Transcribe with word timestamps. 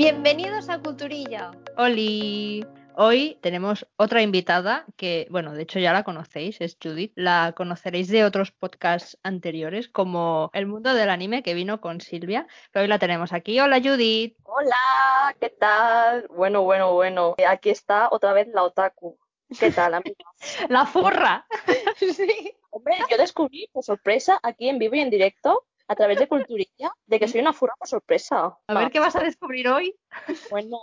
Bienvenidos 0.00 0.70
a 0.70 0.78
Culturilla. 0.78 1.50
Oli. 1.76 2.64
Hoy 2.96 3.36
tenemos 3.42 3.86
otra 3.96 4.22
invitada 4.22 4.86
que, 4.96 5.26
bueno, 5.28 5.52
de 5.52 5.64
hecho 5.64 5.78
ya 5.78 5.92
la 5.92 6.04
conocéis, 6.04 6.58
es 6.62 6.78
Judith. 6.82 7.12
La 7.16 7.52
conoceréis 7.54 8.08
de 8.08 8.24
otros 8.24 8.50
podcasts 8.50 9.18
anteriores, 9.22 9.90
como 9.90 10.48
El 10.54 10.64
Mundo 10.64 10.94
del 10.94 11.10
Anime, 11.10 11.42
que 11.42 11.52
vino 11.52 11.82
con 11.82 12.00
Silvia. 12.00 12.46
Pero 12.72 12.84
hoy 12.84 12.88
la 12.88 12.98
tenemos 12.98 13.34
aquí. 13.34 13.60
Hola, 13.60 13.78
Judith. 13.78 14.38
Hola, 14.44 15.36
¿qué 15.38 15.50
tal? 15.50 16.26
Bueno, 16.34 16.62
bueno, 16.62 16.94
bueno. 16.94 17.34
Aquí 17.46 17.68
está 17.68 18.08
otra 18.10 18.32
vez 18.32 18.48
la 18.54 18.62
otaku. 18.62 19.18
¿Qué 19.58 19.70
tal, 19.70 19.92
amiga? 19.92 20.24
la 20.70 20.86
furra. 20.86 21.46
sí. 21.98 22.54
Hombre, 22.70 22.94
yo 23.10 23.18
descubrí, 23.18 23.68
por 23.70 23.84
sorpresa, 23.84 24.40
aquí 24.42 24.70
en 24.70 24.78
vivo 24.78 24.94
y 24.94 25.00
en 25.00 25.10
directo, 25.10 25.66
a 25.90 25.96
través 25.96 26.18
de 26.18 26.28
Culturilla, 26.28 26.92
de 27.06 27.18
que 27.18 27.26
soy 27.26 27.40
una 27.40 27.52
furra 27.52 27.74
por 27.76 27.88
sorpresa. 27.88 28.56
A 28.68 28.74
ver 28.74 28.92
qué 28.92 29.00
vas 29.00 29.16
a 29.16 29.20
descubrir 29.20 29.68
hoy. 29.68 29.96
Bueno, 30.50 30.78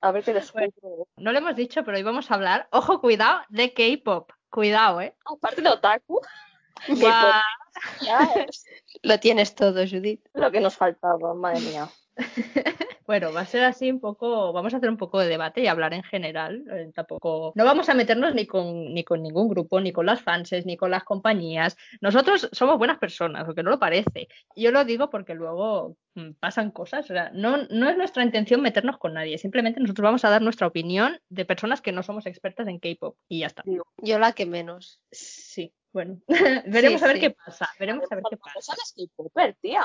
a 0.00 0.12
ver 0.12 0.22
qué 0.22 0.34
descubro. 0.34 1.06
No 1.16 1.32
lo 1.32 1.38
hemos 1.38 1.56
dicho, 1.56 1.82
pero 1.84 1.96
hoy 1.96 2.02
vamos 2.02 2.30
a 2.30 2.34
hablar, 2.34 2.68
ojo, 2.70 3.00
cuidado, 3.00 3.40
de 3.48 3.72
K-pop. 3.72 4.30
Cuidado, 4.50 5.00
¿eh? 5.00 5.16
Aparte 5.24 5.62
de 5.62 5.68
otaku. 5.68 6.20
Lo 9.02 9.20
tienes 9.20 9.54
todo, 9.54 9.86
Judith. 9.86 10.26
Lo 10.34 10.50
que 10.50 10.60
nos 10.60 10.76
faltaba, 10.76 11.34
madre 11.34 11.60
mía. 11.60 11.88
Bueno, 13.10 13.32
va 13.32 13.40
a 13.40 13.44
ser 13.44 13.64
así 13.64 13.90
un 13.90 13.98
poco, 13.98 14.52
vamos 14.52 14.72
a 14.72 14.76
hacer 14.76 14.88
un 14.88 14.96
poco 14.96 15.18
de 15.18 15.26
debate 15.26 15.62
y 15.62 15.66
hablar 15.66 15.94
en 15.94 16.04
general. 16.04 16.64
Eh, 16.70 16.92
tampoco, 16.94 17.52
no 17.56 17.64
vamos 17.64 17.88
a 17.88 17.94
meternos 17.94 18.36
ni 18.36 18.46
con, 18.46 18.94
ni 18.94 19.02
con 19.02 19.20
ningún 19.20 19.48
grupo, 19.48 19.80
ni 19.80 19.90
con 19.90 20.06
las 20.06 20.22
fans, 20.22 20.52
ni 20.64 20.76
con 20.76 20.92
las 20.92 21.02
compañías. 21.02 21.76
Nosotros 22.00 22.48
somos 22.52 22.78
buenas 22.78 22.98
personas, 22.98 23.42
aunque 23.44 23.64
no 23.64 23.70
lo 23.70 23.80
parece. 23.80 24.28
Yo 24.54 24.70
lo 24.70 24.84
digo 24.84 25.10
porque 25.10 25.34
luego 25.34 25.96
mm, 26.14 26.34
pasan 26.38 26.70
cosas. 26.70 27.10
O 27.10 27.12
sea, 27.12 27.32
no, 27.34 27.56
no 27.68 27.90
es 27.90 27.96
nuestra 27.96 28.22
intención 28.22 28.62
meternos 28.62 28.96
con 28.96 29.14
nadie. 29.14 29.38
Simplemente 29.38 29.80
nosotros 29.80 30.04
vamos 30.04 30.24
a 30.24 30.30
dar 30.30 30.42
nuestra 30.42 30.68
opinión 30.68 31.18
de 31.30 31.44
personas 31.44 31.80
que 31.80 31.90
no 31.90 32.04
somos 32.04 32.26
expertas 32.26 32.68
en 32.68 32.78
K-pop 32.78 33.16
y 33.28 33.40
ya 33.40 33.48
está. 33.48 33.64
Yo 33.96 34.20
la 34.20 34.34
que 34.34 34.46
menos. 34.46 35.00
Bueno, 35.92 36.20
veremos 36.66 37.02
a 37.02 37.06
ver 37.08 37.18
qué 37.18 37.30
pasa. 37.30 37.68
Veremos 37.78 38.10
a 38.10 38.14
ver 38.14 38.24
qué 38.30 38.36
pasa. 38.36 38.74
tía. 39.60 39.84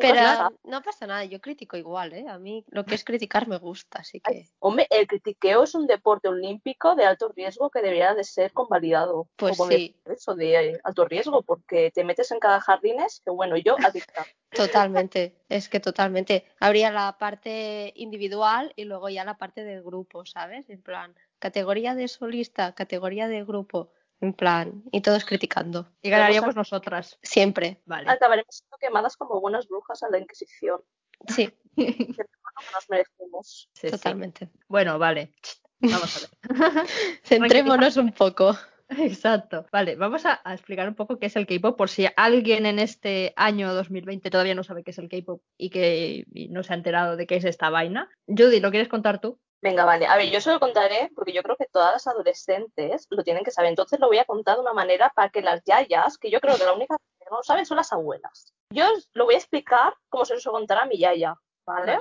Pero 0.00 0.50
no 0.64 0.82
pasa 0.82 1.06
nada, 1.06 1.24
yo 1.24 1.40
critico 1.40 1.76
igual, 1.76 2.12
¿eh? 2.12 2.26
A 2.28 2.38
mí 2.38 2.64
lo 2.68 2.84
que 2.84 2.96
es 2.96 3.04
criticar 3.04 3.46
me 3.46 3.58
gusta, 3.58 4.00
así 4.00 4.20
que. 4.20 4.48
Hombre, 4.58 4.86
el 4.90 5.06
critiqueo 5.06 5.62
es 5.62 5.74
un 5.74 5.86
deporte 5.86 6.28
olímpico 6.28 6.96
de 6.96 7.04
alto 7.04 7.32
riesgo 7.34 7.70
que 7.70 7.82
debería 7.82 8.14
de 8.14 8.24
ser 8.24 8.52
convalidado. 8.52 9.28
Pues 9.36 9.56
sí. 9.68 9.96
Eso 10.04 10.34
de 10.34 10.80
alto 10.82 11.04
riesgo, 11.04 11.42
porque 11.42 11.92
te 11.94 12.04
metes 12.04 12.32
en 12.32 12.40
cada 12.40 12.60
jardines, 12.60 13.22
que 13.24 13.30
bueno, 13.30 13.56
yo 13.56 13.76
adicta. 13.84 14.26
Totalmente, 14.50 15.36
es 15.48 15.68
que 15.68 15.80
totalmente. 15.80 16.44
Habría 16.60 16.92
la 16.92 17.18
parte 17.18 17.92
individual 17.96 18.72
y 18.76 18.84
luego 18.84 19.08
ya 19.08 19.24
la 19.24 19.36
parte 19.36 19.64
del 19.64 19.82
grupo, 19.82 20.24
¿sabes? 20.26 20.70
En 20.70 20.80
plan, 20.80 21.12
categoría 21.40 21.96
de 21.96 22.06
solista, 22.06 22.72
categoría 22.72 23.26
de 23.26 23.44
grupo 23.44 23.90
en 24.24 24.32
plan, 24.32 24.82
y 24.90 25.02
todos 25.02 25.24
criticando. 25.24 25.88
Y 26.02 26.10
ganaríamos 26.10 26.56
nosotras. 26.56 27.18
Siempre. 27.22 27.82
Vale. 27.84 28.10
Acabaremos 28.10 28.56
siendo 28.56 28.76
quemadas 28.78 29.16
como 29.16 29.40
buenas 29.40 29.68
brujas 29.68 30.02
a 30.02 30.08
la 30.10 30.18
Inquisición. 30.18 30.80
Sí. 31.28 31.52
nos 31.76 32.88
merecemos. 32.88 33.70
Totalmente. 33.90 34.48
Bueno, 34.68 34.98
vale. 34.98 35.32
Vamos 35.80 36.16
a 36.16 36.54
ver. 36.54 36.86
Centrémonos 37.22 37.96
un 37.96 38.12
poco. 38.12 38.56
Exacto. 38.88 39.66
Vale, 39.72 39.96
vamos 39.96 40.24
a, 40.26 40.40
explicar 40.52 40.88
un 40.88 40.94
poco 40.94 41.18
qué 41.18 41.26
es 41.26 41.36
el 41.36 41.46
K-pop 41.46 41.76
por 41.76 41.88
si 41.88 42.06
alguien 42.16 42.66
en 42.66 42.78
este 42.78 43.32
año 43.36 43.72
2020 43.74 44.30
todavía 44.30 44.54
no 44.54 44.62
sabe 44.62 44.84
qué 44.84 44.90
es 44.90 44.98
el 44.98 45.08
K-pop 45.08 45.42
y 45.56 45.70
que 45.70 46.26
no 46.50 46.62
se 46.62 46.72
ha 46.72 46.76
enterado 46.76 47.16
de 47.16 47.26
qué 47.26 47.36
es 47.36 47.44
esta 47.44 47.70
vaina. 47.70 48.08
Judy, 48.26 48.60
¿lo 48.60 48.70
quieres 48.70 48.88
contar 48.88 49.20
tú? 49.20 49.38
Venga, 49.64 49.86
vale. 49.86 50.06
A 50.06 50.18
ver, 50.18 50.28
yo 50.28 50.42
se 50.42 50.52
lo 50.52 50.60
contaré 50.60 51.10
porque 51.14 51.32
yo 51.32 51.42
creo 51.42 51.56
que 51.56 51.64
todas 51.64 51.94
las 51.94 52.06
adolescentes 52.06 53.06
lo 53.08 53.24
tienen 53.24 53.44
que 53.44 53.50
saber. 53.50 53.70
Entonces 53.70 53.98
lo 53.98 54.08
voy 54.08 54.18
a 54.18 54.26
contar 54.26 54.56
de 54.56 54.60
una 54.60 54.74
manera 54.74 55.10
para 55.16 55.30
que 55.30 55.40
las 55.40 55.64
yayas, 55.64 56.18
que 56.18 56.30
yo 56.30 56.38
creo 56.42 56.58
que 56.58 56.66
la 56.66 56.74
única 56.74 56.98
que 57.18 57.24
no 57.30 57.38
lo 57.38 57.42
saben 57.42 57.64
son 57.64 57.78
las 57.78 57.90
abuelas. 57.90 58.52
Yo 58.68 58.84
lo 59.14 59.24
voy 59.24 59.36
a 59.36 59.38
explicar 59.38 59.94
como 60.10 60.26
se 60.26 60.34
lo 60.34 60.52
contar 60.52 60.80
a 60.80 60.84
mi 60.84 60.98
yaya, 60.98 61.34
¿vale? 61.64 61.96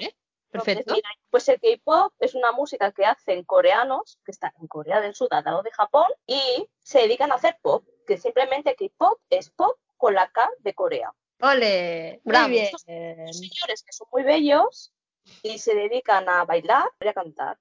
perfecto. 0.52 0.94
pues 1.30 1.48
el 1.48 1.62
K-pop 1.62 2.14
es 2.20 2.36
una 2.36 2.52
música 2.52 2.92
que 2.92 3.06
hacen 3.06 3.46
coreanos, 3.46 4.20
que 4.26 4.34
están 4.34 4.52
en 4.60 4.68
Corea 4.68 5.00
del 5.00 5.16
Sur, 5.16 5.30
al 5.32 5.46
lado 5.46 5.64
de 5.64 5.72
Japón, 5.72 6.08
y 6.28 6.68
se 6.82 7.00
dedican 7.00 7.32
a 7.32 7.36
hacer 7.36 7.58
pop, 7.62 7.86
que 8.06 8.18
simplemente 8.18 8.76
K-pop 8.76 9.22
es 9.30 9.50
pop 9.52 9.78
con 9.96 10.16
la 10.16 10.30
K 10.30 10.50
de 10.60 10.74
Corea. 10.74 11.14
¡Ole! 11.40 12.20
Bien. 12.26 12.66
Estos 12.66 12.82
señores 12.82 13.84
que 13.84 13.94
son 13.94 14.08
muy 14.12 14.24
bellos 14.24 14.94
y 15.42 15.58
se 15.58 15.76
dedican 15.76 16.28
a 16.30 16.46
bailar 16.46 16.90
y 17.00 17.08
a 17.08 17.14
cantar. 17.14 17.58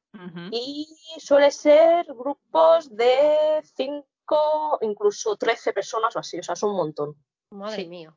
Y 0.51 0.87
suele 1.19 1.51
ser 1.51 2.07
grupos 2.07 2.95
de 2.95 3.63
5, 3.77 4.79
incluso 4.83 5.37
13 5.37 5.73
personas 5.73 6.15
o 6.17 6.19
así, 6.19 6.39
o 6.39 6.43
sea, 6.43 6.55
es 6.55 6.63
un 6.63 6.77
montón. 6.77 7.17
Madre 7.51 7.87
mía. 7.87 8.17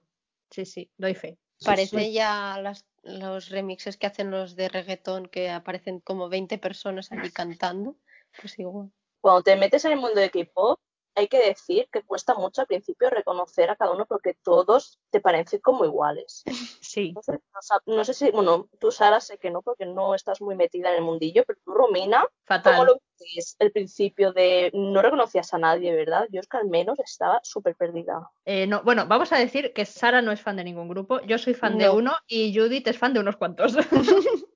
Sí, 0.49 0.65
sí, 0.65 0.91
doy 0.97 1.15
fe. 1.15 1.37
Parece 1.63 2.11
ya 2.11 2.57
las, 2.61 2.85
los 3.03 3.49
remixes 3.49 3.97
que 3.97 4.07
hacen 4.07 4.29
los 4.29 4.55
de 4.55 4.69
reggaetón 4.69 5.27
que 5.27 5.49
aparecen 5.49 5.99
como 5.99 6.29
20 6.29 6.57
personas 6.57 7.11
aquí 7.11 7.31
cantando. 7.31 7.95
Pues 8.39 8.59
igual. 8.59 8.91
Cuando 9.21 9.43
te 9.43 9.55
metes 9.55 9.85
en 9.85 9.93
el 9.93 9.99
mundo 9.99 10.19
de 10.19 10.29
K-pop, 10.29 10.79
hay 11.15 11.27
que 11.27 11.39
decir 11.39 11.87
que 11.91 12.03
cuesta 12.03 12.35
mucho 12.35 12.61
al 12.61 12.67
principio 12.67 13.09
reconocer 13.09 13.69
a 13.69 13.75
cada 13.75 13.91
uno 13.91 14.05
porque 14.05 14.35
todos 14.43 14.99
te 15.09 15.21
parecen 15.21 15.61
como 15.61 15.85
iguales. 15.85 16.43
Sí. 16.81 17.13
no, 17.87 18.03
sé 18.05 18.13
si, 18.13 18.31
bueno, 18.31 18.69
tú 18.79 18.91
Sara 18.91 19.19
sé 19.19 19.37
que 19.37 19.49
no 19.49 19.61
porque 19.61 19.85
no 19.85 20.13
estás 20.13 20.41
muy 20.41 20.55
metida 20.55 20.91
en 20.91 20.97
el 20.97 21.01
mundillo, 21.01 21.43
pero 21.45 21.59
tú 21.65 21.73
Romina, 21.73 22.25
Fatal. 22.45 22.73
¿cómo 22.73 22.85
lo 22.85 22.99
es 23.35 23.55
el 23.59 23.71
principio 23.71 24.33
de 24.33 24.71
no 24.73 25.01
reconocías 25.01 25.53
a 25.53 25.57
nadie, 25.57 25.95
verdad? 25.95 26.27
Yo 26.31 26.39
es 26.39 26.47
que 26.47 26.57
al 26.57 26.67
menos 26.67 26.99
estaba 26.99 27.39
súper 27.43 27.75
perdida. 27.75 28.29
Eh, 28.45 28.67
no, 28.67 28.83
bueno, 28.83 29.07
vamos 29.07 29.31
a 29.31 29.37
decir 29.37 29.73
que 29.73 29.85
Sara 29.85 30.21
no 30.21 30.31
es 30.31 30.41
fan 30.41 30.57
de 30.57 30.63
ningún 30.63 30.87
grupo, 30.87 31.21
yo 31.21 31.37
soy 31.37 31.53
fan 31.53 31.77
de 31.77 31.89
uno 31.89 32.15
y 32.27 32.55
Judith 32.55 32.87
es 32.87 32.97
fan 32.97 33.13
de 33.13 33.19
unos 33.19 33.37
cuantos. 33.37 33.75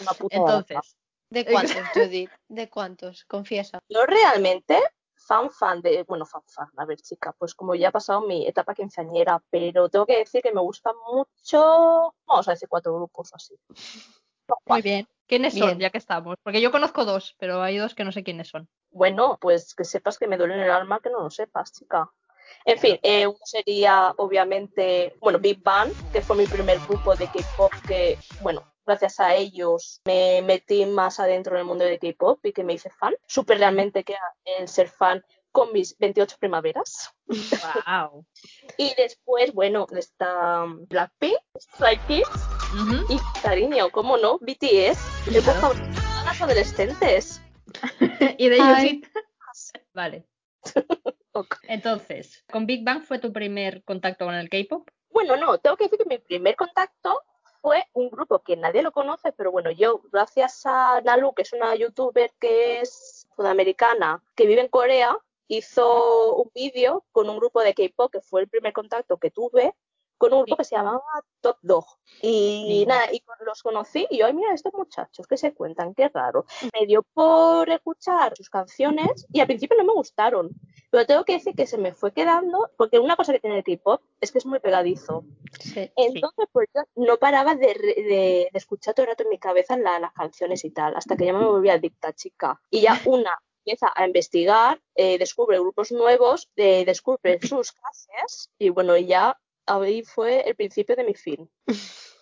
Una 0.00 0.12
puta 0.12 0.36
Entonces, 0.36 0.96
¿De 1.28 1.44
cuántos, 1.46 1.76
Judith? 1.94 2.30
¿De 2.48 2.68
cuántos? 2.68 3.24
Confiesa. 3.24 3.80
Yo 3.88 4.04
realmente 4.04 4.78
fan 5.26 5.50
fan 5.50 5.80
de, 5.80 6.04
bueno, 6.04 6.26
fan 6.26 6.42
fan, 6.46 6.68
a 6.76 6.84
ver 6.84 7.00
chica, 7.00 7.34
pues 7.38 7.54
como 7.54 7.74
ya 7.74 7.88
ha 7.88 7.92
pasado 7.92 8.22
mi 8.22 8.46
etapa 8.46 8.74
quinceañera, 8.74 9.42
pero 9.50 9.88
tengo 9.88 10.06
que 10.06 10.18
decir 10.18 10.42
que 10.42 10.52
me 10.52 10.60
gustan 10.60 10.94
mucho, 11.06 12.14
vamos 12.26 12.48
a 12.48 12.52
decir 12.52 12.68
cuatro 12.68 12.94
grupos 12.94 13.32
así. 13.34 13.54
Muy 14.66 14.82
bien. 14.82 15.08
¿Quiénes 15.26 15.54
son, 15.54 15.78
ya 15.78 15.88
que 15.88 15.98
estamos? 15.98 16.36
Porque 16.42 16.60
yo 16.60 16.70
conozco 16.70 17.06
dos, 17.06 17.36
pero 17.38 17.62
hay 17.62 17.78
dos 17.78 17.94
que 17.94 18.04
no 18.04 18.12
sé 18.12 18.22
quiénes 18.22 18.48
son. 18.48 18.68
Bueno, 18.90 19.38
pues 19.40 19.74
que 19.74 19.84
sepas 19.84 20.18
que 20.18 20.26
me 20.26 20.36
duele 20.36 20.54
en 20.54 20.60
el 20.60 20.70
alma 20.70 21.00
que 21.00 21.08
no 21.08 21.22
lo 21.22 21.30
sepas, 21.30 21.72
chica. 21.72 22.10
En 22.66 22.78
fin, 22.78 22.98
eh, 23.02 23.26
uno 23.26 23.38
sería 23.44 24.12
obviamente, 24.18 25.16
bueno, 25.20 25.38
Big 25.38 25.62
Bang, 25.62 25.90
que 26.12 26.20
fue 26.20 26.36
mi 26.36 26.46
primer 26.46 26.78
grupo 26.80 27.16
de 27.16 27.26
K-pop 27.26 27.72
que, 27.86 28.18
bueno, 28.42 28.62
gracias 28.92 29.20
a 29.20 29.34
ellos 29.34 30.00
me 30.04 30.42
metí 30.42 30.84
más 30.84 31.18
adentro 31.18 31.54
en 31.54 31.60
el 31.60 31.66
mundo 31.66 31.84
de 31.84 31.98
K-pop 31.98 32.44
y 32.44 32.52
que 32.52 32.62
me 32.62 32.74
hice 32.74 32.90
fan. 32.90 33.14
Súper 33.26 33.58
realmente 33.58 34.04
que 34.04 34.14
el 34.44 34.68
ser 34.68 34.88
fan 34.88 35.24
con 35.50 35.72
mis 35.72 35.96
28 35.98 36.36
primaveras. 36.38 37.10
Wow. 37.26 38.26
y 38.76 38.94
después, 38.96 39.52
bueno, 39.52 39.86
está 39.96 40.66
Blackpink, 40.88 41.38
Stray 41.58 41.98
Kids 42.06 42.28
y 43.08 43.18
cariño, 43.42 43.90
¿cómo 43.90 44.16
no? 44.16 44.38
BTS, 44.38 45.28
el 45.28 45.42
claro. 45.42 45.74
de 45.74 46.24
las 46.24 46.40
adolescentes. 46.40 47.42
y 48.38 48.48
de 48.48 48.56
ellos 48.56 49.00
Vale. 49.94 50.26
Entonces, 51.68 52.44
¿con 52.50 52.66
Big 52.66 52.84
Bang 52.84 53.02
fue 53.02 53.18
tu 53.18 53.32
primer 53.32 53.82
contacto 53.84 54.26
con 54.26 54.34
el 54.34 54.50
K-pop? 54.50 54.88
Bueno, 55.10 55.36
no, 55.36 55.58
tengo 55.58 55.76
que 55.76 55.84
decir 55.84 55.98
que 55.98 56.06
mi 56.06 56.18
primer 56.18 56.56
contacto 56.56 57.22
fue 57.62 57.86
un 57.92 58.10
grupo 58.10 58.40
que 58.40 58.56
nadie 58.56 58.82
lo 58.82 58.92
conoce, 58.92 59.32
pero 59.32 59.52
bueno, 59.52 59.70
yo, 59.70 60.02
gracias 60.12 60.66
a 60.66 61.00
Nalu, 61.00 61.32
que 61.32 61.42
es 61.42 61.52
una 61.52 61.74
youtuber 61.76 62.32
que 62.40 62.80
es 62.80 63.28
sudamericana, 63.36 64.22
que 64.34 64.46
vive 64.46 64.60
en 64.60 64.68
Corea, 64.68 65.16
hizo 65.46 66.34
un 66.34 66.50
vídeo 66.54 67.04
con 67.12 67.30
un 67.30 67.36
grupo 67.36 67.60
de 67.62 67.72
K-pop, 67.72 68.12
que 68.12 68.20
fue 68.20 68.40
el 68.42 68.48
primer 68.48 68.72
contacto 68.72 69.16
que 69.18 69.30
tuve, 69.30 69.74
con 70.22 70.32
un 70.34 70.42
grupo 70.42 70.56
que 70.58 70.64
se 70.64 70.76
llamaba 70.76 71.02
Top 71.40 71.56
Dog. 71.62 71.84
Y 72.20 72.84
nada, 72.86 73.12
y 73.12 73.20
los 73.44 73.60
conocí 73.60 74.06
y 74.08 74.18
yo, 74.18 74.32
mira, 74.32 74.54
estos 74.54 74.72
muchachos 74.72 75.26
que 75.26 75.36
se 75.36 75.52
cuentan, 75.52 75.94
qué 75.94 76.08
raro. 76.08 76.46
Me 76.72 76.86
dio 76.86 77.02
por 77.02 77.68
escuchar 77.68 78.36
sus 78.36 78.48
canciones 78.48 79.26
y 79.32 79.40
al 79.40 79.48
principio 79.48 79.76
no 79.76 79.82
me 79.82 79.94
gustaron. 79.94 80.50
Pero 80.90 81.06
tengo 81.06 81.24
que 81.24 81.32
decir 81.32 81.56
que 81.56 81.66
se 81.66 81.76
me 81.76 81.92
fue 81.92 82.12
quedando, 82.12 82.70
porque 82.76 83.00
una 83.00 83.16
cosa 83.16 83.32
que 83.32 83.40
tiene 83.40 83.58
el 83.58 83.64
K-pop 83.64 84.00
es 84.20 84.30
que 84.30 84.38
es 84.38 84.46
muy 84.46 84.60
pegadizo. 84.60 85.24
Entonces, 85.74 86.46
pues 86.52 86.68
yo 86.72 86.82
no 86.94 87.16
paraba 87.16 87.56
de, 87.56 88.48
escuchar 88.52 88.94
todo 88.94 89.02
el 89.04 89.10
rato 89.10 89.24
en 89.24 89.30
mi 89.30 89.38
cabeza 89.38 89.76
las 89.76 90.12
canciones 90.12 90.64
y 90.64 90.70
tal, 90.70 90.94
hasta 90.94 91.16
que 91.16 91.26
ya 91.26 91.32
me 91.32 91.44
volví 91.44 91.68
adicta, 91.68 92.12
chica. 92.12 92.60
Y 92.70 92.82
ya 92.82 92.92
una 93.06 93.36
empieza 93.64 93.92
a 93.94 94.06
investigar, 94.06 94.80
eh, 94.94 95.18
descubre 95.18 95.58
grupos 95.58 95.92
nuevos, 95.92 96.48
eh, 96.56 96.84
descubre 96.84 97.38
sus 97.48 97.72
clases 97.72 98.50
y 98.58 98.68
bueno, 98.70 98.96
ya 98.96 99.38
ahí 99.66 100.02
fue 100.02 100.48
el 100.48 100.54
principio 100.56 100.96
de 100.96 101.04
mi 101.04 101.14
fin. 101.14 101.50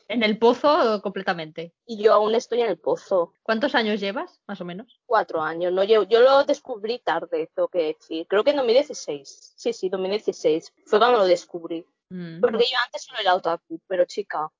En 0.09 0.23
el 0.25 0.39
pozo 0.39 1.01
completamente. 1.03 1.73
Y 1.87 2.03
yo 2.03 2.13
aún 2.15 2.35
estoy 2.35 2.61
en 2.63 2.69
el 2.69 2.79
pozo. 2.79 3.33
¿Cuántos 3.45 3.75
años 3.77 4.01
llevas, 4.01 4.41
más 4.49 4.61
o 4.61 4.65
menos? 4.65 5.01
Cuatro 5.07 5.41
años. 5.41 5.73
No, 5.73 5.85
yo, 5.85 6.03
yo 6.03 6.21
lo 6.21 6.43
descubrí 6.45 6.99
tarde, 6.99 7.49
tengo 7.55 7.69
que 7.69 7.95
decir. 7.95 8.27
Creo 8.29 8.43
que 8.43 8.51
en 8.51 8.57
2016. 8.57 9.55
Sí, 9.57 9.73
sí, 9.73 9.89
2016. 9.89 10.73
Fue 10.87 10.99
cuando 10.99 11.19
lo 11.19 11.25
descubrí. 11.27 11.87
Mm. 12.09 12.41
Porque 12.41 12.65
yo 12.65 12.77
antes 12.85 13.03
solo 13.05 13.21
era 13.21 13.37
otaku, 13.37 13.81
pero 13.87 14.05
chica, 14.05 14.51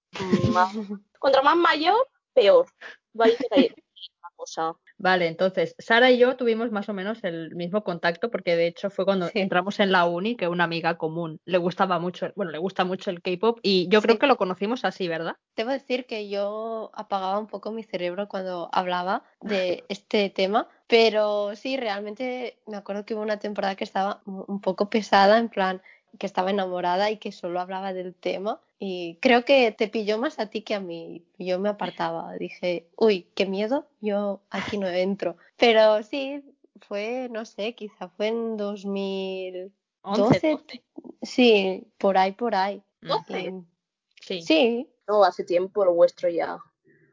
más- 0.53 0.73
contra 1.19 1.43
más 1.43 1.57
mayor, 1.57 2.09
peor. 2.33 2.67
Vaya 3.13 3.35
una 3.51 4.31
cosa. 4.37 4.77
Vale, 5.03 5.29
entonces, 5.29 5.75
Sara 5.79 6.11
y 6.11 6.19
yo 6.19 6.37
tuvimos 6.37 6.71
más 6.73 6.91
o 6.91 6.93
menos 6.93 7.25
el 7.25 7.55
mismo 7.57 7.83
contacto 7.83 8.31
porque 8.31 8.55
de 8.55 8.67
hecho 8.67 8.91
fue 8.91 9.07
cuando 9.07 9.29
Sí. 9.29 9.41
entramos 9.41 9.81
en 9.81 9.93
la 9.93 10.05
uni 10.05 10.37
que 10.37 10.47
una 10.47 10.65
amiga 10.65 10.99
común 10.99 11.41
le 11.47 11.57
gustaba 11.57 11.99
mucho, 11.99 12.31
bueno, 12.37 12.53
le 12.53 12.59
gusta 12.59 12.85
mucho 12.85 13.11
el 13.11 13.23
K-pop 13.23 13.61
y 13.63 13.89
yo 13.89 14.03
creo 14.03 14.19
que 14.19 14.27
lo 14.27 14.37
conocimos 14.37 14.85
así, 14.85 15.09
¿verdad? 15.09 15.37
Debo 15.57 15.71
decir 15.71 16.05
que 16.05 16.29
yo 16.29 16.91
apagaba 16.93 17.39
un 17.39 17.47
poco 17.47 17.73
mi 17.73 17.83
cerebro 17.83 18.29
cuando 18.29 18.69
hablaba 18.73 19.25
de 19.41 19.85
este 19.89 20.29
tema, 20.29 20.69
pero 20.87 21.57
sí, 21.57 21.79
realmente 21.79 22.59
me 22.67 22.77
acuerdo 22.77 23.07
que 23.07 23.15
hubo 23.15 23.23
una 23.23 23.39
temporada 23.39 23.77
que 23.77 23.85
estaba 23.85 24.21
un 24.27 24.61
poco 24.61 24.91
pesada, 24.91 25.39
en 25.39 25.49
plan 25.49 25.81
que 26.19 26.27
estaba 26.27 26.51
enamorada 26.51 27.11
y 27.11 27.19
que 27.19 27.33
solo 27.33 27.61
hablaba 27.61 27.93
del 27.93 28.15
tema. 28.15 28.61
Y 28.79 29.19
creo 29.21 29.45
que 29.45 29.73
te 29.73 29.89
pilló 29.89 30.19
más 30.19 30.39
a 30.39 30.47
ti 30.47 30.63
que 30.63 30.75
a 30.75 30.81
mí. 30.81 31.25
Yo 31.39 31.59
me 31.59 31.69
apartaba, 31.69 32.35
dije, 32.35 32.89
uy, 32.97 33.27
qué 33.35 33.47
miedo, 33.47 33.87
yo 34.01 34.41
aquí 34.51 34.79
no 34.79 34.89
entro. 34.89 35.37
Pero 35.57 36.03
sí, 36.03 36.43
fue, 36.81 37.29
no 37.31 37.45
sé, 37.45 37.75
quizá 37.75 38.09
fue 38.09 38.29
en 38.29 38.57
2012, 38.57 39.73
11, 40.03 40.51
12. 40.53 40.83
sí, 41.23 41.85
por 41.99 42.17
ahí, 42.19 42.33
por 42.33 42.55
ahí. 42.55 42.83
Mm, 43.03 43.09
¿Doce? 43.09 43.41
Y- 43.41 43.65
Sí. 44.23 44.43
sí, 44.43 44.89
No, 45.09 45.25
hace 45.25 45.45
tiempo 45.45 45.85
lo 45.85 45.95
vuestro 45.95 46.29
ya. 46.29 46.59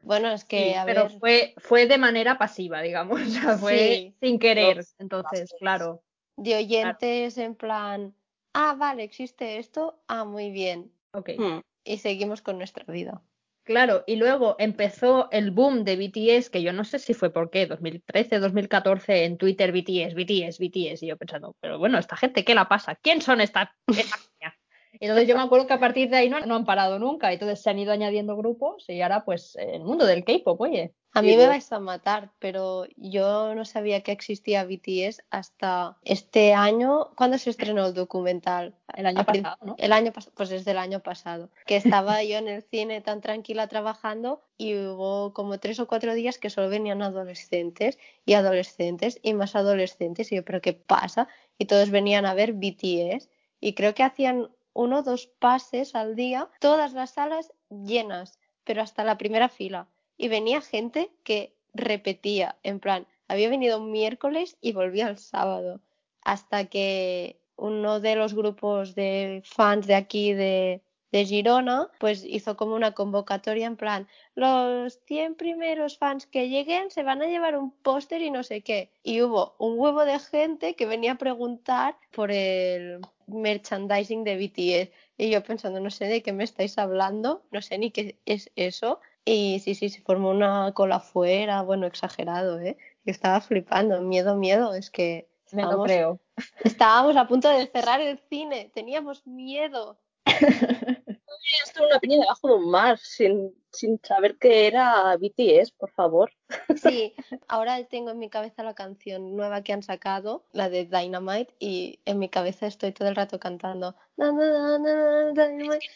bueno, 0.02 0.30
es 0.30 0.44
que, 0.44 0.70
Sí, 0.70 0.74
a 0.74 0.84
pero 0.84 1.08
ver. 1.08 1.18
fue, 1.18 1.54
fue 1.58 1.86
de 1.86 1.98
manera 1.98 2.38
pasiva, 2.38 2.80
digamos, 2.82 3.20
o 3.22 3.24
sea, 3.24 3.58
fue 3.58 3.78
Sí. 3.78 4.14
sin 4.20 4.38
querer. 4.38 4.84
Entonces, 4.98 5.54
claro, 5.58 6.02
de 6.36 6.56
oyentes 6.56 7.36
en 7.38 7.54
plan, 7.54 8.14
ah, 8.58 8.74
vale, 8.74 9.04
existe 9.04 9.58
esto, 9.58 10.02
ah, 10.08 10.24
muy 10.24 10.50
bien, 10.50 10.92
ok. 11.12 11.30
Hmm. 11.38 11.60
y 11.84 11.98
seguimos 11.98 12.42
con 12.42 12.58
nuestra 12.58 12.84
vida. 12.92 13.22
Claro, 13.62 14.02
y 14.06 14.16
luego 14.16 14.56
empezó 14.58 15.30
el 15.30 15.50
boom 15.50 15.84
de 15.84 15.96
BTS, 15.96 16.48
que 16.50 16.62
yo 16.62 16.72
no 16.72 16.84
sé 16.84 16.98
si 16.98 17.12
fue 17.12 17.30
por 17.30 17.50
qué, 17.50 17.66
2013, 17.66 18.38
2014, 18.40 19.24
en 19.26 19.36
Twitter 19.36 19.72
BTS, 19.72 20.14
BTS, 20.14 20.58
BTS, 20.58 21.02
y 21.02 21.08
yo 21.08 21.16
pensando, 21.18 21.54
pero 21.60 21.78
bueno, 21.78 21.98
esta 21.98 22.16
gente, 22.16 22.44
¿qué 22.44 22.54
la 22.54 22.66
pasa? 22.66 22.96
¿Quién 22.96 23.20
son 23.20 23.40
esta, 23.40 23.76
esta 23.86 24.16
peña? 24.40 24.57
Entonces 25.00 25.28
yo 25.28 25.36
me 25.36 25.42
acuerdo 25.42 25.66
que 25.66 25.74
a 25.74 25.80
partir 25.80 26.10
de 26.10 26.16
ahí 26.16 26.28
no, 26.28 26.40
no 26.40 26.56
han 26.56 26.64
parado 26.64 26.98
nunca, 26.98 27.30
y 27.30 27.34
entonces 27.34 27.62
se 27.62 27.70
han 27.70 27.78
ido 27.78 27.92
añadiendo 27.92 28.36
grupos 28.36 28.84
y 28.88 29.00
ahora 29.00 29.24
pues 29.24 29.56
el 29.56 29.84
mundo 29.84 30.06
del 30.06 30.24
K-pop, 30.24 30.60
oye. 30.60 30.94
A 31.14 31.22
mí 31.22 31.28
me 31.28 31.36
bueno. 31.36 31.50
vais 31.50 31.72
a 31.72 31.80
matar, 31.80 32.32
pero 32.38 32.84
yo 32.96 33.54
no 33.54 33.64
sabía 33.64 34.02
que 34.02 34.12
existía 34.12 34.64
BTS 34.64 35.22
hasta 35.30 35.96
este 36.02 36.52
año, 36.52 37.10
¿cuándo 37.16 37.38
se 37.38 37.50
estrenó 37.50 37.86
el 37.86 37.94
documental? 37.94 38.74
El 38.94 39.06
año 39.06 39.24
pasado, 39.24 39.56
¿no? 39.62 39.74
El 39.78 39.92
año 39.92 40.12
pasado, 40.12 40.34
pues 40.36 40.50
desde 40.50 40.72
el 40.72 40.78
año 40.78 41.00
pasado, 41.00 41.50
que 41.66 41.76
estaba 41.76 42.22
yo 42.22 42.36
en 42.36 42.48
el 42.48 42.62
cine 42.62 43.00
tan 43.00 43.20
tranquila 43.22 43.68
trabajando 43.68 44.42
y 44.58 44.76
hubo 44.76 45.32
como 45.32 45.58
tres 45.58 45.80
o 45.80 45.88
cuatro 45.88 46.14
días 46.14 46.38
que 46.38 46.50
solo 46.50 46.68
venían 46.68 47.02
adolescentes 47.02 47.98
y 48.26 48.34
adolescentes 48.34 49.18
y 49.22 49.32
más 49.32 49.56
adolescentes 49.56 50.30
y 50.30 50.36
yo, 50.36 50.44
pero 50.44 50.60
¿qué 50.60 50.74
pasa? 50.74 51.26
Y 51.56 51.64
todos 51.64 51.90
venían 51.90 52.26
a 52.26 52.34
ver 52.34 52.52
BTS 52.52 53.28
y 53.60 53.72
creo 53.74 53.94
que 53.94 54.02
hacían 54.02 54.50
uno 54.78 55.02
dos 55.02 55.26
pases 55.26 55.96
al 55.96 56.14
día, 56.14 56.48
todas 56.60 56.92
las 56.92 57.10
salas 57.14 57.52
llenas, 57.68 58.38
pero 58.62 58.80
hasta 58.80 59.02
la 59.02 59.18
primera 59.18 59.48
fila. 59.48 59.88
Y 60.16 60.28
venía 60.28 60.60
gente 60.60 61.10
que 61.24 61.52
repetía, 61.74 62.54
en 62.62 62.78
plan, 62.78 63.04
había 63.26 63.48
venido 63.48 63.80
un 63.80 63.90
miércoles 63.90 64.56
y 64.60 64.70
volvía 64.70 65.08
el 65.08 65.18
sábado 65.18 65.80
hasta 66.22 66.66
que 66.66 67.40
uno 67.56 67.98
de 67.98 68.14
los 68.14 68.34
grupos 68.34 68.94
de 68.94 69.42
fans 69.44 69.88
de 69.88 69.96
aquí 69.96 70.32
de, 70.32 70.80
de 71.10 71.24
Girona, 71.24 71.90
pues 71.98 72.24
hizo 72.24 72.56
como 72.56 72.76
una 72.76 72.92
convocatoria 72.92 73.66
en 73.66 73.76
plan, 73.76 74.06
los 74.36 75.00
100 75.06 75.34
primeros 75.34 75.98
fans 75.98 76.26
que 76.26 76.48
lleguen 76.48 76.92
se 76.92 77.02
van 77.02 77.20
a 77.20 77.26
llevar 77.26 77.58
un 77.58 77.72
póster 77.72 78.22
y 78.22 78.30
no 78.30 78.44
sé 78.44 78.60
qué. 78.60 78.92
Y 79.02 79.22
hubo 79.22 79.56
un 79.58 79.76
huevo 79.76 80.04
de 80.04 80.20
gente 80.20 80.74
que 80.74 80.86
venía 80.86 81.14
a 81.14 81.18
preguntar 81.18 81.96
por 82.12 82.30
el 82.30 83.00
merchandising 83.28 84.24
de 84.24 84.36
BTS. 84.36 84.90
Y 85.16 85.30
yo 85.30 85.42
pensando, 85.42 85.80
no 85.80 85.90
sé 85.90 86.06
de 86.06 86.22
qué 86.22 86.32
me 86.32 86.44
estáis 86.44 86.78
hablando, 86.78 87.42
no 87.50 87.62
sé 87.62 87.78
ni 87.78 87.90
qué 87.90 88.18
es 88.26 88.50
eso. 88.56 89.00
Y 89.24 89.60
sí, 89.60 89.74
sí, 89.74 89.90
se 89.90 90.00
formó 90.02 90.30
una 90.30 90.72
cola 90.74 90.96
afuera, 90.96 91.62
bueno, 91.62 91.86
exagerado, 91.86 92.58
¿eh? 92.60 92.76
Yo 93.04 93.12
estaba 93.12 93.40
flipando, 93.40 94.00
miedo, 94.00 94.36
miedo, 94.36 94.74
es 94.74 94.90
que 94.90 95.28
Me 95.52 95.62
lo 95.62 95.68
estábamos, 95.68 95.86
creo. 95.86 96.20
estábamos 96.64 97.16
a 97.16 97.26
punto 97.26 97.48
de 97.48 97.66
cerrar 97.66 98.00
el 98.00 98.18
cine, 98.30 98.70
teníamos 98.74 99.26
miedo. 99.26 99.98
Esto 101.64 101.86
una 101.86 101.98
piña 101.98 102.18
debajo 102.20 102.48
de 102.48 102.54
un 102.54 102.70
mar, 102.70 102.98
sin, 102.98 103.54
sin 103.72 104.00
saber 104.02 104.36
que 104.38 104.66
era 104.66 105.16
BTS, 105.16 105.72
por 105.76 105.90
favor. 105.92 106.32
Sí, 106.76 107.14
ahora 107.48 107.82
tengo 107.84 108.10
en 108.10 108.18
mi 108.18 108.30
cabeza 108.30 108.62
la 108.62 108.74
canción 108.74 109.36
nueva 109.36 109.62
que 109.62 109.72
han 109.72 109.82
sacado, 109.82 110.44
la 110.52 110.68
de 110.68 110.86
Dynamite, 110.86 111.54
y 111.58 112.00
en 112.04 112.18
mi 112.18 112.28
cabeza 112.28 112.66
estoy 112.66 112.92
todo 112.92 113.08
el 113.08 113.16
rato 113.16 113.38
cantando. 113.38 113.94
"Na, 114.16 114.32
na, 114.32 114.46
na, 114.46 114.78
na, 114.78 115.32
na, 115.32 115.48
Dynamite". 115.48 115.86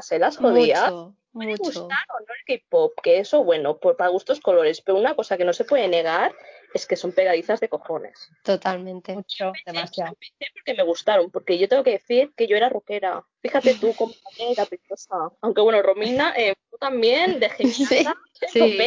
Se 0.00 0.18
las 0.18 0.36
jodía. 0.36 0.82
Mucho, 0.90 1.16
puede 1.32 1.50
mucho. 1.50 1.64
gustar 1.64 2.04
o 2.14 2.20
no 2.20 2.26
el 2.46 2.60
K-pop, 2.60 2.92
que 3.02 3.18
eso, 3.18 3.44
bueno, 3.44 3.78
por, 3.78 3.96
para 3.96 4.10
gustos 4.10 4.40
colores, 4.40 4.80
pero 4.80 4.98
una 4.98 5.14
cosa 5.14 5.36
que 5.36 5.44
no 5.44 5.52
se 5.52 5.64
puede 5.64 5.88
negar 5.88 6.34
es 6.74 6.86
que 6.86 6.96
son 6.96 7.12
pegadizas 7.12 7.60
de 7.60 7.68
cojones. 7.68 8.30
Totalmente. 8.42 9.14
Mucho, 9.14 9.52
demasiado. 9.64 10.12
Empecé 10.12 10.52
porque 10.54 10.74
me 10.74 10.82
gustaron, 10.82 11.30
porque 11.30 11.58
yo 11.58 11.68
tengo 11.68 11.82
que 11.84 11.92
decir 11.92 12.32
que 12.36 12.46
yo 12.46 12.56
era 12.56 12.68
rockera. 12.68 13.24
Fíjate 13.40 13.74
tú 13.74 13.94
cómo 13.96 14.12
era 14.38 14.64
preciosa. 14.66 15.16
Aunque 15.40 15.60
bueno, 15.62 15.80
Romina, 15.82 16.34
eh, 16.36 16.54
tú 16.76 16.78
también 16.78 17.40
de 17.40 17.48
genial, 17.50 18.16
Sí. 18.52 18.78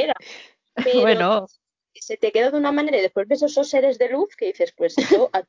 Pero 0.83 1.01
Bueno, 1.01 1.47
se 1.93 2.17
te 2.17 2.31
queda 2.31 2.51
de 2.51 2.57
una 2.57 2.71
manera 2.71 2.97
y 2.97 3.01
después 3.01 3.27
ves 3.27 3.41
esos 3.41 3.69
seres 3.69 3.97
de 3.97 4.09
luz 4.09 4.35
que 4.35 4.45
dices, 4.47 4.73
pues 4.75 4.95
yo... 4.95 5.29
a- 5.33 5.43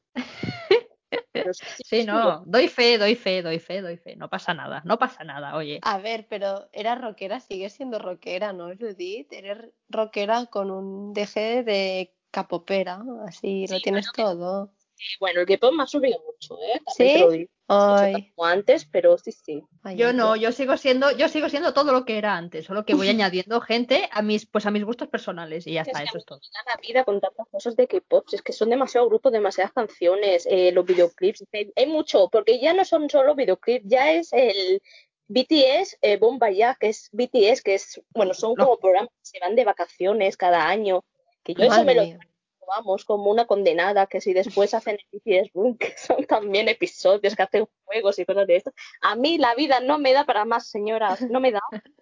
Pero 1.32 1.52
sí, 1.54 2.04
no, 2.04 2.42
doy 2.46 2.68
fe, 2.68 2.98
doy 2.98 3.14
fe, 3.14 3.42
doy 3.42 3.58
fe, 3.58 3.82
doy 3.82 3.96
fe. 3.96 4.16
No 4.16 4.28
pasa 4.28 4.54
nada, 4.54 4.82
no 4.84 4.98
pasa 4.98 5.22
nada, 5.24 5.56
oye. 5.56 5.78
A 5.82 5.98
ver, 5.98 6.26
pero 6.28 6.68
era 6.72 6.94
rockera, 6.94 7.40
sigue 7.40 7.68
siendo 7.70 7.98
rockera, 7.98 8.52
¿no, 8.52 8.68
Judith? 8.76 9.32
Eres 9.32 9.58
rockera 9.88 10.46
con 10.46 10.70
un 10.70 11.12
deje 11.12 11.62
de 11.62 12.12
capopera, 12.30 13.02
así 13.26 13.66
lo 13.68 13.80
tienes 13.80 14.10
todo. 14.12 14.72
Bueno, 15.18 15.40
el 15.40 15.46
K-pop 15.46 15.72
me 15.72 15.82
ha 15.82 15.86
subido 15.86 16.18
mucho, 16.24 16.58
¿eh? 16.62 16.80
También 16.84 17.30
¿Sí? 17.30 17.50
Ay, 17.72 18.32
antes, 18.42 18.84
pero 18.84 19.16
sí, 19.16 19.30
sí. 19.30 19.62
ay, 19.84 19.96
Yo 19.96 20.12
no, 20.12 20.34
yo 20.34 20.50
sigo 20.50 20.76
siendo, 20.76 21.12
yo 21.12 21.28
sigo 21.28 21.48
siendo 21.48 21.72
todo 21.72 21.92
lo 21.92 22.04
que 22.04 22.18
era 22.18 22.36
antes, 22.36 22.66
solo 22.66 22.84
que 22.84 22.94
voy 22.94 23.08
añadiendo 23.48 23.60
gente 23.60 24.08
a 24.10 24.22
mis, 24.22 24.46
pues 24.46 24.66
a 24.66 24.72
mis 24.72 24.84
gustos 24.84 25.08
personales 25.08 25.66
y 25.66 25.74
ya 25.74 25.82
Es 25.82 25.88
está, 25.88 26.00
que 26.00 26.04
eso 26.06 26.18
es 26.18 26.24
todo. 26.24 26.40
la 26.66 26.80
vida 26.82 27.04
con 27.04 27.20
tantas 27.20 27.46
cosas 27.48 27.76
de 27.76 27.86
K-pop, 27.86 28.26
es 28.32 28.42
que 28.42 28.52
son 28.52 28.70
demasiados 28.70 29.08
grupos, 29.08 29.32
demasiadas 29.32 29.72
canciones, 29.72 30.46
eh, 30.50 30.72
los 30.72 30.84
videoclips, 30.84 31.44
hay, 31.52 31.72
hay 31.76 31.86
mucho, 31.86 32.28
porque 32.28 32.58
ya 32.60 32.72
no 32.74 32.84
son 32.84 33.08
solo 33.08 33.36
videoclips, 33.36 33.84
ya 33.86 34.10
es 34.12 34.32
el 34.32 34.82
BTS 35.28 35.98
eh, 36.02 36.16
Bomba 36.16 36.50
ya, 36.50 36.74
que 36.74 36.88
es 36.88 37.08
BTS, 37.12 37.62
que 37.62 37.74
es, 37.74 38.02
bueno, 38.10 38.34
son 38.34 38.56
como 38.56 38.78
programas 38.78 39.10
que 39.10 39.38
se 39.38 39.38
van 39.38 39.54
de 39.54 39.64
vacaciones 39.64 40.36
cada 40.36 40.66
año, 40.66 41.04
que 41.44 41.54
yo 41.54 41.62
eso 41.64 41.84
me 41.84 41.94
Madre 41.94 42.14
lo. 42.14 42.29
Vamos 42.76 43.04
como 43.04 43.30
una 43.30 43.46
condenada, 43.46 44.06
que 44.06 44.20
si 44.20 44.32
después 44.32 44.74
hacen 44.74 44.98
BTS 45.12 45.50
Room, 45.54 45.76
que 45.76 45.94
son 45.96 46.24
también 46.24 46.68
episodios 46.68 47.34
que 47.34 47.42
hacen 47.42 47.66
juegos 47.84 48.18
y 48.18 48.24
cosas 48.24 48.46
de 48.46 48.56
esto, 48.56 48.72
a 49.02 49.16
mí 49.16 49.38
la 49.38 49.54
vida 49.54 49.80
no 49.80 49.98
me 49.98 50.12
da 50.12 50.24
para 50.24 50.44
más, 50.44 50.68
señoras, 50.68 51.20
no 51.22 51.40
me 51.40 51.52
da. 51.52 51.60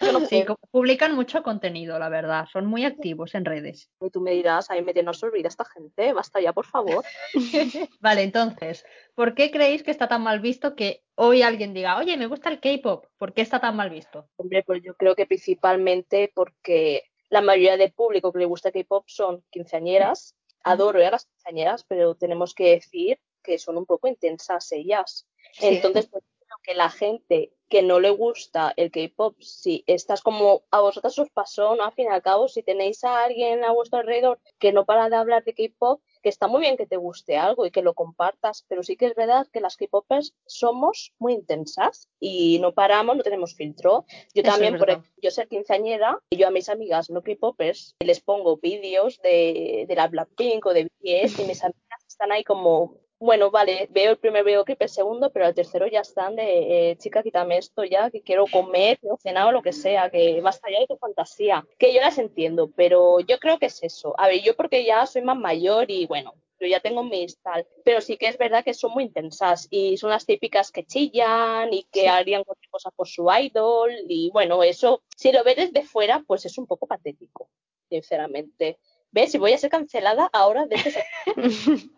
No 0.00 0.20
Sí, 0.26 0.44
publican 0.70 1.14
mucho 1.14 1.42
contenido, 1.42 1.98
la 1.98 2.08
verdad, 2.08 2.46
son 2.50 2.66
muy 2.66 2.84
activos 2.84 3.34
en 3.34 3.44
redes. 3.44 3.90
Y 4.00 4.10
tú 4.10 4.20
me 4.20 4.32
dirás, 4.32 4.70
ahí 4.70 4.82
me 4.82 4.94
tiene 4.94 5.10
olvida 5.22 5.48
esta 5.48 5.64
gente, 5.64 6.12
basta 6.12 6.40
ya, 6.40 6.52
por 6.52 6.66
favor. 6.66 7.04
Vale, 8.00 8.22
entonces, 8.22 8.84
¿por 9.14 9.34
qué 9.34 9.50
creéis 9.50 9.82
que 9.82 9.90
está 9.90 10.08
tan 10.08 10.22
mal 10.22 10.40
visto 10.40 10.74
que 10.74 11.02
hoy 11.16 11.42
alguien 11.42 11.74
diga, 11.74 11.98
oye, 11.98 12.16
me 12.16 12.26
gusta 12.26 12.48
el 12.48 12.60
K-pop? 12.60 13.06
¿Por 13.18 13.34
qué 13.34 13.42
está 13.42 13.60
tan 13.60 13.76
mal 13.76 13.90
visto? 13.90 14.28
Hombre, 14.36 14.62
pues 14.64 14.82
yo 14.82 14.94
creo 14.94 15.14
que 15.14 15.26
principalmente 15.26 16.32
porque 16.34 17.09
la 17.30 17.40
mayoría 17.40 17.76
del 17.76 17.92
público 17.92 18.32
que 18.32 18.40
le 18.40 18.44
gusta 18.44 18.72
K-pop 18.72 19.04
son 19.08 19.42
quinceañeras. 19.50 20.36
Adoro 20.62 21.04
a 21.04 21.10
las 21.10 21.24
quinceañeras, 21.24 21.84
pero 21.84 22.14
tenemos 22.14 22.54
que 22.54 22.72
decir 22.72 23.18
que 23.42 23.58
son 23.58 23.78
un 23.78 23.86
poco 23.86 24.08
intensas 24.08 24.70
ellas. 24.72 25.26
Sí. 25.52 25.68
Entonces, 25.68 26.06
pues, 26.08 26.22
que 26.62 26.74
la 26.74 26.90
gente 26.90 27.52
que 27.68 27.82
no 27.82 28.00
le 28.00 28.10
gusta 28.10 28.72
el 28.76 28.90
K-pop, 28.90 29.40
si 29.40 29.84
estás 29.86 30.20
como 30.22 30.64
a 30.70 30.80
vosotras 30.80 31.18
os 31.18 31.30
pasó, 31.30 31.74
¿no? 31.76 31.84
Al 31.84 31.92
fin 31.92 32.06
y 32.06 32.08
al 32.08 32.22
cabo, 32.22 32.48
si 32.48 32.62
tenéis 32.62 33.04
a 33.04 33.24
alguien 33.24 33.64
a 33.64 33.72
vuestro 33.72 34.00
alrededor 34.00 34.40
que 34.58 34.72
no 34.72 34.84
para 34.84 35.08
de 35.08 35.16
hablar 35.16 35.44
de 35.44 35.54
K-pop, 35.54 36.02
que 36.22 36.28
está 36.28 36.46
muy 36.48 36.60
bien 36.60 36.76
que 36.76 36.86
te 36.86 36.96
guste 36.96 37.36
algo 37.36 37.66
y 37.66 37.70
que 37.70 37.82
lo 37.82 37.94
compartas, 37.94 38.64
pero 38.68 38.82
sí 38.82 38.96
que 38.96 39.06
es 39.06 39.14
verdad 39.14 39.46
que 39.52 39.60
las 39.60 39.76
K-popers 39.76 40.34
somos 40.46 41.12
muy 41.18 41.34
intensas 41.34 42.08
y 42.18 42.58
no 42.60 42.72
paramos, 42.72 43.16
no 43.16 43.22
tenemos 43.22 43.54
filtro. 43.54 44.04
Yo 44.34 44.42
Eso 44.42 44.50
también, 44.50 44.78
por 44.78 44.88
verdad. 44.88 45.04
yo 45.22 45.30
ser 45.30 45.48
quinceañera, 45.48 46.18
y 46.30 46.36
yo 46.36 46.48
a 46.48 46.50
mis 46.50 46.68
amigas 46.68 47.10
no 47.10 47.22
K-popers 47.22 47.96
les 48.00 48.20
pongo 48.20 48.56
vídeos 48.56 49.20
de, 49.22 49.86
de 49.88 49.94
la 49.94 50.08
Blackpink 50.08 50.66
o 50.66 50.74
de 50.74 50.84
BTS 50.84 51.38
y 51.40 51.44
mis 51.44 51.62
amigas 51.62 52.04
están 52.06 52.32
ahí 52.32 52.44
como, 52.44 52.98
bueno, 53.20 53.50
vale, 53.50 53.86
veo 53.90 54.12
el 54.12 54.16
primer 54.18 54.42
videoclip, 54.44 54.80
el 54.80 54.88
segundo, 54.88 55.30
pero 55.30 55.46
el 55.46 55.54
tercero 55.54 55.86
ya 55.86 56.00
están 56.00 56.36
de, 56.36 56.90
eh, 56.92 56.96
chica, 56.96 57.22
quítame 57.22 57.58
esto 57.58 57.84
ya, 57.84 58.10
que 58.10 58.22
quiero 58.22 58.46
comer, 58.50 58.98
quiero 58.98 59.18
cenar 59.18 59.46
o 59.48 59.52
lo 59.52 59.60
que 59.62 59.74
sea, 59.74 60.08
que 60.10 60.40
basta 60.40 60.70
ya 60.70 60.80
de 60.80 60.86
tu 60.86 60.96
fantasía. 60.96 61.66
Que 61.78 61.92
yo 61.92 62.00
las 62.00 62.16
entiendo, 62.18 62.70
pero 62.74 63.20
yo 63.20 63.38
creo 63.38 63.58
que 63.58 63.66
es 63.66 63.82
eso. 63.82 64.14
A 64.18 64.26
ver, 64.26 64.40
yo 64.42 64.56
porque 64.56 64.84
ya 64.86 65.04
soy 65.04 65.20
más 65.20 65.36
mayor 65.36 65.90
y 65.90 66.06
bueno, 66.06 66.34
yo 66.58 66.66
ya 66.66 66.80
tengo 66.80 67.02
mis 67.04 67.38
tal, 67.42 67.66
pero 67.84 68.00
sí 68.00 68.16
que 68.16 68.26
es 68.28 68.38
verdad 68.38 68.64
que 68.64 68.72
son 68.74 68.92
muy 68.92 69.04
intensas 69.04 69.66
y 69.70 69.98
son 69.98 70.08
las 70.10 70.24
típicas 70.24 70.70
que 70.72 70.84
chillan 70.86 71.72
y 71.74 71.84
que 71.92 72.00
Sí. 72.00 72.06
harían 72.06 72.44
cualquier 72.44 72.70
cosa 72.70 72.90
por 72.90 73.06
su 73.06 73.28
idol 73.30 73.92
y 74.08 74.30
bueno, 74.32 74.62
eso, 74.62 75.02
si 75.14 75.30
lo 75.30 75.44
ves 75.44 75.56
desde 75.56 75.82
fuera, 75.82 76.24
pues 76.26 76.46
es 76.46 76.56
un 76.56 76.66
poco 76.66 76.86
patético, 76.86 77.50
sinceramente. 77.88 78.78
¿Ves? 79.10 79.32
Si 79.32 79.38
voy 79.38 79.52
a 79.52 79.58
ser 79.58 79.70
cancelada 79.70 80.30
ahora 80.32 80.66
de 80.66 80.76
este 80.76 81.04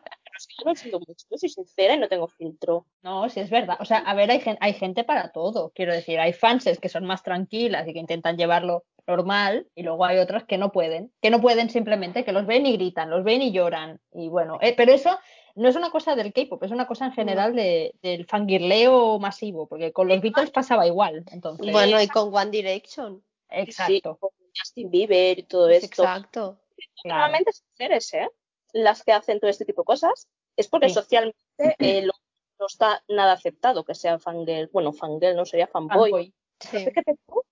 yo 0.59 0.65
lo 0.69 0.75
siento 0.75 0.99
mucho, 1.01 1.27
soy 1.37 1.49
sincera 1.49 1.95
y 1.95 1.99
no 1.99 2.09
tengo 2.09 2.29
filtro. 2.29 2.87
No, 3.03 3.29
sí 3.29 3.41
es 3.41 3.51
verdad. 3.51 3.77
O 3.81 3.85
sea, 3.85 3.99
a 3.99 4.15
ver, 4.15 4.31
hay, 4.31 4.41
gen- 4.41 4.59
hay 4.61 4.75
gente 4.75 5.05
para 5.05 5.33
todo. 5.33 5.71
Quiero 5.75 5.93
decir, 5.93 6.19
hay 6.21 6.33
fans 6.33 6.65
que 6.81 6.89
son 6.89 7.05
más 7.05 7.23
tranquilas 7.23 7.87
y 7.89 7.93
que 7.93 7.99
intentan 7.99 8.37
llevarlo 8.37 8.85
normal 9.07 9.67
y 9.75 9.83
luego 9.83 10.05
hay 10.05 10.19
otras 10.19 10.45
que 10.45 10.59
no 10.59 10.71
pueden, 10.71 11.13
que 11.21 11.31
no 11.31 11.41
pueden 11.41 11.71
simplemente, 11.71 12.25
que 12.25 12.33
los 12.33 12.47
ven 12.47 12.67
y 12.67 12.73
gritan, 12.75 13.11
los 13.11 13.25
ven 13.25 13.43
y 13.43 13.51
lloran. 13.53 14.01
Y 14.13 14.29
bueno, 14.29 14.59
eh, 14.61 14.75
pero 14.77 14.93
eso 14.93 15.19
no 15.57 15.69
es 15.69 15.75
una 15.77 15.91
cosa 15.91 16.15
del 16.15 16.33
K-pop, 16.33 16.63
es 16.63 16.71
una 16.71 16.87
cosa 16.87 17.07
en 17.07 17.13
general 17.13 17.55
de, 17.55 17.95
del 18.03 18.27
fangirleo 18.27 19.19
masivo, 19.19 19.67
porque 19.67 19.93
con 19.93 20.07
los 20.09 20.21
Beatles 20.21 20.51
pasaba 20.51 20.87
igual. 20.87 21.25
Entonces, 21.33 21.73
Bueno, 21.73 22.01
y 22.01 22.07
con 22.09 22.33
One 22.35 22.51
Direction. 22.51 23.23
exacto. 23.51 23.93
Sí, 23.93 24.01
con 24.01 24.31
Justin 24.57 24.91
Bieber 24.91 25.39
y 25.41 25.43
todo 25.43 25.69
esto. 25.69 25.87
Exacto. 26.05 26.59
Normalmente 27.05 27.53
son 27.53 27.67
mujeres, 27.73 28.15
¿eh? 28.15 28.29
Las 28.73 29.03
que 29.03 29.13
hacen 29.13 29.41
todo 29.41 29.51
este 29.51 29.65
tipo 29.65 29.83
de 29.83 29.87
cosas. 29.87 30.29
Es 30.57 30.69
porque 30.69 30.89
Sí. 30.89 30.95
socialmente 30.95 31.37
eh, 31.79 32.03
lo- 32.03 32.13
no 32.59 32.67
está 32.67 33.03
nada 33.09 33.33
aceptado 33.33 33.85
que 33.85 33.95
sea 33.95 34.19
fangirl. 34.19 34.69
Bueno, 34.73 34.93
fangirl 34.93 35.35
no 35.37 35.45
sería 35.45 35.67
fanboy. 35.67 36.11
Fanboy. 36.11 36.35
Sí. 36.61 36.79
Fíjate 36.87 37.17
tú 37.27 37.43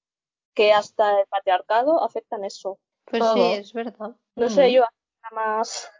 que 0.54 0.72
hasta 0.72 1.20
el 1.20 1.26
patriarcado 1.26 2.02
aceptan 2.04 2.44
eso. 2.44 2.78
Pues 3.06 3.20
Todo. 3.20 3.34
sí, 3.34 3.40
es 3.54 3.72
verdad. 3.72 4.14
No 4.36 4.48
sé, 4.50 4.72
yo 4.72 4.84
más 5.32 5.90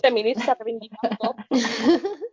feminista 0.00 0.54
reivindicando. 0.54 1.34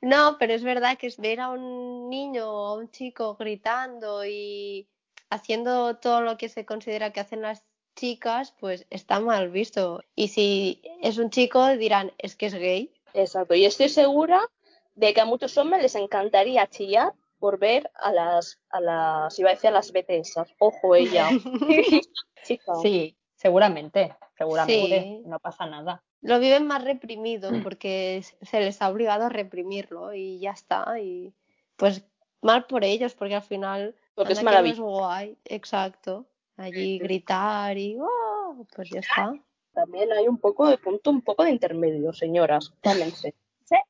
No, 0.00 0.36
pero 0.38 0.54
es 0.54 0.62
verdad 0.62 0.96
que 0.96 1.08
es 1.08 1.18
ver 1.18 1.40
a 1.40 1.48
un 1.50 2.08
niño 2.08 2.48
o 2.50 2.66
a 2.66 2.74
un 2.74 2.90
chico 2.90 3.34
gritando 3.36 4.24
y 4.24 4.88
haciendo 5.28 5.96
todo 5.98 6.20
lo 6.20 6.36
que 6.36 6.48
se 6.48 6.64
considera 6.64 7.12
que 7.12 7.20
hacen 7.20 7.42
las 7.42 7.64
chicas, 7.96 8.54
pues 8.60 8.86
está 8.90 9.18
mal 9.20 9.50
visto. 9.50 10.02
Y 10.14 10.28
si 10.28 10.82
es 11.02 11.18
un 11.18 11.30
chico, 11.30 11.66
dirán, 11.76 12.12
es 12.18 12.36
que 12.36 12.46
es 12.46 12.54
gay. 12.54 12.94
Exacto. 13.14 13.54
Y 13.54 13.64
estoy 13.64 13.88
segura 13.88 14.40
de 14.94 15.14
que 15.14 15.20
a 15.20 15.24
muchos 15.24 15.56
hombres 15.58 15.82
les 15.82 15.94
encantaría 15.94 16.66
chillar 16.68 17.12
por 17.38 17.58
ver 17.58 17.90
a 17.94 18.12
las, 18.12 18.58
a 18.70 18.80
las, 18.80 19.38
iba 19.38 19.50
a 19.50 19.54
decir 19.54 19.68
a 19.68 19.72
las 19.72 19.92
BTS. 19.92 20.34
Ojo 20.58 20.94
ella. 20.94 21.28
Chica. 22.44 22.74
Sí, 22.82 23.16
seguramente, 23.34 24.14
seguramente, 24.36 25.00
Sí. 25.00 25.22
no 25.26 25.38
pasa 25.38 25.66
nada. 25.66 26.02
Lo 26.22 26.38
viven 26.38 26.66
más 26.66 26.84
reprimido 26.84 27.50
porque 27.62 28.22
se 28.42 28.60
les 28.60 28.82
ha 28.82 28.90
obligado 28.90 29.24
a 29.24 29.28
reprimirlo 29.30 30.12
y 30.12 30.38
ya 30.38 30.50
está. 30.50 30.98
Y 31.00 31.32
pues 31.76 32.04
mal 32.42 32.66
por 32.66 32.84
ellos, 32.84 33.14
porque 33.14 33.36
al 33.36 33.42
final 33.42 33.94
Porque 34.14 34.34
es 34.34 34.40
no 34.40 34.44
maravilloso. 34.44 34.84
guay. 34.84 35.38
Exacto. 35.46 36.26
Allí 36.58 36.98
gritar 36.98 37.78
y 37.78 37.96
¡oh! 37.98 38.66
pues 38.76 38.90
ya 38.90 39.00
está. 39.00 39.32
También 39.72 40.12
hay 40.12 40.28
un 40.28 40.38
poco 40.38 40.68
de 40.68 40.78
punto, 40.78 41.10
un 41.10 41.22
poco 41.22 41.44
de 41.44 41.50
intermedio, 41.50 42.12
señoras. 42.12 42.72
Tómense. 42.82 43.34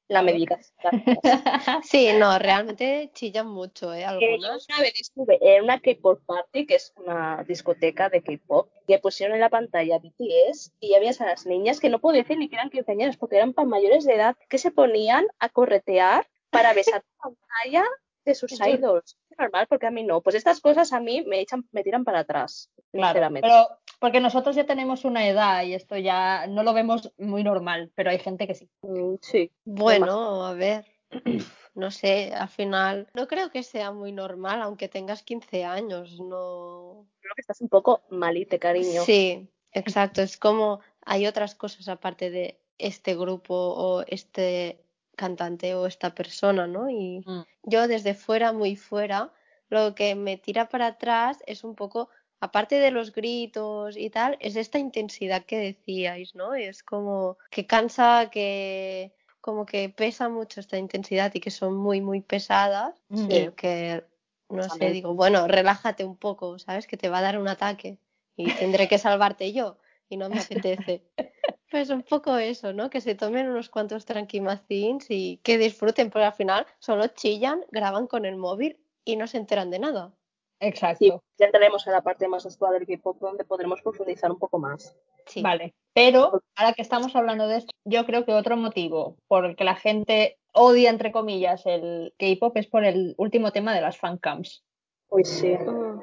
La 0.09 0.23
medicación. 0.23 0.75
Sí, 1.83 2.11
no, 2.19 2.39
realmente 2.39 3.11
chillan 3.15 3.47
mucho, 3.47 3.95
¿eh? 3.95 4.05
Algunas. 4.05 4.67
una 4.69 4.81
vez 4.81 4.93
estuve 5.01 5.39
en 5.41 5.65
una 5.65 5.81
K-pop 5.81 6.21
party, 6.27 6.67
que 6.67 6.75
es 6.75 6.93
una 6.97 7.45
discoteca 7.45 8.11
de 8.11 8.23
K-pop, 8.23 8.71
que 8.87 8.99
pusieron 8.99 9.35
en 9.37 9.41
la 9.41 9.49
pantalla 9.49 9.99
BTS 9.99 10.73
y 10.81 10.95
había 10.95 11.11
esas 11.11 11.47
niñas 11.47 11.81
que 11.81 11.89
no 11.89 11.99
puedo 12.01 12.17
decir 12.17 12.37
ni 12.37 12.49
que 12.49 12.57
eran 12.57 12.71
quinceañeras 12.71 13.17
porque 13.17 13.37
eran 13.37 13.55
para 13.55 13.69
mayores 13.69 14.05
de 14.05 14.15
edad 14.15 14.37
que 14.49 14.59
se 14.59 14.71
ponían 14.71 15.27
a 15.39 15.49
corretear 15.49 16.27
para 16.51 16.75
besar 16.75 17.03
la 17.03 17.31
pantalla 17.31 17.85
de 18.25 18.35
sus 18.35 18.53
idols. 18.61 19.17
Normal 19.39 19.67
porque 19.69 19.87
a 19.87 19.91
mí 19.91 20.03
no. 20.03 20.21
Pues 20.21 20.35
estas 20.37 20.61
cosas 20.61 20.93
a 20.93 21.01
mí 21.01 21.23
me 21.23 21.41
echan, 21.41 21.67
me 21.73 21.83
tiran 21.83 22.05
para 22.05 22.21
atrás, 22.21 22.71
Claro, 22.93 23.07
sinceramente. 23.09 23.49
pero 23.49 23.79
porque 24.01 24.21
nosotros 24.21 24.57
ya 24.57 24.65
tenemos 24.67 25.05
una 25.05 25.29
edad 25.29 25.63
y 25.63 25.75
esto 25.75 25.97
ya 25.97 26.47
no 26.49 26.65
lo 26.65 26.73
vemos 26.73 27.13
muy 27.19 27.45
normal, 27.45 27.93
pero 27.95 28.11
hay 28.11 28.19
gente 28.19 28.49
que 28.49 28.55
sí. 28.57 28.69
Mm, 28.83 29.15
sí. 29.21 29.53
Bueno, 29.65 30.45
a 30.45 30.55
ver. 30.55 30.85
No 31.73 31.93
sé, 31.93 32.33
al 32.35 32.49
final 32.49 33.07
no 33.15 33.29
creo 33.29 33.53
que 33.53 33.63
sea 33.63 33.93
muy 33.93 34.11
normal, 34.11 34.61
aunque 34.61 34.89
tengas 34.89 35.23
15 35.23 35.65
años, 35.65 36.19
no. 36.19 37.07
Creo 37.21 37.33
que 37.37 37.41
estás 37.41 37.61
un 37.61 37.69
poco 37.69 38.03
malite, 38.11 38.59
cariño. 38.59 39.03
Sí, 39.05 39.49
exacto. 39.71 40.21
Es 40.21 40.37
como 40.37 40.81
hay 41.07 41.29
otras 41.29 41.55
cosas 41.55 41.89
aparte 41.89 42.31
de 42.31 42.61
este 42.77 43.17
grupo 43.17 43.55
o 43.55 44.03
este 44.09 44.85
cantante 45.15 45.77
o 45.77 45.87
esta 45.87 46.13
persona, 46.13 46.67
¿no? 46.67 46.91
Y 46.91 47.23
Mm. 47.25 47.45
yo 47.63 47.87
desde 47.87 48.15
fuera, 48.15 48.53
muy 48.53 48.75
fuera, 48.75 49.33
lo 49.69 49.95
que 49.95 50.17
me 50.17 50.37
tira 50.39 50.69
para 50.69 50.89
atrás 50.89 51.39
es 51.47 51.63
un 51.63 51.77
poco, 51.77 52.09
aparte 52.41 52.77
de 52.77 52.91
los 52.91 53.13
gritos 53.13 53.97
y 53.97 54.11
tal, 54.11 54.37
es 54.41 54.57
esta 54.57 54.79
intensidad 54.79 55.45
que 55.45 55.59
decíais, 55.59 56.35
¿no? 56.35 56.55
Es 56.55 56.83
como 56.83 57.37
que 57.51 57.67
cansa, 57.67 58.31
que 58.31 59.13
como 59.41 59.65
que 59.65 59.89
pesa 59.89 60.29
mucho 60.29 60.61
esta 60.61 60.77
intensidad 60.79 61.33
y 61.35 61.41
que 61.41 61.51
son 61.51 61.77
muy, 61.77 62.01
muy 62.01 62.21
pesadas 62.21 62.95
Mm. 63.09 63.31
y 63.31 63.51
que, 63.53 64.05
no 64.49 64.69
sé, 64.69 64.91
digo, 64.91 65.15
bueno, 65.15 65.47
relájate 65.49 66.05
un 66.05 66.17
poco, 66.17 66.59
¿sabes? 66.59 66.87
Que 66.87 66.97
te 66.97 67.09
va 67.09 67.19
a 67.19 67.23
dar 67.23 67.39
un 67.39 67.49
ataque 67.49 67.99
y 68.37 68.51
tendré 68.53 68.89
que 68.89 68.99
salvarte 68.99 69.53
yo 69.53 69.79
y 70.09 70.17
no 70.17 70.29
me 70.29 70.41
apetece. 70.41 71.03
Pues 71.71 71.89
un 71.91 72.03
poco 72.03 72.37
eso, 72.37 72.73
¿no? 72.73 72.91
Que 72.91 73.01
se 73.01 73.15
tomen 73.15 73.49
unos 73.49 73.69
cuantos 73.69 74.05
tranquimacins 74.05 75.07
y 75.09 75.39
que 75.45 75.57
disfruten, 75.57 76.11
porque 76.11 76.25
al 76.25 76.33
final 76.33 76.67
solo 76.81 77.07
chillan, 77.07 77.65
graban 77.71 78.09
con 78.09 78.25
el 78.25 78.35
móvil 78.35 78.77
y 79.05 79.15
no 79.15 79.29
se 79.29 79.37
enteran 79.37 79.71
de 79.71 79.79
nada. 79.79 80.13
Exacto. 80.61 81.23
ya 81.39 81.47
entraremos 81.47 81.87
en 81.87 81.95
la 81.95 82.03
parte 82.03 82.29
más 82.29 82.45
actual 82.45 82.75
del 82.75 82.87
K-pop 82.87 83.19
donde 83.19 83.45
podremos 83.45 83.81
profundizar 83.83 84.31
un 84.31 84.39
poco 84.39 84.59
más. 84.59 84.95
Sí. 85.27 85.43
Vale, 85.43 85.75
pero 85.95 86.43
ahora 86.55 86.75
que 86.75 86.83
estamos 86.83 87.17
hablando 87.17 87.49
de 87.49 87.59
esto, 87.59 87.73
yo 87.85 88.05
creo 88.05 88.25
que 88.25 88.35
otro 88.35 88.57
motivo 88.57 89.17
por 89.27 89.47
el 89.47 89.57
que 89.57 89.65
la 89.65 89.77
gente 89.77 90.39
odia, 90.53 90.91
entre 90.91 91.13
comillas, 91.13 91.65
el 91.67 92.15
K-pop 92.19 92.57
es 92.57 92.67
por 92.67 92.85
el 92.85 93.15
último 93.17 93.53
tema 93.53 93.75
de 93.75 93.81
las 93.81 93.97
fancams. 93.97 94.63
Uy, 95.09 95.25
sí. 95.25 95.49
Mm. 95.49 96.01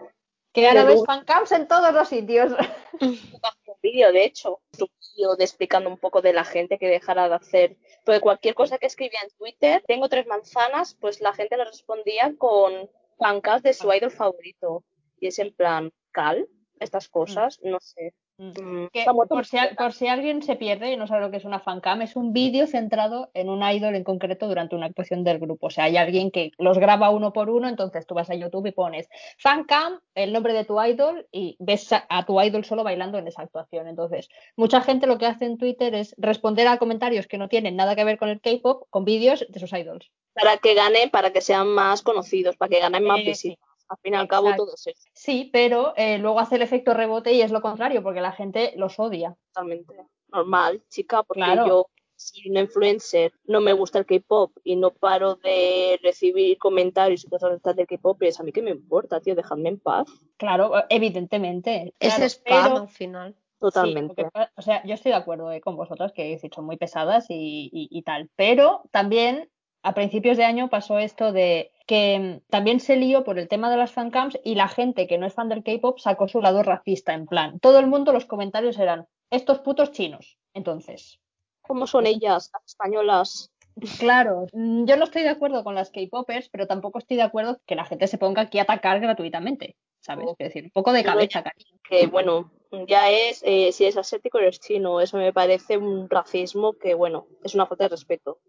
Que 0.54 0.68
ahora 0.68 0.86
ves 0.86 1.04
fancams 1.06 1.52
en 1.52 1.68
todos 1.68 1.94
los 1.94 2.08
sitios. 2.08 2.52
un 3.02 3.76
vídeo, 3.82 4.12
de 4.12 4.26
hecho, 4.26 4.60
un 4.80 4.90
vídeo 5.16 5.36
de 5.36 5.44
explicando 5.44 5.90
un 5.90 5.98
poco 5.98 6.22
de 6.22 6.34
la 6.34 6.44
gente 6.44 6.80
que 6.80 6.88
dejara 6.88 7.30
de 7.30 7.36
hacer. 7.36 7.78
Porque 8.04 8.22
cualquier 8.22 8.56
cosa 8.56 8.78
que 8.78 8.88
escribía 8.88 9.20
en 9.24 9.30
Twitter, 9.38 9.84
tengo 9.86 10.10
tres 10.10 10.26
manzanas, 10.26 10.96
pues 11.00 11.22
la 11.22 11.34
gente 11.34 11.58
le 11.58 11.66
respondía 11.66 12.34
con 12.38 12.90
pancas 13.18 13.64
de 13.64 13.74
su 13.74 13.92
idol 13.92 14.12
favorito. 14.12 14.84
Y 15.20 15.28
es 15.28 15.40
en 15.40 15.54
plan, 15.54 15.92
cal, 16.12 16.48
estas 16.80 17.10
cosas, 17.10 17.60
no 17.64 17.80
sé. 17.80 18.14
Mm, 18.40 18.88
Que, 18.94 19.00
está 19.00 19.14
muerto 19.14 19.34
por, 19.34 19.48
si, 19.48 19.58
por 19.76 19.94
si 19.94 20.08
alguien 20.08 20.44
se 20.44 20.56
pierde 20.56 20.92
y 20.92 20.98
no 20.98 21.08
sabe 21.08 21.22
lo 21.22 21.32
que 21.32 21.38
es 21.38 21.46
una 21.46 21.60
fancam, 21.60 22.04
es 22.04 22.16
un 22.16 22.34
vídeo 22.34 22.68
centrado 22.68 23.32
en 23.34 23.50
un 23.50 23.64
idol 23.68 23.96
en 23.96 24.04
concreto 24.04 24.48
durante 24.48 24.76
una 24.76 24.86
actuación 24.86 25.24
del 25.24 25.40
grupo. 25.40 25.68
O 25.68 25.70
sea, 25.72 25.86
hay 25.86 25.98
alguien 25.98 26.30
que 26.30 26.52
los 26.60 26.78
graba 26.78 27.10
uno 27.10 27.34
por 27.34 27.50
uno, 27.50 27.68
entonces 27.68 28.06
tú 28.06 28.14
vas 28.14 28.30
a 28.30 28.36
YouTube 28.36 28.68
y 28.68 28.72
pones 28.72 29.10
fancam, 29.40 30.00
el 30.14 30.34
nombre 30.34 30.54
de 30.54 30.66
tu 30.66 30.80
idol, 30.80 31.28
y 31.32 31.56
ves 31.60 31.92
a, 31.94 32.06
a 32.10 32.26
tu 32.28 32.40
idol 32.40 32.64
solo 32.64 32.84
bailando 32.84 33.18
en 33.18 33.28
esa 33.28 33.42
actuación. 33.42 33.88
Entonces, 33.88 34.30
mucha 34.56 34.82
gente 34.82 35.08
lo 35.08 35.18
que 35.18 35.26
hace 35.26 35.46
en 35.46 35.58
Twitter 35.58 35.96
es 35.96 36.14
responder 36.18 36.68
a 36.68 36.78
comentarios 36.78 37.26
que 37.26 37.40
no 37.40 37.50
tienen 37.50 37.76
nada 37.76 37.96
que 37.96 38.04
ver 38.04 38.20
con 38.20 38.30
el 38.30 38.40
K-pop 38.40 38.84
con 38.92 39.04
vídeos 39.04 39.48
de 39.50 39.60
sus 39.60 39.74
idols. 39.74 40.12
Para 40.40 40.58
que 40.58 40.74
gane, 40.74 41.10
para 41.10 41.32
que 41.34 41.42
sean 41.42 41.68
más 41.70 42.02
conocidos, 42.02 42.56
para 42.58 42.70
que 42.70 42.80
ganen 42.80 43.04
más 43.04 43.20
Eh, 43.20 43.24
visitas. 43.26 43.68
Al 43.90 43.98
fin 44.04 44.14
y 44.14 44.18
al 44.18 44.28
cabo, 44.28 44.48
Exacto. 44.48 44.66
todo 44.66 44.76
es 44.76 44.88
eso, 44.88 45.08
Sí, 45.14 45.50
pero 45.54 45.94
eh, 45.96 46.18
luego 46.18 46.40
hace 46.40 46.56
el 46.58 46.62
efecto 46.62 46.94
rebote 46.94 47.32
y 47.32 47.42
es 47.42 47.52
lo 47.52 47.62
contrario, 47.62 48.04
porque 48.04 48.20
la 48.22 48.34
gente 48.34 48.74
los 48.76 49.00
odia. 49.00 49.36
totalmente 49.54 49.96
normal, 50.30 50.84
chica, 50.90 51.24
porque 51.24 51.40
Claro. 51.42 51.66
yo 51.68 51.86
soy 52.18 52.50
una 52.50 52.60
influencer, 52.62 53.32
no 53.46 53.62
me 53.62 53.72
gusta 53.74 54.00
el 54.00 54.06
K-pop 54.06 54.52
y 54.64 54.76
no 54.76 54.92
paro 54.92 55.36
de 55.36 56.00
recibir 56.04 56.58
comentarios 56.58 57.24
y 57.24 57.30
cosas 57.30 57.52
de 57.52 57.56
estas 57.58 57.76
del 57.78 57.88
K-pop, 57.88 58.22
y 58.24 58.28
es 58.28 58.40
a 58.40 58.44
mí 58.44 58.52
que 58.52 58.62
me 58.62 58.72
importa, 58.72 59.22
tío, 59.22 59.36
dejadme 59.36 59.70
en 59.70 59.80
paz. 59.80 60.08
Claro, 60.36 60.74
evidentemente. 60.90 61.94
Es 62.00 62.14
claro, 62.16 62.26
spam 62.30 62.64
pero- 62.74 62.78
al 62.84 62.90
final. 62.90 63.36
Totalmente. 63.60 64.14
Sí, 64.16 64.22
porque, 64.32 64.50
o 64.56 64.62
sea, 64.62 64.84
yo 64.86 64.94
estoy 64.94 65.12
de 65.12 65.18
acuerdo 65.18 65.52
eh, 65.52 65.62
con 65.62 65.76
vosotras 65.76 66.12
que 66.12 66.22
habéis 66.22 66.44
dicho 66.44 66.62
muy 66.62 66.78
pesadas 66.78 67.26
y, 67.30 67.70
y, 67.74 67.88
y, 67.90 68.02
tal, 68.04 68.30
pero 68.36 68.84
también 68.92 69.50
a 69.84 69.94
principios 69.94 70.38
de 70.38 70.46
año 70.46 70.70
pasó 70.70 71.00
esto 71.00 71.32
de 71.32 71.72
que 71.86 72.20
mm, 72.20 72.50
también 72.50 72.80
se 72.80 72.98
lió 72.98 73.24
por 73.24 73.40
el 73.40 73.48
tema 73.48 73.70
de 73.70 73.78
las 73.78 73.92
fancams 73.92 74.38
y 74.44 74.56
la 74.56 74.68
gente 74.68 75.08
que 75.08 75.18
no 75.18 75.26
es 75.26 75.34
fan 75.34 75.50
del 75.50 75.64
K-pop 75.64 76.00
sacó 76.00 76.28
su 76.28 76.42
lado 76.42 76.64
racista 76.64 77.14
en 77.14 77.26
plan. 77.26 77.60
Todo 77.60 77.80
el 77.80 77.88
mundo 77.88 78.14
los 78.14 78.26
comentarios 78.26 78.78
eran 78.78 79.08
estos 79.30 79.60
putos 79.60 79.92
chinos. 79.92 80.38
Entonces. 80.54 81.20
¿Cómo 81.62 81.86
son 81.86 82.08
ellas, 82.08 82.50
las 82.54 82.66
españolas? 82.66 83.52
Claro, 84.00 84.48
mm, 84.54 84.86
yo 84.86 84.98
no 84.98 85.04
estoy 85.04 85.22
de 85.22 85.30
acuerdo 85.30 85.64
con 85.64 85.76
las 85.76 85.92
K-popers, 85.92 86.50
pero 86.50 86.66
tampoco 86.66 86.98
estoy 86.98 87.18
de 87.18 87.24
acuerdo 87.24 87.60
que 87.66 87.76
la 87.76 87.86
gente 87.86 88.08
se 88.08 88.18
ponga 88.18 88.44
aquí 88.44 88.58
a 88.58 88.64
atacar 88.64 89.00
gratuitamente, 89.00 89.76
¿sabes? 90.00 90.26
Oh. 90.28 90.36
Es 90.40 90.48
decir, 90.48 90.64
un 90.64 90.72
poco 90.72 90.92
de 90.94 91.04
cabeza, 91.04 91.44
cariño. 91.44 91.78
Que 91.88 92.08
bueno, 92.08 92.52
ya 92.88 93.12
es, 93.12 93.44
eh, 93.46 93.72
si 93.72 93.84
eres 93.84 93.98
asiático 93.98 94.40
eres 94.40 94.60
chino, 94.60 95.00
eso 95.00 95.18
me 95.18 95.32
parece 95.32 95.78
un 95.78 96.10
racismo 96.10 96.74
que, 96.74 96.96
bueno, 96.96 97.28
es 97.44 97.54
una 97.54 97.68
falta 97.68 97.84
de 97.84 97.90
respeto. 97.90 98.40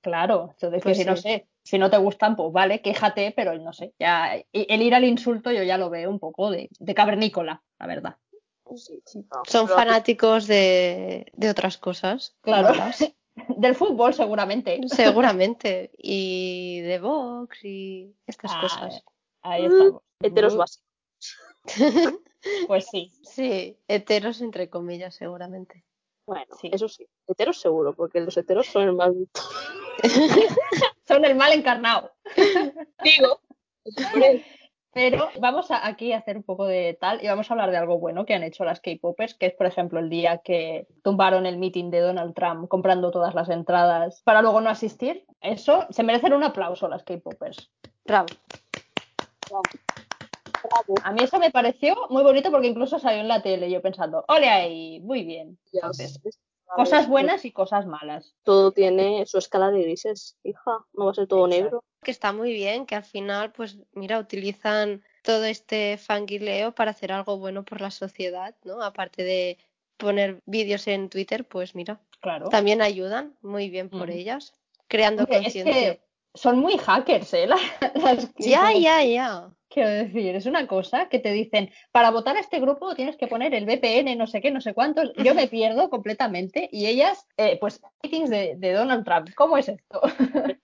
Claro, 0.00 0.50
entonces 0.52 0.82
pues 0.82 0.84
que 0.84 0.94
si 0.94 1.02
sí. 1.02 1.06
no 1.08 1.16
sé, 1.16 1.48
si 1.64 1.78
no 1.78 1.90
te 1.90 1.96
gustan, 1.98 2.36
pues 2.36 2.52
vale, 2.52 2.80
quéjate, 2.80 3.32
pero 3.36 3.56
no 3.58 3.72
sé, 3.72 3.92
ya 3.98 4.34
el 4.52 4.82
ir 4.82 4.94
al 4.94 5.04
insulto 5.04 5.50
yo 5.50 5.62
ya 5.64 5.76
lo 5.76 5.90
veo 5.90 6.08
un 6.08 6.18
poco 6.18 6.50
de, 6.50 6.68
de 6.78 6.94
cavernícola, 6.94 7.62
la 7.78 7.86
verdad. 7.86 8.16
Sí, 8.76 9.02
sí, 9.06 9.18
no, 9.34 9.42
Son 9.46 9.66
pero- 9.66 9.76
fanáticos 9.78 10.46
de, 10.46 11.26
de 11.34 11.50
otras 11.50 11.78
cosas. 11.78 12.36
Claro. 12.42 12.74
Del 13.56 13.74
fútbol 13.76 14.12
seguramente. 14.14 14.80
Seguramente. 14.88 15.90
Y 15.96 16.80
de 16.80 16.98
Vox 17.00 17.64
y 17.64 18.14
estas 18.26 18.52
Ah, 18.54 18.60
cosas. 18.60 19.04
Ahí 19.42 19.64
estamos. 19.64 20.02
Heteros 20.20 20.54
Mm, 20.54 20.58
básicos. 20.58 20.84
Pues 22.68 22.86
sí. 22.86 23.10
Sí, 23.24 23.76
heteros 23.88 24.40
entre 24.42 24.70
comillas, 24.70 25.14
seguramente. 25.16 25.84
Bueno, 26.26 26.44
Sí. 26.60 26.70
eso 26.72 26.88
sí, 26.88 27.06
heteros 27.26 27.60
seguro, 27.60 27.94
porque 27.94 28.20
los 28.20 28.36
heteros 28.36 28.66
son 28.66 28.82
el 28.84 28.92
más 28.92 29.10
Son 31.08 31.24
el 31.24 31.34
mal 31.34 31.52
encarnado. 31.52 32.12
digo. 33.04 33.40
Pero 34.92 35.28
vamos 35.38 35.70
a, 35.70 35.86
aquí 35.86 36.12
a 36.12 36.18
hacer 36.18 36.36
un 36.36 36.42
poco 36.42 36.66
de 36.66 36.96
tal 37.00 37.22
y 37.22 37.28
vamos 37.28 37.48
a 37.48 37.54
hablar 37.54 37.70
de 37.70 37.76
algo 37.76 37.98
bueno 37.98 38.24
que 38.24 38.34
han 38.34 38.42
hecho 38.42 38.64
las 38.64 38.80
K-popers, 38.80 39.34
que 39.34 39.46
es, 39.46 39.54
por 39.54 39.66
ejemplo, 39.66 40.00
el 40.00 40.08
día 40.08 40.38
que 40.38 40.88
tumbaron 41.04 41.46
el 41.46 41.58
meeting 41.58 41.90
de 41.90 42.00
Donald 42.00 42.34
Trump 42.34 42.68
comprando 42.68 43.10
todas 43.10 43.34
las 43.34 43.48
entradas 43.48 44.22
para 44.24 44.42
luego 44.42 44.60
no 44.60 44.70
asistir. 44.70 45.24
Eso 45.40 45.86
se 45.90 46.02
merecen 46.02 46.32
un 46.32 46.42
aplauso 46.42 46.88
las 46.88 47.04
K-popers. 47.04 47.70
Bravo. 48.04 48.26
bravo, 49.48 50.94
A 51.04 51.12
mí 51.12 51.22
eso 51.22 51.38
me 51.38 51.50
pareció 51.50 51.94
muy 52.08 52.22
bonito 52.22 52.50
porque 52.50 52.66
incluso 52.66 52.98
salió 52.98 53.20
en 53.20 53.28
la 53.28 53.42
tele 53.42 53.70
yo 53.70 53.82
pensando, 53.82 54.24
ole 54.26 54.48
ahí, 54.48 55.00
muy 55.00 55.22
bien. 55.22 55.58
Entonces. 55.72 56.20
Cosas 56.76 57.08
buenas 57.08 57.44
y 57.44 57.52
cosas 57.52 57.86
malas. 57.86 58.34
Todo 58.42 58.72
tiene 58.72 59.24
su 59.26 59.38
escala 59.38 59.70
de 59.70 59.82
grises, 59.82 60.36
hija. 60.44 60.84
No 60.92 61.06
va 61.06 61.10
a 61.10 61.14
ser 61.14 61.26
todo 61.26 61.46
Exacto. 61.46 61.64
negro. 61.64 61.84
Que 62.02 62.10
está 62.10 62.32
muy 62.32 62.52
bien, 62.52 62.86
que 62.86 62.94
al 62.94 63.04
final, 63.04 63.52
pues 63.52 63.78
mira, 63.92 64.18
utilizan 64.18 65.02
todo 65.22 65.44
este 65.44 65.98
fangirleo 65.98 66.72
para 66.72 66.92
hacer 66.92 67.10
algo 67.12 67.38
bueno 67.38 67.64
por 67.64 67.80
la 67.80 67.90
sociedad, 67.90 68.54
¿no? 68.64 68.82
Aparte 68.82 69.24
de 69.24 69.58
poner 69.96 70.40
vídeos 70.46 70.86
en 70.86 71.08
Twitter, 71.08 71.46
pues 71.46 71.74
mira, 71.74 72.00
Claro. 72.20 72.48
también 72.50 72.82
ayudan 72.82 73.36
muy 73.42 73.68
bien 73.68 73.88
por 73.90 74.08
Mm. 74.08 74.12
ellas, 74.12 74.54
creando 74.86 75.22
es 75.22 75.28
conciencia. 75.28 75.64
que 75.64 76.00
son 76.34 76.58
muy 76.58 76.78
hackers, 76.78 77.34
¿eh? 77.34 77.46
Las, 77.48 77.60
las 77.94 78.34
Ya, 78.36 78.72
ya, 78.72 79.02
ya. 79.02 79.50
Quiero 79.68 79.90
decir, 79.90 80.34
es 80.34 80.46
una 80.46 80.66
cosa 80.66 81.08
que 81.08 81.18
te 81.18 81.32
dicen, 81.32 81.70
para 81.92 82.10
votar 82.10 82.36
a 82.36 82.40
este 82.40 82.58
grupo 82.58 82.94
tienes 82.94 83.16
que 83.16 83.26
poner 83.26 83.54
el 83.54 83.66
VPN, 83.66 84.16
no 84.16 84.26
sé 84.26 84.40
qué, 84.40 84.50
no 84.50 84.60
sé 84.60 84.72
cuántos. 84.72 85.12
Yo 85.16 85.34
me 85.34 85.46
pierdo 85.46 85.90
completamente 85.90 86.68
y 86.72 86.86
ellas, 86.86 87.26
eh, 87.36 87.58
pues, 87.60 87.82
meetings 88.02 88.30
de, 88.30 88.54
de 88.56 88.72
Donald 88.72 89.04
Trump. 89.04 89.28
¿Cómo 89.34 89.58
es 89.58 89.68
esto? 89.68 90.00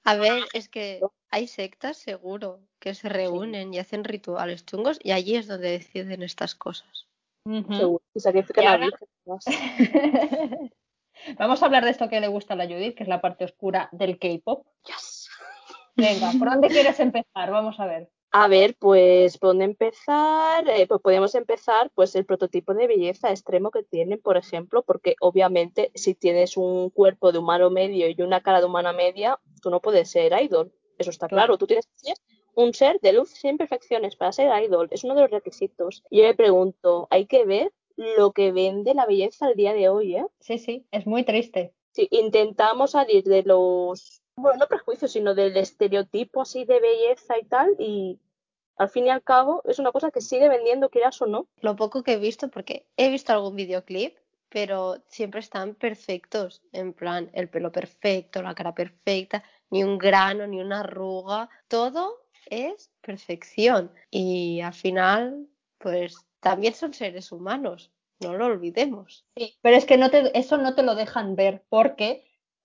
A 0.04 0.16
ver, 0.16 0.42
es 0.54 0.68
que 0.68 1.00
hay 1.30 1.46
sectas 1.46 1.98
seguro 1.98 2.60
que 2.78 2.94
se 2.94 3.08
reúnen 3.08 3.74
y 3.74 3.78
hacen 3.78 4.04
rituales 4.04 4.64
chungos 4.64 4.98
y 5.02 5.12
allí 5.12 5.36
es 5.36 5.48
donde 5.48 5.70
deciden 5.70 6.22
estas 6.22 6.54
cosas. 6.54 7.08
Ujú. 7.44 7.74
Seguro. 7.74 8.02
Y 8.14 8.20
sacrifican 8.20 8.66
ahora-. 8.66 8.88
Vamos 11.38 11.62
a 11.62 11.66
hablar 11.66 11.84
de 11.84 11.90
esto 11.90 12.08
que 12.08 12.20
le 12.20 12.28
gusta 12.28 12.54
a 12.54 12.56
la 12.56 12.66
Judith, 12.66 12.96
que 12.96 13.02
es 13.02 13.08
la 13.08 13.20
parte 13.20 13.44
oscura 13.44 13.88
del 13.92 14.18
K-pop. 14.18 14.66
Yes. 14.86 15.28
Venga, 15.96 16.32
¿por 16.38 16.50
dónde 16.50 16.68
quieres 16.68 16.98
empezar? 17.00 17.50
Vamos 17.50 17.78
a 17.78 17.86
ver. 17.86 18.10
A 18.36 18.48
ver, 18.48 18.74
pues, 18.80 19.38
¿por 19.38 19.50
dónde 19.50 19.64
empezar? 19.64 20.68
Eh, 20.68 20.88
pues 20.88 21.00
podemos 21.00 21.36
empezar, 21.36 21.92
pues, 21.94 22.16
el 22.16 22.26
prototipo 22.26 22.74
de 22.74 22.88
belleza 22.88 23.30
extremo 23.30 23.70
que 23.70 23.84
tienen, 23.84 24.20
por 24.20 24.36
ejemplo, 24.36 24.82
porque 24.82 25.14
obviamente 25.20 25.92
si 25.94 26.16
tienes 26.16 26.56
un 26.56 26.90
cuerpo 26.90 27.30
de 27.30 27.38
humano 27.38 27.70
medio 27.70 28.08
y 28.08 28.20
una 28.22 28.42
cara 28.42 28.58
de 28.58 28.66
humana 28.66 28.92
media, 28.92 29.38
tú 29.62 29.70
no 29.70 29.78
puedes 29.80 30.10
ser 30.10 30.32
idol. 30.42 30.72
Eso 30.98 31.10
está 31.10 31.28
Claro. 31.28 31.58
Tú 31.58 31.68
tienes 31.68 31.86
que 31.86 32.08
ser 32.08 32.16
un 32.56 32.74
ser 32.74 32.98
de 33.00 33.12
luz 33.12 33.30
sin 33.30 33.50
imperfecciones 33.50 34.16
para 34.16 34.32
ser 34.32 34.50
idol. 34.64 34.88
Es 34.90 35.04
uno 35.04 35.14
de 35.14 35.20
los 35.20 35.30
requisitos. 35.30 36.02
Y 36.10 36.18
yo 36.18 36.24
me 36.24 36.34
pregunto, 36.34 37.06
hay 37.10 37.26
que 37.26 37.44
ver 37.44 37.72
lo 37.94 38.32
que 38.32 38.50
vende 38.50 38.94
la 38.94 39.06
belleza 39.06 39.46
al 39.46 39.54
día 39.54 39.74
de 39.74 39.88
hoy, 39.88 40.16
¿eh? 40.16 40.26
Sí, 40.40 40.58
sí, 40.58 40.84
es 40.90 41.06
muy 41.06 41.22
triste. 41.22 41.72
Sí, 41.92 42.08
intentamos 42.10 42.90
salir 42.90 43.22
de 43.22 43.44
los, 43.44 44.24
bueno, 44.34 44.58
no 44.58 44.66
prejuicios, 44.66 45.12
sino 45.12 45.36
del 45.36 45.56
estereotipo 45.56 46.42
así 46.42 46.64
de 46.64 46.80
belleza 46.80 47.38
y 47.38 47.44
tal, 47.44 47.76
y 47.78 48.18
al 48.76 48.88
fin 48.88 49.06
y 49.06 49.10
al 49.10 49.22
cabo 49.22 49.62
es 49.64 49.78
una 49.78 49.92
cosa 49.92 50.10
que 50.10 50.20
sigue 50.20 50.48
vendiendo, 50.48 50.88
quieras 50.88 51.20
o 51.22 51.26
no. 51.26 51.46
Lo 51.60 51.76
poco 51.76 52.02
que 52.02 52.14
he 52.14 52.18
visto, 52.18 52.48
porque 52.48 52.86
he 52.96 53.08
visto 53.10 53.32
algún 53.32 53.56
videoclip, 53.56 54.16
pero 54.48 55.02
siempre 55.08 55.40
están 55.40 55.74
perfectos, 55.74 56.62
en 56.72 56.92
plan, 56.92 57.30
el 57.32 57.48
pelo 57.48 57.72
perfecto, 57.72 58.42
la 58.42 58.54
cara 58.54 58.74
perfecta, 58.74 59.42
ni 59.70 59.82
un 59.82 59.98
grano, 59.98 60.46
ni 60.46 60.60
una 60.60 60.80
arruga, 60.80 61.48
todo 61.68 62.24
es 62.46 62.90
perfección. 63.00 63.90
Y 64.10 64.60
al 64.60 64.74
final, 64.74 65.48
pues 65.78 66.16
también 66.40 66.74
son 66.74 66.94
seres 66.94 67.32
humanos, 67.32 67.90
no 68.20 68.34
lo 68.34 68.46
olvidemos. 68.46 69.24
Sí, 69.36 69.56
pero 69.60 69.76
es 69.76 69.86
que 69.86 69.96
no 69.96 70.10
te, 70.10 70.36
eso 70.38 70.56
no 70.58 70.74
te 70.74 70.82
lo 70.82 70.94
dejan 70.94 71.36
ver 71.36 71.64
porque 71.68 72.24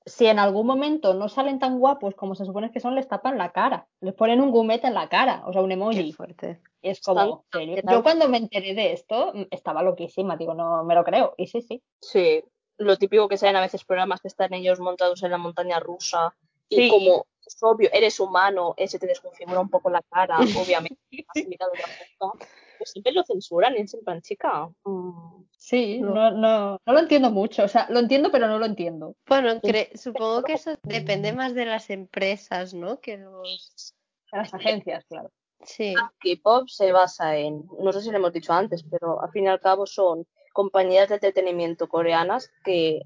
si 0.10 0.28
en 0.28 0.40
algún 0.40 0.68
momento 0.68 1.14
no 1.14 1.30
salen 1.30 1.60
tan 1.60 1.80
guapos 1.80 2.16
como 2.16 2.36
se 2.36 2.46
supone 2.46 2.72
que 2.72 2.80
son, 2.80 2.96
les 2.96 3.08
tapan 3.08 3.38
la 3.38 3.52
cara, 3.52 3.88
les 4.02 4.14
ponen 4.14 4.42
un 4.42 4.52
gumete 4.52 4.88
en 4.88 4.94
la 4.94 5.08
cara, 5.10 5.44
o 5.46 5.54
sea, 5.54 5.62
un 5.62 5.70
Qué 5.70 5.74
emoji. 5.76 6.12
fuerte. 6.14 6.62
Y 6.82 6.90
es 6.90 7.02
como, 7.02 7.46
¿serio? 7.52 7.76
¿qué? 7.76 7.84
Yo 7.90 8.04
cuando 8.04 8.28
me 8.28 8.38
enteré 8.38 8.74
de 8.74 8.94
esto 8.94 9.34
estaba 9.52 9.84
loquísima, 9.84 10.36
digo, 10.38 10.54
no 10.54 10.84
me 10.84 10.96
lo 10.96 11.04
creo. 11.04 11.34
Y 11.38 11.48
sí, 11.48 11.62
sí. 11.62 11.82
Sí, 12.02 12.44
lo 12.78 12.98
típico 12.98 13.28
que 13.28 13.38
salen 13.38 13.58
a 13.58 13.62
veces 13.62 13.84
programas 13.84 14.22
que 14.22 14.28
están 14.30 14.54
ellos 14.54 14.80
montados 14.80 15.22
en 15.24 15.32
la 15.32 15.38
montaña 15.38 15.80
rusa, 15.80 16.34
y 16.70 16.76
Sí. 16.76 16.90
como 16.90 17.26
es 17.46 17.58
obvio, 17.62 17.90
eres 17.92 18.20
humano, 18.20 18.76
ese 18.78 19.00
te 19.00 19.08
desconfigura 19.08 19.60
un 19.60 19.70
poco 19.70 19.90
la 19.90 20.02
cara, 20.04 20.38
obviamente, 20.88 21.00
has 21.36 21.48
mirado 21.48 21.72
cosa, 21.72 22.46
pues 22.80 22.90
siempre 22.92 23.12
lo 23.12 23.24
censuran 23.24 23.76
y 23.78 23.82
es 23.82 23.94
en 23.94 24.04
plan, 24.04 24.22
chica, 24.22 24.68
mm, 24.86 25.44
Sí, 25.62 26.00
No. 26.02 26.14
no, 26.16 26.32
no, 26.32 26.80
no 26.86 26.94
lo 26.94 27.00
entiendo 27.00 27.30
mucho. 27.30 27.64
O 27.66 27.68
sea, 27.68 27.86
lo 27.90 28.00
entiendo, 28.00 28.32
pero 28.32 28.48
no 28.48 28.58
lo 28.58 28.66
entiendo. 28.66 29.16
Bueno, 29.28 29.56
cre- 29.62 29.96
supongo 29.96 30.42
que 30.44 30.54
eso 30.54 30.72
depende 30.84 31.34
más 31.34 31.54
de 31.54 31.66
las 31.66 31.90
empresas, 31.90 32.74
¿no? 32.74 33.00
Que 33.02 33.18
los... 33.18 33.94
Las 34.32 34.54
agencias, 34.54 35.06
claro. 35.06 35.30
Sí, 35.64 35.94
K-pop 36.22 36.70
se 36.70 36.94
basa 36.94 37.36
en, 37.36 37.66
no 37.80 37.92
sé 37.92 38.02
si 38.02 38.10
lo 38.10 38.18
hemos 38.18 38.32
dicho 38.32 38.54
antes, 38.54 38.84
pero 38.90 39.22
al 39.22 39.30
fin 39.32 39.44
y 39.44 39.48
al 39.50 39.60
cabo 39.60 39.86
son 39.86 40.26
compañías 40.54 41.10
de 41.10 41.16
entretenimiento 41.16 41.90
coreanas 41.90 42.50
que 42.64 43.02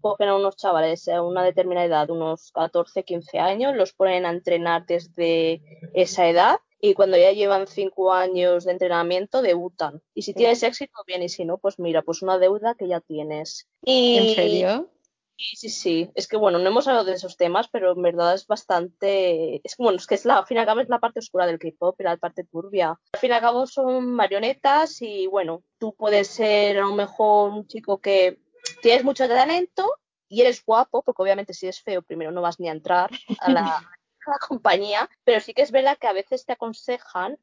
cogen 0.00 0.28
a 0.28 0.36
unos 0.36 0.56
chavales 0.56 1.06
a 1.08 1.20
una 1.22 1.42
determinada 1.44 1.86
edad, 1.86 2.10
unos 2.10 2.50
14, 2.52 3.02
15 3.04 3.38
años, 3.38 3.76
los 3.76 3.92
ponen 3.92 4.24
a 4.24 4.30
entrenar 4.30 4.86
desde 4.86 5.60
esa 5.92 6.26
edad 6.28 6.56
y 6.80 6.94
cuando 6.94 7.16
ya 7.16 7.32
llevan 7.32 7.66
5 7.66 8.12
años 8.12 8.64
de 8.64 8.72
entrenamiento 8.72 9.42
debutan. 9.42 10.02
Y 10.14 10.22
si 10.22 10.34
tienes 10.34 10.62
éxito, 10.62 11.02
bien, 11.06 11.22
y 11.22 11.28
si 11.28 11.44
no, 11.44 11.58
pues 11.58 11.78
mira, 11.78 12.02
pues 12.02 12.22
una 12.22 12.38
deuda 12.38 12.74
que 12.74 12.88
ya 12.88 13.00
tienes. 13.00 13.68
Y, 13.82 14.16
¿en 14.16 14.34
serio? 14.34 14.90
Sí, 15.36 15.56
sí, 15.56 15.68
sí. 15.68 16.10
Es 16.14 16.26
que 16.26 16.36
bueno, 16.36 16.58
no 16.58 16.68
hemos 16.68 16.88
hablado 16.88 17.04
de 17.04 17.12
esos 17.12 17.36
temas, 17.36 17.68
pero 17.68 17.92
en 17.92 18.02
verdad 18.02 18.34
es 18.34 18.46
bastante. 18.46 19.60
Es 19.64 19.76
que 19.76 19.82
bueno, 19.82 19.98
es 19.98 20.06
que 20.06 20.16
es 20.16 20.24
la, 20.24 20.38
al 20.38 20.46
fin 20.46 20.56
y 20.56 20.60
al 20.60 20.66
cabo 20.66 20.80
es 20.80 20.88
la 20.88 20.98
parte 20.98 21.20
oscura 21.20 21.46
del 21.46 21.58
K-pop 21.58 22.00
y 22.00 22.04
la 22.04 22.16
parte 22.16 22.44
turbia. 22.44 22.98
Al 23.12 23.20
fin 23.20 23.30
y 23.30 23.34
al 23.34 23.40
cabo 23.40 23.66
son 23.66 24.12
marionetas 24.12 25.00
y 25.00 25.26
bueno, 25.28 25.62
tú 25.78 25.94
puedes 25.94 26.28
ser 26.28 26.78
a 26.78 26.82
lo 26.82 26.94
mejor 26.94 27.52
un 27.52 27.66
chico 27.68 28.00
que 28.00 28.40
tienes 28.82 29.04
mucho 29.04 29.28
talento 29.28 29.94
y 30.28 30.40
eres 30.40 30.64
guapo, 30.64 31.02
porque 31.02 31.22
obviamente 31.22 31.54
si 31.54 31.66
eres 31.66 31.82
feo, 31.82 32.02
primero 32.02 32.32
no 32.32 32.42
vas 32.42 32.58
ni 32.58 32.68
a 32.68 32.72
entrar 32.72 33.10
a 33.38 33.50
la, 33.50 33.62
la 34.28 34.38
compañía, 34.38 35.08
pero 35.24 35.40
sí 35.40 35.54
que 35.54 35.62
es 35.62 35.70
verdad 35.72 35.98
que 35.98 36.06
a 36.06 36.12
veces 36.12 36.44
te 36.46 36.52
aconsejan, 36.52 37.38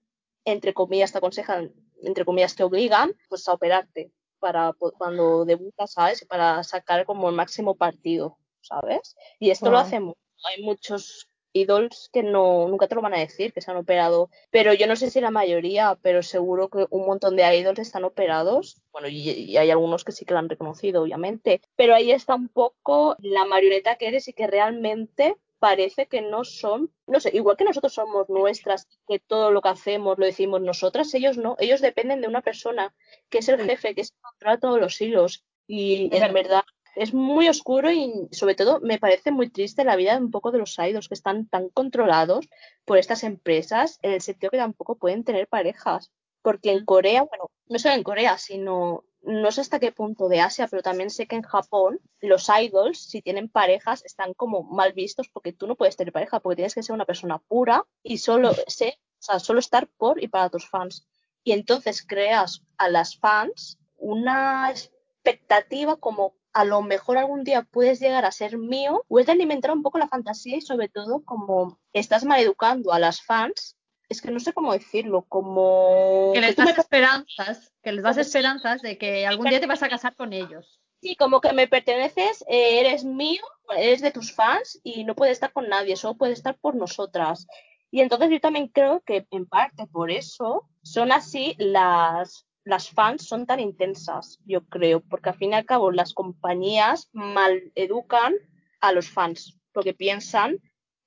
entre 0.45 0.73
comillas, 0.73 1.11
te 1.11 1.17
aconsejan, 1.17 1.73
entre 2.03 2.25
comillas, 2.25 2.55
te 2.55 2.63
obligan, 2.63 3.13
pues 3.29 3.47
a 3.47 3.53
operarte 3.53 4.11
para 4.39 4.73
cuando 4.97 5.45
debutas, 5.45 5.93
¿sabes? 5.93 6.23
Para 6.25 6.63
sacar 6.63 7.05
como 7.05 7.29
el 7.29 7.35
máximo 7.35 7.75
partido, 7.75 8.37
¿sabes? 8.61 9.15
Y 9.39 9.49
esto 9.49 9.71
lo 9.71 9.77
Wow. 9.77 9.85
hacen 9.85 10.03
mucho. 10.03 10.19
Hay 10.43 10.61
muchos 10.63 11.29
idols 11.53 12.09
que 12.11 12.21
no, 12.21 12.67
nunca 12.67 12.87
te 12.87 12.95
lo 12.95 13.01
van 13.01 13.13
a 13.13 13.19
decir, 13.19 13.53
que 13.53 13.61
se 13.61 13.71
han 13.71 13.77
operado. 13.77 14.29
Pero 14.51 14.73
yo 14.73 14.87
no 14.87 14.95
sé 14.97 15.09
si 15.09 15.21
la 15.21 15.31
mayoría, 15.31 15.97
pero 16.01 16.21
seguro 16.21 16.69
que 16.69 16.85
un 16.89 17.05
montón 17.07 17.35
de 17.37 17.57
idols 17.57 17.79
están 17.79 18.03
operados. 18.03 18.81
Bueno, 18.91 19.07
y, 19.07 19.29
y 19.29 19.57
hay 19.57 19.71
algunos 19.71 20.03
que 20.03 20.11
sí 20.11 20.25
que 20.25 20.33
lo 20.33 20.39
han 20.39 20.49
reconocido, 20.49 21.01
obviamente. 21.01 21.61
Pero 21.75 21.95
ahí 21.95 22.11
está 22.11 22.35
un 22.35 22.49
poco 22.49 23.15
la 23.19 23.45
marioneta 23.45 23.95
que 23.95 24.07
eres 24.09 24.27
y 24.27 24.33
que 24.33 24.47
realmente 24.47 25.37
parece 25.65 26.05
que 26.05 26.21
no 26.21 26.43
son, 26.43 26.91
no 27.07 27.19
sé, 27.19 27.31
igual 27.33 27.57
que 27.57 27.63
nosotros 27.63 27.91
somos 27.91 28.29
nuestras, 28.29 28.87
que 29.07 29.17
todo 29.17 29.49
lo 29.49 29.63
que 29.63 29.69
hacemos 29.69 30.19
lo 30.19 30.27
decimos 30.27 30.61
nosotras, 30.61 31.11
ellos 31.15 31.39
no, 31.39 31.55
ellos 31.57 31.81
dependen 31.81 32.21
de 32.21 32.27
una 32.27 32.43
persona 32.43 32.93
que 33.29 33.39
es 33.39 33.49
el 33.49 33.59
jefe, 33.59 33.95
que 33.95 34.03
se 34.03 34.13
controla 34.21 34.59
todos 34.59 34.79
los 34.79 35.01
hilos. 35.01 35.43
Y 35.65 36.15
es 36.15 36.31
verdad, 36.31 36.63
es 36.95 37.15
muy 37.15 37.49
oscuro 37.49 37.91
y 37.91 38.13
sobre 38.31 38.53
todo 38.53 38.79
me 38.81 38.99
parece 38.99 39.31
muy 39.31 39.49
triste 39.49 39.83
la 39.83 39.95
vida 39.95 40.11
de 40.13 40.23
un 40.23 40.29
poco 40.29 40.51
de 40.51 40.59
los 40.59 40.77
idols 40.77 41.07
que 41.07 41.15
están 41.15 41.47
tan 41.47 41.69
controlados 41.69 42.47
por 42.85 42.99
estas 42.99 43.23
empresas 43.23 43.97
en 44.03 44.11
el 44.11 44.21
sentido 44.21 44.51
que 44.51 44.57
tampoco 44.57 44.99
pueden 44.99 45.23
tener 45.23 45.47
parejas. 45.47 46.11
Porque 46.43 46.73
en 46.73 46.85
Corea, 46.85 47.23
bueno, 47.23 47.49
no 47.69 47.79
solo 47.79 47.95
en 47.95 48.03
Corea, 48.03 48.37
sino 48.37 49.03
no 49.25 49.51
sé 49.51 49.61
hasta 49.61 49.79
qué 49.79 49.91
punto 49.91 50.29
de 50.29 50.39
Asia, 50.39 50.67
pero 50.67 50.83
también 50.83 51.09
sé 51.09 51.27
que 51.27 51.35
en 51.35 51.41
Japón 51.41 51.99
los 52.21 52.47
idols, 52.49 52.99
si 52.99 53.21
tienen 53.21 53.49
parejas, 53.49 54.05
están 54.05 54.33
como 54.33 54.63
mal 54.63 54.93
vistos 54.93 55.29
porque 55.29 55.53
tú 55.53 55.67
no 55.67 55.75
puedes 55.75 55.97
tener 55.97 56.13
pareja, 56.13 56.39
porque 56.39 56.57
tienes 56.57 56.75
que 56.75 56.83
ser 56.83 56.93
una 56.93 57.05
persona 57.05 57.39
pura 57.39 57.85
y 58.03 58.19
solo 58.19 58.53
ser, 58.67 58.93
o 58.93 59.23
sea, 59.23 59.39
solo 59.39 59.59
estar 59.59 59.87
por 59.97 60.23
y 60.23 60.27
para 60.27 60.49
tus 60.49 60.69
fans. 60.69 61.07
Y 61.43 61.51
entonces 61.51 62.05
creas 62.05 62.61
a 62.77 62.89
las 62.89 63.17
fans 63.17 63.79
una 63.97 64.71
expectativa 64.71 65.95
como 65.97 66.35
a 66.53 66.63
lo 66.63 66.81
mejor 66.81 67.17
algún 67.17 67.43
día 67.43 67.63
puedes 67.63 67.99
llegar 67.99 68.23
a 68.23 68.31
ser 68.31 68.57
mío, 68.57 69.03
puedes 69.09 69.27
alimentar 69.27 69.71
un 69.71 69.83
poco 69.83 69.97
la 69.97 70.07
fantasía 70.07 70.57
y 70.57 70.61
sobre 70.61 70.87
todo 70.87 71.23
como 71.25 71.79
estás 71.91 72.23
maleducando 72.23 72.93
a 72.93 72.99
las 72.99 73.21
fans, 73.21 73.74
es 74.09 74.21
que 74.21 74.31
no 74.31 74.39
sé 74.39 74.53
cómo 74.53 74.73
decirlo, 74.73 75.25
como... 75.27 76.31
Que 76.33 76.41
les 76.41 76.57
me 76.57 76.65
das 76.65 76.77
esperanzas, 76.77 77.73
que 77.81 77.91
les 77.91 78.03
das 78.03 78.17
esperanzas 78.17 78.81
de 78.81 78.97
que 78.97 79.25
algún 79.25 79.49
día 79.49 79.59
te 79.59 79.67
vas 79.67 79.83
a 79.83 79.89
casar 79.89 80.15
con 80.15 80.33
ellos. 80.33 80.79
Sí, 81.01 81.15
como 81.15 81.41
que 81.41 81.53
me 81.53 81.67
perteneces, 81.67 82.43
eh, 82.47 82.79
eres 82.79 83.03
mío, 83.03 83.41
eres 83.77 84.01
de 84.01 84.11
tus 84.11 84.33
fans 84.33 84.79
y 84.83 85.03
no 85.03 85.15
puedes 85.15 85.33
estar 85.33 85.51
con 85.51 85.69
nadie, 85.69 85.95
solo 85.95 86.17
puedes 86.17 86.37
estar 86.37 86.57
por 86.57 86.75
nosotras. 86.75 87.47
Y 87.91 88.01
entonces 88.01 88.29
yo 88.29 88.39
también 88.39 88.67
creo 88.67 89.01
que 89.05 89.27
en 89.31 89.45
parte 89.45 89.87
por 89.87 90.11
eso 90.11 90.67
son 90.81 91.11
así 91.11 91.55
las, 91.57 92.47
las 92.63 92.89
fans 92.89 93.27
son 93.27 93.45
tan 93.45 93.59
intensas, 93.59 94.39
yo 94.45 94.65
creo, 94.65 95.01
porque 95.01 95.29
al 95.29 95.35
fin 95.35 95.51
y 95.51 95.55
al 95.55 95.65
cabo 95.65 95.91
las 95.91 96.13
compañías 96.13 97.09
mal 97.13 97.71
educan 97.75 98.33
a 98.81 98.91
los 98.91 99.09
fans, 99.09 99.59
porque 99.71 99.93
piensan 99.93 100.59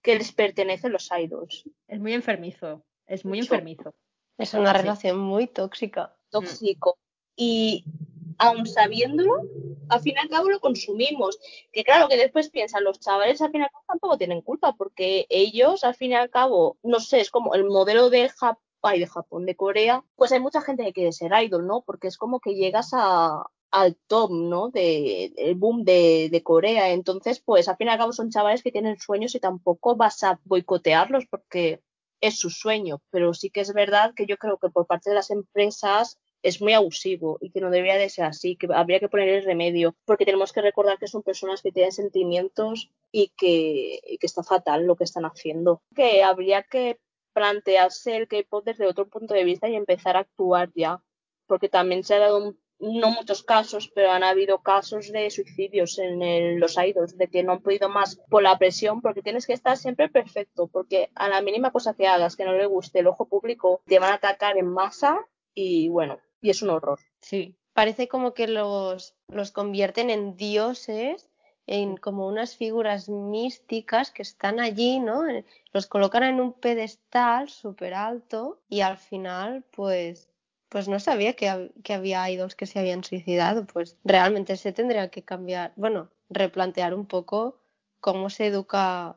que 0.02 0.16
les 0.16 0.32
pertenecen 0.32 0.92
los 0.92 1.10
idols. 1.10 1.68
Es 1.88 2.00
muy 2.00 2.14
enfermizo, 2.14 2.84
es 3.08 3.24
muy 3.24 3.38
Mucho. 3.38 3.54
enfermizo. 3.54 3.94
Es 4.38 4.54
una 4.54 4.72
Sí. 4.72 4.78
relación 4.78 5.18
muy 5.18 5.46
tóxica. 5.48 6.14
tóxico. 6.30 6.98
Y 7.36 7.84
aun 8.38 8.66
sabiéndolo, 8.66 9.32
al 9.88 10.00
fin 10.00 10.14
y 10.16 10.18
al 10.20 10.28
cabo 10.28 10.50
lo 10.50 10.60
consumimos. 10.60 11.38
Que 11.72 11.82
claro, 11.84 12.06
que 12.08 12.16
después 12.16 12.50
piensan, 12.50 12.84
los 12.84 13.00
chavales 13.00 13.40
al 13.42 13.50
fin 13.50 13.62
y 13.62 13.64
al 13.64 13.70
cabo 13.70 13.84
tampoco 13.88 14.18
tienen 14.18 14.42
culpa, 14.42 14.74
porque 14.76 15.26
ellos 15.30 15.84
al 15.84 15.94
fin 15.94 16.12
y 16.12 16.14
al 16.14 16.30
cabo, 16.30 16.76
no 16.82 17.00
sé, 17.00 17.20
es 17.20 17.30
como 17.30 17.54
el 17.54 17.64
modelo 17.64 18.10
de 18.10 18.28
Japón, 18.28 18.62
de 18.82 19.06
Japón, 19.06 19.44
de 19.46 19.56
Corea, 19.56 20.04
pues 20.14 20.30
hay 20.32 20.40
mucha 20.40 20.60
gente 20.60 20.84
que 20.84 20.92
quiere 20.92 21.12
ser 21.12 21.32
idol, 21.42 21.66
¿no? 21.66 21.82
Porque 21.82 22.06
es 22.08 22.16
como 22.16 22.38
que 22.40 22.54
llegas 22.54 22.90
a 22.92 23.44
al 23.70 23.96
top, 24.06 24.30
¿no? 24.30 24.70
De, 24.70 25.26
el 25.36 25.54
boom 25.56 25.84
de, 25.84 26.28
de 26.30 26.42
Corea. 26.42 26.90
Entonces, 26.90 27.40
pues 27.40 27.68
al 27.68 27.76
fin 27.76 27.88
y 27.88 27.90
al 27.90 27.98
cabo 27.98 28.12
son 28.12 28.30
chavales 28.30 28.62
que 28.62 28.72
tienen 28.72 28.98
sueños 28.98 29.34
y 29.34 29.40
tampoco 29.40 29.94
vas 29.96 30.22
a 30.24 30.40
boicotearlos 30.44 31.26
porque 31.26 31.82
es 32.20 32.38
su 32.38 32.50
sueño, 32.50 33.00
pero 33.10 33.34
sí 33.34 33.50
que 33.50 33.60
es 33.60 33.72
verdad 33.72 34.12
que 34.14 34.26
yo 34.26 34.36
creo 34.38 34.58
que 34.58 34.70
por 34.70 34.86
parte 34.86 35.10
de 35.10 35.16
las 35.16 35.30
empresas 35.30 36.18
es 36.42 36.60
muy 36.60 36.72
abusivo 36.72 37.38
y 37.40 37.50
que 37.50 37.60
no 37.60 37.70
debería 37.70 37.96
de 37.96 38.08
ser 38.08 38.24
así, 38.24 38.56
que 38.56 38.68
habría 38.72 39.00
que 39.00 39.08
poner 39.08 39.28
el 39.28 39.44
remedio, 39.44 39.96
porque 40.04 40.24
tenemos 40.24 40.52
que 40.52 40.62
recordar 40.62 40.98
que 40.98 41.08
son 41.08 41.22
personas 41.22 41.62
que 41.62 41.72
tienen 41.72 41.92
sentimientos 41.92 42.90
y 43.10 43.32
que, 43.36 44.00
que 44.20 44.26
está 44.26 44.42
fatal 44.44 44.86
lo 44.86 44.94
que 44.96 45.04
están 45.04 45.24
haciendo. 45.24 45.82
Que 45.94 46.22
habría 46.22 46.62
que 46.62 47.00
plantearse 47.32 48.16
el 48.16 48.28
K-pop 48.28 48.64
desde 48.64 48.86
otro 48.86 49.08
punto 49.08 49.34
de 49.34 49.44
vista 49.44 49.68
y 49.68 49.74
empezar 49.76 50.16
a 50.16 50.20
actuar 50.20 50.70
ya, 50.74 51.02
porque 51.46 51.68
también 51.68 52.04
se 52.04 52.14
ha 52.14 52.18
dado 52.18 52.38
un- 52.38 52.60
no 52.80 53.10
muchos 53.10 53.42
casos, 53.42 53.90
pero 53.94 54.10
han 54.10 54.22
habido 54.22 54.62
casos 54.62 55.10
de 55.12 55.30
suicidios 55.30 55.98
en 55.98 56.60
los 56.60 56.76
idols, 56.76 57.16
de 57.16 57.28
que 57.28 57.42
no 57.42 57.52
han 57.52 57.62
podido 57.62 57.88
más 57.88 58.16
por 58.28 58.42
la 58.42 58.58
presión, 58.58 59.00
porque 59.00 59.22
tienes 59.22 59.46
que 59.46 59.52
estar 59.52 59.76
siempre 59.76 60.08
perfecto, 60.08 60.68
porque 60.68 61.10
a 61.14 61.28
la 61.28 61.42
mínima 61.42 61.72
cosa 61.72 61.94
que 61.94 62.06
hagas 62.06 62.36
que 62.36 62.44
no 62.44 62.52
le 62.52 62.66
guste 62.66 63.00
el 63.00 63.08
ojo 63.08 63.26
público, 63.26 63.82
te 63.86 63.98
van 63.98 64.12
a 64.12 64.16
atacar 64.16 64.56
en 64.56 64.68
masa 64.68 65.26
y 65.54 65.88
bueno, 65.88 66.18
y 66.40 66.50
es 66.50 66.62
un 66.62 66.70
horror. 66.70 66.98
Sí, 67.20 67.56
Parece 67.78 68.08
como 68.08 68.34
que 68.34 68.48
los, 68.48 69.14
los 69.28 69.52
convierten 69.52 70.10
en 70.10 70.36
dioses, 70.36 71.30
en 71.64 71.96
como 71.96 72.26
unas 72.26 72.56
figuras 72.56 73.08
místicas 73.08 74.10
que 74.10 74.22
están 74.22 74.58
allí, 74.58 74.98
¿no? 74.98 75.28
Eh, 75.28 75.44
Los 75.72 75.86
colocan 75.86 76.24
en 76.24 76.40
un 76.40 76.54
pedestal 76.54 77.48
súper 77.48 77.94
alto 77.94 78.60
y 78.68 78.80
al 78.80 78.98
final, 78.98 79.62
pues, 79.70 80.28
pues 80.68 80.88
no 80.88 81.00
sabía 81.00 81.34
que, 81.34 81.72
que 81.82 81.94
había 81.94 82.28
idols 82.30 82.54
que 82.54 82.66
se 82.66 82.78
habían 82.78 83.04
suicidado. 83.04 83.66
Pues 83.66 83.96
realmente 84.04 84.56
se 84.56 84.72
tendría 84.72 85.08
que 85.08 85.22
cambiar, 85.22 85.72
bueno, 85.76 86.08
replantear 86.30 86.94
un 86.94 87.06
poco 87.06 87.58
cómo 88.00 88.30
se 88.30 88.46
educa 88.46 89.16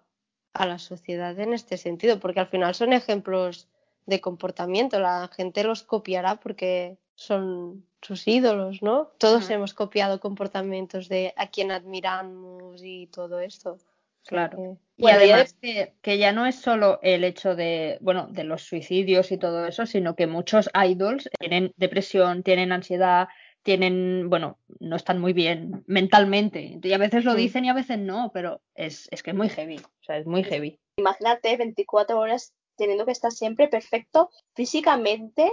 a 0.54 0.66
la 0.66 0.80
sociedad 0.80 1.38
en 1.40 1.54
este 1.54 1.78
sentido, 1.78 2.20
porque 2.20 2.40
al 2.40 2.48
final 2.48 2.76
son 2.76 2.94
ejemplos 2.94 3.68
de 4.06 4.20
comportamiento, 4.20 5.00
la 5.00 5.30
gente 5.34 5.64
los 5.64 5.84
copiará 5.84 6.36
porque 6.38 6.98
son 7.16 7.86
sus 8.02 8.28
ídolos, 8.28 8.82
¿no? 8.82 9.12
Todos 9.20 9.50
hemos 9.52 9.74
copiado 9.74 10.20
comportamientos 10.20 11.08
de 11.08 11.34
a 11.38 11.48
quien 11.48 11.72
admiramos 11.72 12.82
y 12.84 13.08
todo 13.08 13.40
esto. 13.40 13.78
Claro. 14.26 14.58
que- 14.58 14.92
Y 14.98 15.04
Bueno, 15.04 15.18
además 15.18 15.56
que, 15.60 15.94
que 16.04 16.18
ya 16.20 16.32
no 16.32 16.46
es 16.46 16.56
solo 16.56 17.00
el 17.02 17.24
hecho 17.24 17.56
de, 17.56 17.98
bueno, 18.02 18.28
de 18.30 18.44
los 18.44 18.62
suicidios 18.62 19.32
y 19.32 19.38
todo 19.40 19.66
eso, 19.66 19.88
sino 19.88 20.16
que 20.16 20.28
muchos 20.28 20.70
idols 20.76 21.28
tienen 21.40 21.74
depresión, 21.76 22.44
tienen 22.44 22.72
ansiedad, 22.72 23.28
tienen, 23.64 24.30
bueno, 24.30 24.60
no 24.80 24.96
están 24.96 25.20
muy 25.20 25.34
bien 25.34 25.84
mentalmente. 25.88 26.78
Y 26.84 26.94
a 26.94 27.00
veces 27.00 27.26
lo 27.26 27.34
Mm. 27.34 27.38
dicen 27.38 27.66
y 27.66 27.70
a 27.70 27.74
veces 27.74 27.98
no, 27.98 28.30
pero 28.32 28.62
es, 28.76 29.08
es 29.12 29.24
que 29.24 29.32
es 29.32 29.36
muy 29.38 29.50
heavy. 29.50 29.78
O 29.80 30.04
sea, 30.04 30.18
es 30.18 30.28
muy 30.28 30.44
heavy. 30.44 30.80
Imagínate 30.98 31.58
24 31.58 32.20
horas 32.20 32.54
teniendo 32.78 33.06
que 33.06 33.12
estar 33.12 33.32
siempre 33.32 33.68
perfecto 33.70 34.30
físicamente 34.54 35.52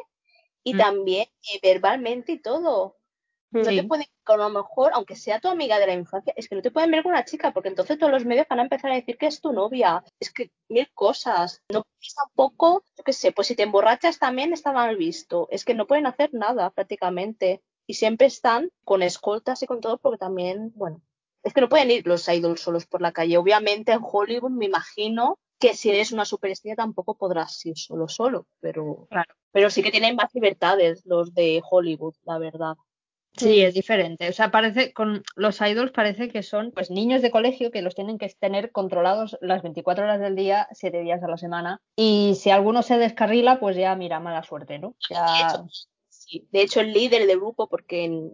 y 0.63 0.75
Mm. 0.75 0.79
también 0.79 1.27
eh, 1.55 1.59
verbalmente 1.63 2.33
y 2.33 2.39
todo. 2.43 2.98
No 3.51 3.65
Sí. 3.65 3.77
te 3.77 3.83
pueden, 3.85 4.07
a 4.27 4.37
lo 4.37 4.51
mejor, 4.51 4.93
aunque 4.95 5.17
sea 5.17 5.41
tu 5.41 5.49
amiga 5.49 5.79
de 5.79 5.87
la 5.87 5.95
infancia, 5.95 6.35
es 6.37 6.49
que 6.49 6.55
no 6.55 6.63
te 6.63 6.71
pueden 6.71 6.91
ver 6.91 7.03
con 7.03 7.13
una 7.13 7.25
chica, 7.25 7.53
porque 7.53 7.69
entonces 7.71 7.99
todos 7.99 8.13
los 8.13 8.25
medios 8.27 8.47
van 8.49 8.59
a 8.59 8.63
empezar 8.63 8.91
a 8.91 8.95
decir 8.97 9.17
que 9.17 9.27
es 9.27 9.41
tu 9.41 9.53
novia. 9.53 10.05
Es 10.21 10.33
que 10.33 10.51
mil 10.69 10.89
cosas. 10.93 11.63
No 11.73 11.83
puedes 11.83 12.15
tampoco, 12.15 12.83
yo 12.97 13.05
qué 13.05 13.13
sé, 13.15 13.33
pues 13.33 13.47
si 13.47 13.57
te 13.57 13.63
emborrachas 13.63 14.19
también 14.19 14.53
está 14.53 14.73
mal 14.73 14.97
visto. 14.97 15.49
Es 15.51 15.65
que 15.65 15.75
no 15.75 15.87
pueden 15.87 16.07
hacer 16.07 16.31
nada 16.35 16.71
prácticamente. 16.71 17.63
Y 17.87 17.95
siempre 17.95 18.27
están 18.27 18.69
con 18.85 19.03
escoltas 19.03 19.63
y 19.63 19.67
con 19.67 19.81
todo, 19.81 19.97
porque 19.97 20.19
también, 20.19 20.73
bueno, 20.75 21.01
es 21.43 21.55
que 21.55 21.63
no 21.63 21.71
pueden 21.71 21.91
ir 21.91 22.07
los 22.07 22.29
idols 22.29 22.61
solos 22.61 22.87
por 22.87 23.01
la 23.01 23.13
calle. 23.13 23.39
Obviamente 23.39 23.93
en 23.93 24.01
Hollywood 24.03 24.51
me 24.51 24.67
imagino 24.67 25.39
que 25.59 25.73
si 25.75 25.89
eres 25.89 26.13
una 26.13 26.27
superestrella 26.27 26.77
tampoco 26.77 27.17
podrás 27.17 27.65
ir 27.65 27.79
solo 27.79 28.07
solo, 28.09 28.47
pero, 28.61 29.07
Claro. 29.11 29.35
pero 29.53 29.71
sí 29.71 29.83
que 29.83 29.91
tienen 29.91 30.17
más 30.17 30.33
libertades 30.35 31.03
los 31.07 31.33
de 31.35 31.63
Hollywood, 31.69 32.15
la 32.25 32.39
verdad. 32.39 32.77
Sí, 33.39 33.61
es 33.63 33.75
diferente. 33.75 34.29
O 34.29 34.33
sea, 34.33 34.51
parece, 34.51 34.93
con 34.93 35.23
los 35.37 35.61
idols 35.61 35.93
parece 35.93 36.29
que 36.29 36.43
son 36.43 36.73
pues 36.73 36.91
niños 36.91 37.23
de 37.23 37.31
colegio 37.31 37.71
que 37.71 37.83
los 37.83 37.95
tienen 37.95 38.19
que 38.19 38.29
tener 38.39 38.73
controlados 38.73 39.39
las 39.41 39.63
24 39.63 40.05
horas 40.05 40.21
del 40.21 40.37
día, 40.37 40.69
7 40.73 41.01
días 41.01 41.23
a 41.23 41.29
la 41.29 41.37
semana. 41.37 41.81
Y 41.97 42.35
si 42.37 42.51
alguno 42.51 42.83
se 42.83 42.99
descarrila, 42.99 43.61
pues 43.61 43.77
ya 43.77 43.95
mira, 43.95 44.21
mala 44.21 44.43
suerte, 44.43 44.79
¿no? 44.79 44.95
Ya, 45.11 45.65
Sí, 46.09 46.47
de 46.51 46.61
hecho 46.61 46.81
el 46.81 46.93
líder 46.93 47.27
del 47.27 47.39
grupo, 47.39 47.69
porque 47.69 48.05
en, 48.05 48.31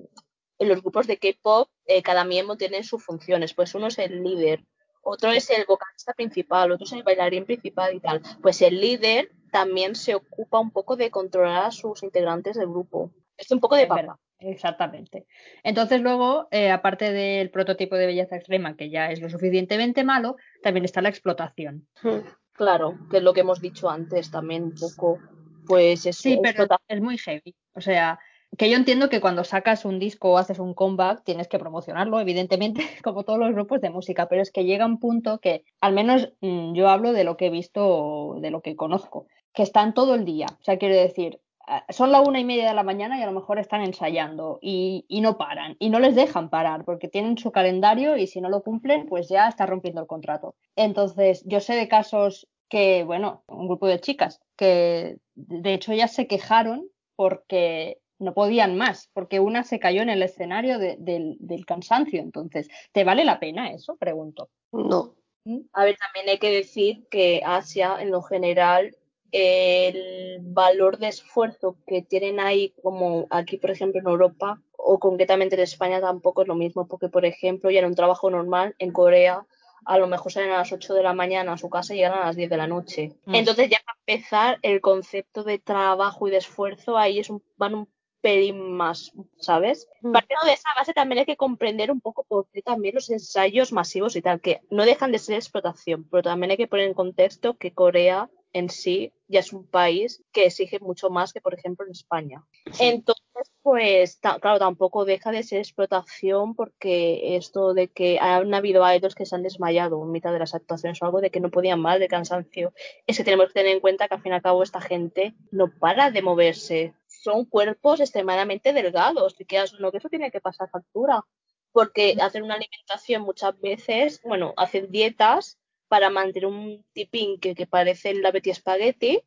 en 0.58 0.68
los 0.68 0.80
grupos 0.80 1.06
de 1.06 1.18
K-pop 1.18 1.68
eh, 1.86 2.02
cada 2.02 2.24
miembro 2.24 2.56
tiene 2.56 2.82
sus 2.82 3.04
funciones, 3.04 3.54
pues 3.54 3.74
uno 3.74 3.86
es 3.86 3.98
el 3.98 4.24
líder, 4.24 4.64
otro 5.04 5.30
es 5.30 5.50
el 5.50 5.64
vocalista 5.66 6.12
principal, 6.14 6.72
otro 6.72 6.86
es 6.86 6.92
el 6.92 7.02
bailarín 7.02 7.44
principal 7.44 7.94
y 7.94 8.00
tal. 8.00 8.22
Pues 8.42 8.62
el 8.62 8.80
líder 8.80 9.30
también 9.52 9.94
se 9.94 10.14
ocupa 10.14 10.58
un 10.58 10.70
poco 10.70 10.96
de 10.96 11.10
controlar 11.10 11.66
a 11.66 11.70
sus 11.70 12.02
integrantes 12.02 12.56
del 12.56 12.68
grupo. 12.68 13.12
Es 13.36 13.50
un 13.50 13.60
poco 13.60 13.76
de 13.76 13.86
papa. 13.86 14.18
exactamente. 14.38 15.26
Entonces 15.62 16.00
luego, 16.00 16.48
eh, 16.50 16.70
aparte 16.70 17.12
del 17.12 17.50
prototipo 17.50 17.96
de 17.96 18.06
belleza 18.06 18.36
extrema, 18.36 18.76
que 18.76 18.90
ya 18.90 19.10
es 19.10 19.20
lo 19.20 19.28
suficientemente 19.28 20.04
malo, 20.04 20.36
también 20.62 20.84
está 20.84 21.02
la 21.02 21.08
explotación. 21.08 21.86
Mm. 22.02 22.18
Claro, 22.52 22.98
que 23.10 23.16
es 23.16 23.22
lo 23.22 23.32
que 23.32 23.40
hemos 23.40 23.60
dicho 23.60 23.90
antes 23.90 24.30
también 24.30 24.64
un 24.64 24.74
poco, 24.74 25.18
pues 25.66 26.06
es 26.06 26.16
Sí, 26.16 26.38
pero 26.40 26.66
es 26.86 27.00
muy 27.00 27.18
heavy. 27.18 27.54
O 27.74 27.80
sea, 27.80 28.20
que 28.56 28.70
yo 28.70 28.76
entiendo 28.76 29.08
que 29.08 29.20
cuando 29.20 29.42
sacas 29.42 29.84
un 29.84 29.98
disco 29.98 30.30
o 30.30 30.38
haces 30.38 30.60
un 30.60 30.74
comeback 30.74 31.24
tienes 31.24 31.48
que 31.48 31.58
promocionarlo, 31.58 32.20
evidentemente, 32.20 32.82
como 33.04 33.24
todos 33.24 33.38
los 33.38 33.52
grupos 33.52 33.80
de 33.80 33.90
música, 33.90 34.28
pero 34.28 34.42
es 34.42 34.52
que 34.52 34.64
llega 34.64 34.86
un 34.86 35.00
punto 35.00 35.40
que, 35.40 35.64
al 35.80 35.92
menos 35.92 36.32
mm, 36.40 36.74
yo 36.74 36.88
hablo 36.88 37.12
de 37.12 37.24
lo 37.24 37.36
que 37.36 37.46
he 37.46 37.50
visto, 37.50 38.36
de 38.40 38.50
lo 38.50 38.60
que 38.60 38.76
conozco, 38.76 39.26
que 39.52 39.62
están 39.62 39.94
todo 39.94 40.14
el 40.14 40.24
día. 40.24 40.46
O 40.60 40.62
sea, 40.62 40.78
quiero 40.78 40.94
decir, 40.94 41.40
son 41.88 42.12
la 42.12 42.20
una 42.20 42.40
y 42.40 42.44
media 42.44 42.68
de 42.68 42.74
la 42.74 42.82
mañana 42.82 43.18
y 43.18 43.22
a 43.22 43.26
lo 43.26 43.32
mejor 43.32 43.58
están 43.58 43.82
ensayando 43.82 44.58
y, 44.60 45.04
y, 45.08 45.20
no 45.20 45.38
paran 45.38 45.76
y 45.78 45.90
no 45.90 45.98
les 45.98 46.14
dejan 46.14 46.50
parar 46.50 46.84
porque 46.84 47.08
tienen 47.08 47.38
su 47.38 47.52
calendario 47.52 48.16
y 48.16 48.26
si 48.26 48.40
no 48.40 48.48
lo 48.48 48.62
cumplen, 48.62 49.06
pues 49.06 49.28
ya 49.28 49.48
está 49.48 49.66
rompiendo 49.66 50.00
el 50.00 50.06
contrato. 50.06 50.54
Entonces, 50.76 51.42
yo 51.46 51.60
sé 51.60 51.74
de 51.74 51.88
casos 51.88 52.48
que, 52.68 53.04
bueno, 53.04 53.44
un 53.48 53.66
grupo 53.66 53.86
de 53.86 54.00
chicas 54.00 54.40
que 54.56 55.18
de 55.34 55.74
hecho 55.74 55.92
ya 55.92 56.08
se 56.08 56.26
quejaron 56.26 56.88
porque 57.16 57.98
no 58.18 58.34
podían 58.34 58.76
más, 58.76 59.10
porque 59.12 59.40
una 59.40 59.64
se 59.64 59.78
cayó 59.78 60.02
en 60.02 60.10
el 60.10 60.22
escenario 60.22 60.78
de, 60.78 60.96
del, 60.98 61.36
del 61.40 61.66
cansancio. 61.66 62.20
Entonces, 62.20 62.68
¿te 62.92 63.04
vale 63.04 63.24
la 63.24 63.40
pena 63.40 63.70
eso? 63.70 63.96
Pregunto. 63.96 64.50
No. 64.72 65.14
¿Mm? 65.44 65.60
A 65.72 65.84
ver, 65.84 65.96
también 65.96 66.28
hay 66.28 66.38
que 66.38 66.50
decir 66.50 67.06
que 67.10 67.42
Asia, 67.44 67.96
en 68.00 68.10
lo 68.10 68.22
general, 68.22 68.96
el 69.32 70.38
valor 70.42 70.98
de 70.98 71.08
esfuerzo 71.08 71.76
que 71.86 72.02
tienen 72.02 72.40
ahí, 72.40 72.74
como 72.82 73.26
aquí, 73.30 73.56
por 73.56 73.70
ejemplo, 73.70 74.00
en 74.00 74.06
Europa, 74.06 74.60
o 74.76 74.98
concretamente 74.98 75.56
en 75.56 75.62
España, 75.62 76.00
tampoco 76.00 76.42
es 76.42 76.48
lo 76.48 76.54
mismo, 76.54 76.86
porque, 76.86 77.08
por 77.08 77.24
ejemplo, 77.24 77.70
ya 77.70 77.80
en 77.80 77.86
un 77.86 77.94
trabajo 77.94 78.30
normal, 78.30 78.74
en 78.78 78.92
Corea, 78.92 79.46
a 79.86 79.98
lo 79.98 80.06
mejor 80.06 80.32
salen 80.32 80.50
a 80.50 80.58
las 80.58 80.72
8 80.72 80.94
de 80.94 81.02
la 81.02 81.12
mañana 81.12 81.52
a 81.52 81.58
su 81.58 81.68
casa 81.68 81.94
y 81.94 81.98
llegan 81.98 82.14
a 82.14 82.26
las 82.26 82.36
10 82.36 82.50
de 82.50 82.56
la 82.56 82.66
noche. 82.66 83.12
Mm. 83.24 83.34
Entonces, 83.34 83.70
ya 83.70 83.80
para 83.84 83.98
empezar, 84.06 84.58
el 84.62 84.80
concepto 84.80 85.42
de 85.42 85.58
trabajo 85.58 86.28
y 86.28 86.30
de 86.30 86.38
esfuerzo 86.38 86.96
ahí 86.96 87.18
es 87.18 87.30
un, 87.30 87.42
van 87.56 87.74
un 87.74 87.88
pelín 88.20 88.72
más, 88.72 89.12
¿sabes? 89.38 89.86
Mm. 90.00 90.12
Partiendo 90.12 90.46
de 90.46 90.54
esa 90.54 90.70
base 90.76 90.94
también 90.94 91.20
hay 91.20 91.26
que 91.26 91.36
comprender 91.36 91.90
un 91.90 92.00
poco 92.00 92.24
por 92.24 92.46
qué 92.50 92.62
también 92.62 92.94
los 92.94 93.10
ensayos 93.10 93.72
masivos 93.72 94.16
y 94.16 94.22
tal, 94.22 94.40
que 94.40 94.62
no 94.70 94.84
dejan 94.84 95.12
de 95.12 95.18
ser 95.18 95.36
explotación, 95.36 96.08
pero 96.10 96.22
también 96.22 96.52
hay 96.52 96.56
que 96.56 96.66
poner 96.66 96.86
en 96.86 96.94
contexto 96.94 97.58
que 97.58 97.74
Corea 97.74 98.30
en 98.54 98.70
sí 98.70 99.12
ya 99.28 99.40
es 99.40 99.52
un 99.52 99.66
país 99.66 100.22
que 100.32 100.46
exige 100.46 100.78
mucho 100.78 101.10
más 101.10 101.32
que, 101.32 101.40
por 101.40 101.54
ejemplo, 101.54 101.84
en 101.84 101.92
España. 101.92 102.44
Entonces, 102.78 103.50
pues, 103.62 104.20
claro, 104.20 104.58
tampoco 104.58 105.04
deja 105.04 105.32
de 105.32 105.42
ser 105.42 105.58
explotación 105.58 106.54
porque 106.54 107.36
esto 107.36 107.74
de 107.74 107.88
que 107.88 108.18
han 108.20 108.54
habido 108.54 108.90
idols 108.90 109.14
que 109.14 109.26
se 109.26 109.34
han 109.34 109.42
desmayado 109.42 110.02
en 110.02 110.12
mitad 110.12 110.32
de 110.32 110.38
las 110.38 110.54
actuaciones 110.54 111.02
o 111.02 111.04
algo 111.04 111.20
de 111.20 111.30
que 111.30 111.40
no 111.40 111.50
podían 111.50 111.80
más 111.80 111.98
de 111.98 112.08
cansancio, 112.08 112.72
es 113.06 113.16
que 113.16 113.24
tenemos 113.24 113.48
que 113.48 113.54
tener 113.54 113.72
en 113.72 113.80
cuenta 113.80 114.08
que 114.08 114.14
al 114.14 114.22
fin 114.22 114.32
y 114.32 114.36
al 114.36 114.42
cabo 114.42 114.62
esta 114.62 114.80
gente 114.80 115.34
no 115.50 115.70
para 115.78 116.10
de 116.10 116.22
moverse. 116.22 116.94
Son 117.08 117.44
cuerpos 117.44 118.00
extremadamente 118.00 118.72
delgados, 118.72 119.34
y 119.38 119.44
que 119.46 119.62
no, 119.80 119.90
que 119.90 119.98
eso 119.98 120.08
tiene 120.08 120.30
que 120.30 120.40
pasar 120.40 120.70
factura 120.70 121.24
porque 121.72 122.16
hacen 122.20 122.44
una 122.44 122.54
alimentación 122.54 123.22
muchas 123.22 123.60
veces, 123.60 124.20
bueno, 124.22 124.54
hacen 124.56 124.92
dietas 124.92 125.58
para 125.94 126.10
mantener 126.10 126.46
un 126.46 126.84
tipín 126.92 127.38
que, 127.38 127.54
que 127.54 127.68
parece 127.68 128.14
la 128.14 128.32
Betty 128.32 128.52
Spaghetti, 128.52 129.22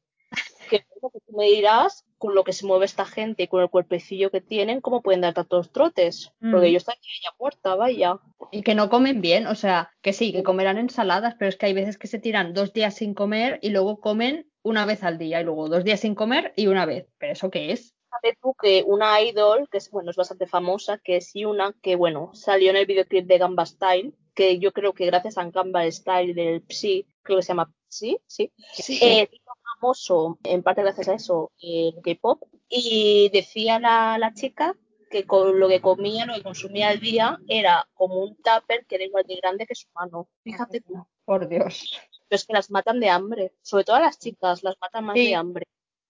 que, 0.70 0.86
me 1.30 1.46
dirás 1.46 2.06
con 2.18 2.36
lo 2.36 2.44
que 2.44 2.52
se 2.52 2.66
mueve 2.66 2.84
esta 2.84 3.06
gente 3.06 3.44
y 3.44 3.48
con 3.48 3.62
el 3.62 3.70
cuerpecillo 3.70 4.32
que 4.32 4.42
tienen, 4.42 4.82
cómo 4.82 5.02
pueden 5.02 5.22
dar 5.22 5.34
tantos 5.34 5.72
trotes. 5.72 6.34
Mm. 6.42 6.52
Porque 6.52 6.70
yo 6.74 6.78
estoy 6.80 6.96
ya 7.24 7.30
muerta, 7.40 7.76
vaya. 7.76 8.20
Y 8.52 8.64
que 8.64 8.76
no 8.76 8.90
comen 8.90 9.22
bien, 9.22 9.48
o 9.48 9.56
sea, 9.56 9.94
que 10.02 10.12
sí, 10.12 10.34
que 10.34 10.44
comerán 10.44 10.78
ensaladas, 10.78 11.36
pero 11.40 11.48
es 11.48 11.56
que 11.56 11.68
hay 11.68 11.74
veces 11.74 11.98
que 11.98 12.08
se 12.08 12.20
tiran 12.20 12.54
dos 12.54 12.74
días 12.74 12.96
sin 12.96 13.14
comer 13.14 13.60
y 13.62 13.70
luego 13.70 14.02
comen 14.02 14.52
una 14.62 14.86
vez 14.86 15.04
al 15.04 15.18
día 15.18 15.40
y 15.40 15.46
luego 15.46 15.70
dos 15.70 15.86
días 15.86 16.02
sin 16.02 16.16
comer 16.16 16.52
y 16.58 16.68
una 16.68 16.86
vez. 16.86 17.08
¿Pero 17.18 17.32
eso 17.32 17.50
qué 17.50 17.72
es? 17.72 17.96
Sabes 18.22 18.38
tú 18.42 18.56
que 18.60 18.84
una 18.86 19.22
idol, 19.22 19.68
que 19.70 19.78
es, 19.78 19.92
bueno, 19.92 20.12
es 20.12 20.18
bastante 20.18 20.48
famosa, 20.48 20.98
que 20.98 21.18
es 21.18 21.32
una 21.36 21.74
que, 21.82 21.96
bueno, 21.96 22.32
salió 22.34 22.72
en 22.72 22.78
el 22.78 22.86
videoclip 22.86 23.28
de 23.28 23.38
Gamba 23.38 23.66
Style, 23.66 24.14
que 24.34 24.60
yo 24.60 24.72
creo 24.72 24.94
que 24.94 25.06
gracias 25.06 25.38
a 25.38 25.50
Gamba 25.50 25.90
Style 25.92 26.34
del 26.34 26.64
Psy, 26.68 27.06
creo 27.22 27.38
que 27.38 27.44
se 27.44 27.50
llama 27.50 27.72
Psy, 27.90 28.18
sí, 28.28 28.52
sí. 28.58 29.00
Eh, 29.02 29.30
famoso 29.80 30.40
en 30.44 30.64
parte 30.64 30.82
gracias 30.82 31.08
a 31.08 31.14
eso 31.14 31.52
el 31.60 31.96
K-pop 32.04 32.44
y 32.70 33.30
decía 33.32 33.80
la, 33.80 34.18
la, 34.18 34.34
chica 34.34 34.76
que 35.10 35.26
con 35.26 35.60
lo 35.60 35.68
que 35.68 35.82
comía, 35.82 36.26
lo 36.26 36.34
que 36.34 36.44
consumía 36.44 36.90
al 36.90 37.00
día 37.00 37.38
era 37.48 37.88
como 37.94 38.22
un 38.24 38.36
tupper 38.36 38.86
que 38.86 38.96
era 38.96 39.06
igual 39.06 39.26
de 39.28 39.36
grande 39.36 39.66
que 39.66 39.76
su 39.76 39.88
mano. 39.94 40.28
Fíjate 40.44 40.82
tú. 40.82 41.06
Por 41.24 41.48
Dios. 41.48 41.98
Pero 42.28 42.36
es 42.38 42.46
que 42.46 42.54
las 42.54 42.70
matan 42.72 43.00
de 43.00 43.10
hambre, 43.10 43.54
sobre 43.62 43.86
todo 43.86 43.96
a 43.96 44.02
las 44.02 44.20
chicas, 44.20 44.64
las 44.64 44.76
matan 44.82 45.06
más 45.06 45.16
sí. 45.16 45.28
de 45.28 45.36
hambre. 45.36 45.66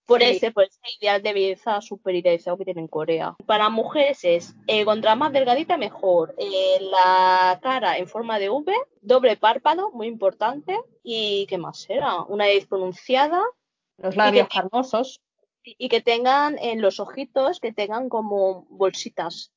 Por 0.08 0.22
sí. 0.22 0.28
ese, 0.28 0.52
por 0.52 0.64
ese 0.64 0.80
ideal 1.02 1.22
de 1.22 1.34
belleza 1.34 1.82
súper 1.82 2.16
idealizado 2.16 2.58
que 2.58 2.64
tiene 2.64 2.80
en 2.80 2.88
Corea. 2.88 3.36
Para 3.46 3.70
mujeres 3.70 4.24
es, 4.24 4.56
eh, 4.66 4.86
contra 4.86 5.16
más 5.16 5.34
delgadita 5.34 5.76
mejor, 5.76 6.34
eh, 6.38 6.80
la 6.80 7.60
cara 7.62 7.98
en 7.98 8.08
forma 8.08 8.40
de 8.40 8.50
V, 8.50 8.74
doble 9.02 9.36
párpado, 9.36 9.92
muy 9.92 10.08
importante, 10.08 10.80
y 11.04 11.46
¿qué 11.48 11.58
más 11.58 11.90
era? 11.90 12.22
Una 12.24 12.46
nariz 12.46 12.66
pronunciada. 12.68 13.44
Los 13.98 14.16
labios 14.16 14.48
carnosos. 14.48 15.20
Y 15.64 15.90
que 15.90 16.00
tengan 16.00 16.58
en 16.60 16.82
los 16.82 17.02
ojitos, 17.02 17.60
que 17.60 17.74
tengan 17.74 18.08
como 18.08 18.66
bolsitas 18.70 19.52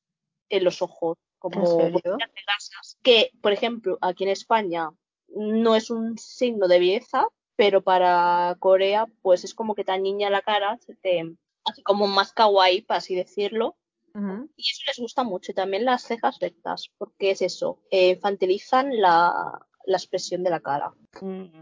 en 0.49 0.65
los 0.65 0.81
ojos, 0.81 1.17
como 1.39 1.61
bolsitas 1.61 2.29
de. 2.33 3.01
Que, 3.01 3.31
por 3.41 3.53
ejemplo, 3.53 3.97
aquí 4.01 4.25
en 4.25 4.31
España 4.31 4.89
no 5.29 5.75
es 5.77 5.89
un 5.89 6.17
signo 6.17 6.67
de 6.67 6.79
belleza, 6.79 7.25
pero 7.61 7.83
para 7.83 8.55
Corea 8.57 9.05
pues 9.21 9.43
es 9.43 9.53
como 9.53 9.75
que 9.75 9.83
te 9.83 9.95
niña 9.99 10.31
la 10.31 10.41
cara, 10.41 10.79
se 10.83 10.95
te 10.95 11.31
hace 11.63 11.83
como 11.83 12.07
más 12.07 12.33
kawaii, 12.33 12.81
para 12.81 12.97
así 12.97 13.13
decirlo. 13.13 13.77
Uh 14.15 14.19
-huh. 14.19 14.49
Y 14.57 14.71
eso 14.71 14.81
les 14.87 14.97
gusta 14.97 15.23
mucho. 15.23 15.51
Y 15.51 15.55
también 15.55 15.85
las 15.85 16.01
cejas 16.01 16.39
rectas, 16.39 16.89
porque 16.97 17.29
es 17.29 17.43
eso, 17.43 17.77
eh, 17.91 18.13
infantilizan 18.15 18.99
la, 18.99 19.59
la, 19.85 19.97
expresión 19.97 20.43
de 20.43 20.49
la 20.49 20.59
cara. 20.59 20.91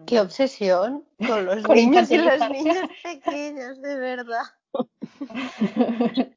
Qué 0.05 0.21
obsesión 0.21 1.05
con 1.17 1.45
los 1.45 1.63
con 1.63 1.75
niños 1.75 2.09
y 2.11 2.17
las 2.17 2.49
niñas 2.49 2.89
pequeñas, 3.03 3.81
de 3.81 3.95
verdad. 3.97 4.43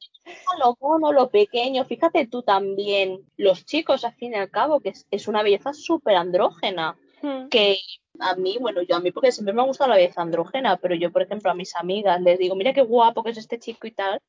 lo 0.59 0.77
mono, 0.81 1.13
lo 1.13 1.31
pequeño, 1.31 1.85
fíjate 1.85 2.27
tú 2.27 2.43
también, 2.43 3.21
los 3.37 3.65
chicos 3.65 4.05
al 4.05 4.15
fin 4.15 4.33
y 4.33 4.39
al 4.39 4.51
cabo, 4.51 4.81
que 4.81 4.89
es, 4.89 5.07
es 5.13 5.29
una 5.29 5.45
belleza 5.45 5.73
súper 5.73 6.17
andrógena, 6.17 6.97
hmm. 7.23 7.49
que 7.49 7.79
a 8.19 8.37
mí, 8.37 8.59
bueno, 8.61 8.83
yo 8.83 8.97
a 8.97 9.01
mí 9.01 9.11
porque 9.13 9.33
siempre 9.33 9.55
me 9.55 9.63
ha 9.63 9.67
gustado 9.67 9.91
la 9.91 9.97
belleza 9.97 10.23
andrógena, 10.23 10.77
pero 10.77 10.95
yo, 10.95 11.11
por 11.11 11.23
ejemplo, 11.23 11.51
a 11.51 11.55
mis 11.55 11.75
amigas 11.77 12.21
les 12.21 12.39
digo, 12.39 12.55
mira 12.55 12.73
qué 12.75 12.83
guapo 12.83 13.23
que 13.23 13.31
es 13.31 13.39
este 13.39 13.59
chico 13.59 13.87
y 13.87 13.93
tal, 13.93 14.21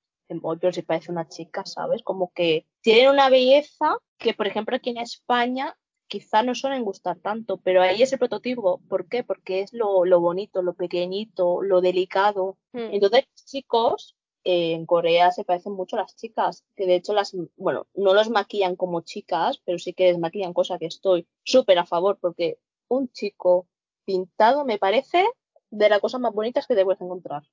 pero 0.59 0.71
si 0.71 0.81
parece 0.81 1.11
una 1.11 1.27
chica, 1.27 1.65
¿sabes? 1.65 2.01
Como 2.03 2.31
que 2.33 2.65
tienen 2.81 3.09
una 3.09 3.29
belleza 3.29 3.97
que, 4.17 4.33
por 4.33 4.47
ejemplo, 4.47 4.75
aquí 4.75 4.91
en 4.91 4.97
España 4.97 5.75
quizá 6.07 6.43
no 6.43 6.55
suelen 6.55 6.83
gustar 6.83 7.19
tanto, 7.19 7.57
pero 7.57 7.81
ahí 7.81 8.01
es 8.01 8.13
el 8.13 8.19
prototipo. 8.19 8.81
¿Por 8.87 9.07
qué? 9.07 9.23
Porque 9.23 9.61
es 9.61 9.73
lo, 9.73 10.05
lo 10.05 10.19
bonito, 10.19 10.61
lo 10.61 10.73
pequeñito, 10.73 11.61
lo 11.61 11.81
delicado. 11.81 12.57
Mm. 12.71 12.93
Entonces, 12.93 13.25
chicos, 13.45 14.15
eh, 14.43 14.73
en 14.73 14.85
Corea 14.85 15.31
se 15.31 15.43
parecen 15.43 15.73
mucho 15.73 15.95
a 15.95 16.01
las 16.01 16.15
chicas, 16.15 16.65
que 16.75 16.85
de 16.85 16.95
hecho 16.95 17.13
las, 17.13 17.35
bueno, 17.55 17.87
no 17.93 18.13
los 18.13 18.29
maquillan 18.29 18.75
como 18.75 19.01
chicas, 19.01 19.61
pero 19.65 19.79
sí 19.79 19.93
que 19.93 20.05
les 20.05 20.19
maquillan, 20.19 20.53
cosa 20.53 20.77
que 20.77 20.85
estoy 20.85 21.27
súper 21.43 21.79
a 21.79 21.85
favor, 21.85 22.17
porque 22.19 22.57
un 22.93 23.11
chico 23.11 23.67
pintado 24.05 24.65
me 24.65 24.77
parece 24.77 25.25
de 25.69 25.89
las 25.89 25.99
cosas 25.99 26.21
más 26.21 26.33
bonitas 26.33 26.67
que 26.67 26.75
te 26.75 26.83
puedes 26.83 27.01
encontrar. 27.01 27.43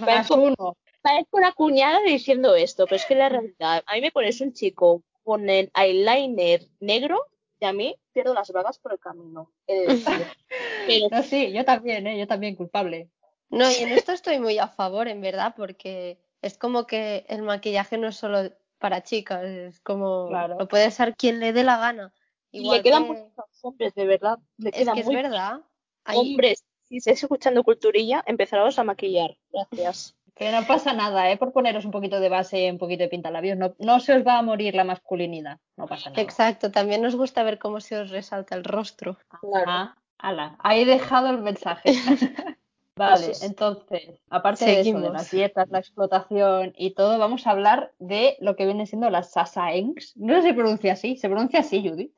Parezco, 0.00 0.34
uno. 0.36 0.76
parezco 1.02 1.36
una 1.36 1.52
cuñada 1.52 2.00
diciendo 2.00 2.54
esto, 2.54 2.86
pero 2.86 2.96
es 2.96 3.06
que 3.06 3.14
la 3.14 3.28
realidad, 3.28 3.84
a 3.86 3.94
mí 3.94 4.00
me 4.00 4.10
pones 4.10 4.40
un 4.40 4.52
chico 4.52 5.02
con 5.22 5.48
el 5.48 5.70
eyeliner 5.74 6.62
negro 6.80 7.20
y 7.60 7.66
a 7.66 7.72
mí 7.72 7.96
pierdo 8.12 8.34
las 8.34 8.50
bragas 8.50 8.78
por 8.78 8.92
el 8.92 8.98
camino. 8.98 9.52
pero... 9.66 11.08
no, 11.10 11.22
sí, 11.22 11.52
yo 11.52 11.64
también, 11.64 12.06
¿eh? 12.06 12.18
yo 12.18 12.26
también 12.26 12.56
culpable. 12.56 13.10
No, 13.48 13.70
y 13.70 13.76
en 13.76 13.90
esto 13.90 14.12
estoy 14.12 14.40
muy 14.40 14.58
a 14.58 14.68
favor, 14.68 15.06
en 15.06 15.20
verdad, 15.20 15.54
porque 15.56 16.18
es 16.42 16.58
como 16.58 16.86
que 16.86 17.24
el 17.28 17.42
maquillaje 17.42 17.96
no 17.96 18.08
es 18.08 18.16
solo 18.16 18.50
para 18.78 19.02
chicas, 19.02 19.44
es 19.44 19.80
como 19.80 20.28
claro. 20.28 20.56
lo 20.58 20.68
puede 20.68 20.90
ser 20.90 21.14
quien 21.16 21.40
le 21.40 21.52
dé 21.52 21.64
la 21.64 21.78
gana. 21.78 22.12
Igual 22.56 22.76
y 22.76 22.78
le 22.78 22.82
quedan 22.82 23.04
que... 23.04 23.08
muchos 23.10 23.46
hombres, 23.62 23.94
de 23.94 24.06
verdad. 24.06 24.38
Le 24.58 24.70
es 24.70 24.88
que 24.88 25.00
es 25.00 25.06
muy... 25.06 25.16
verdad. 25.16 25.60
Hay... 26.04 26.18
Hombres, 26.18 26.64
si 26.88 26.98
estáis 26.98 27.22
escuchando 27.22 27.64
culturilla, 27.64 28.22
empezaros 28.26 28.78
a 28.78 28.84
maquillar. 28.84 29.36
Gracias. 29.52 30.16
Que 30.34 30.52
no 30.52 30.66
pasa 30.66 30.92
nada, 30.92 31.30
¿eh? 31.30 31.38
Por 31.38 31.52
poneros 31.52 31.86
un 31.86 31.90
poquito 31.90 32.20
de 32.20 32.28
base 32.28 32.66
y 32.66 32.70
un 32.70 32.76
poquito 32.76 33.04
de 33.04 33.08
pintalabios. 33.08 33.56
No, 33.56 33.74
no 33.78 34.00
se 34.00 34.14
os 34.14 34.26
va 34.26 34.38
a 34.38 34.42
morir 34.42 34.74
la 34.74 34.84
masculinidad. 34.84 35.58
No 35.76 35.86
pasa 35.86 36.10
nada. 36.10 36.20
Exacto. 36.20 36.70
También 36.70 37.00
nos 37.00 37.16
gusta 37.16 37.42
ver 37.42 37.58
cómo 37.58 37.80
se 37.80 37.96
os 37.96 38.10
resalta 38.10 38.54
el 38.54 38.64
rostro. 38.64 39.16
Claro. 39.40 39.64
Ah, 39.66 39.96
ala. 40.18 40.56
Ahí 40.58 40.82
he 40.82 40.84
dejado 40.84 41.30
el 41.30 41.38
mensaje. 41.38 41.90
Vale, 42.96 43.32
entonces, 43.42 44.08
aparte 44.30 44.64
Seguimos. 44.64 45.02
de 45.02 45.08
eso, 45.08 45.12
de 45.12 45.18
las 45.18 45.30
dietas, 45.30 45.68
la 45.68 45.78
explotación 45.80 46.72
y 46.78 46.94
todo, 46.94 47.18
vamos 47.18 47.46
a 47.46 47.50
hablar 47.50 47.92
de 47.98 48.38
lo 48.40 48.56
que 48.56 48.64
viene 48.64 48.86
siendo 48.86 49.10
las 49.10 49.32
sasaengs. 49.32 50.16
No 50.16 50.34
sé 50.34 50.40
si 50.40 50.48
se 50.48 50.54
pronuncia 50.54 50.92
así, 50.94 51.16
¿se 51.16 51.28
pronuncia 51.28 51.60
así, 51.60 51.86
Judith? 51.86 52.14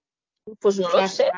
Pues 0.61 0.79
no 0.79 0.89
lo 0.89 1.09
sé. 1.09 1.31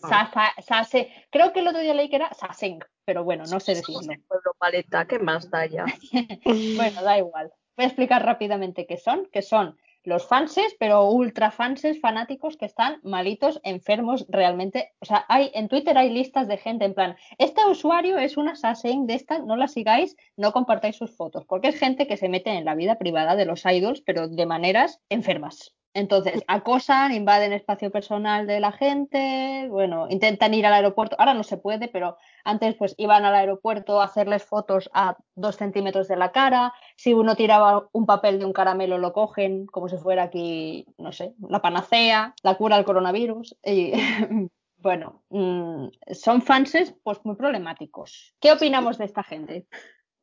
Sasa, 0.00 0.52
sase. 0.60 1.10
Creo 1.30 1.52
que 1.52 1.60
el 1.60 1.68
otro 1.68 1.80
día 1.80 1.94
leí 1.94 2.08
que 2.08 2.16
era 2.16 2.32
saseng, 2.34 2.80
pero 3.04 3.24
bueno, 3.24 3.44
no 3.50 3.60
sé 3.60 3.74
decirlo. 3.74 4.00
Pueblo 4.26 4.52
paleta, 4.58 5.06
¿qué 5.06 5.18
más 5.18 5.50
da 5.50 5.66
ya? 5.66 5.84
bueno, 6.76 7.02
da 7.02 7.18
igual. 7.18 7.52
voy 7.76 7.84
a 7.84 7.88
explicar 7.88 8.24
rápidamente 8.24 8.86
qué 8.86 8.96
son, 8.96 9.26
que 9.32 9.42
son 9.42 9.76
los 10.06 10.26
fanses, 10.26 10.76
pero 10.78 11.10
ultra 11.10 11.50
fanses 11.50 12.00
fanáticos 12.00 12.56
que 12.56 12.64
están 12.64 13.00
malitos, 13.02 13.60
enfermos 13.64 14.24
realmente. 14.28 14.92
O 15.00 15.04
sea, 15.04 15.24
hay 15.28 15.50
en 15.52 15.68
Twitter 15.68 15.98
hay 15.98 16.10
listas 16.10 16.46
de 16.46 16.58
gente 16.58 16.84
en 16.84 16.94
plan, 16.94 17.16
este 17.38 17.66
usuario 17.66 18.16
es 18.16 18.36
un 18.36 18.48
assassin 18.48 19.06
de 19.06 19.14
esta, 19.14 19.40
no 19.40 19.56
la 19.56 19.66
sigáis, 19.66 20.16
no 20.36 20.52
compartáis 20.52 20.96
sus 20.96 21.16
fotos, 21.16 21.44
porque 21.44 21.68
es 21.68 21.78
gente 21.78 22.06
que 22.06 22.16
se 22.16 22.28
mete 22.28 22.50
en 22.50 22.64
la 22.64 22.76
vida 22.76 22.98
privada 22.98 23.34
de 23.34 23.46
los 23.46 23.64
idols, 23.66 24.00
pero 24.00 24.28
de 24.28 24.46
maneras 24.46 25.00
enfermas. 25.08 25.74
Entonces, 25.96 26.44
acosan, 26.46 27.14
invaden 27.14 27.54
espacio 27.54 27.90
personal 27.90 28.46
de 28.46 28.60
la 28.60 28.70
gente, 28.70 29.66
bueno, 29.70 30.08
intentan 30.10 30.52
ir 30.52 30.66
al 30.66 30.74
aeropuerto. 30.74 31.16
Ahora 31.18 31.32
no 31.32 31.42
se 31.42 31.56
puede, 31.56 31.88
pero 31.88 32.18
antes 32.44 32.74
pues 32.74 32.94
iban 32.98 33.24
al 33.24 33.34
aeropuerto 33.34 33.98
a 33.98 34.04
hacerles 34.04 34.44
fotos 34.44 34.90
a 34.92 35.16
dos 35.36 35.56
centímetros 35.56 36.06
de 36.06 36.16
la 36.16 36.32
cara. 36.32 36.74
Si 36.96 37.14
uno 37.14 37.34
tiraba 37.34 37.88
un 37.92 38.04
papel 38.04 38.38
de 38.38 38.44
un 38.44 38.52
caramelo, 38.52 38.98
lo 38.98 39.14
cogen 39.14 39.64
como 39.64 39.88
si 39.88 39.96
fuera 39.96 40.24
aquí, 40.24 40.84
no 40.98 41.12
sé, 41.12 41.32
la 41.48 41.62
panacea, 41.62 42.34
la 42.42 42.56
cura 42.56 42.76
al 42.76 42.84
coronavirus. 42.84 43.56
Y 43.64 43.92
bueno, 44.76 45.22
mm, 45.30 45.86
son 46.12 46.42
fanses 46.42 46.94
pues 47.04 47.24
muy 47.24 47.36
problemáticos. 47.36 48.34
¿Qué 48.38 48.52
opinamos 48.52 48.98
de 48.98 49.06
esta 49.06 49.22
gente? 49.22 49.66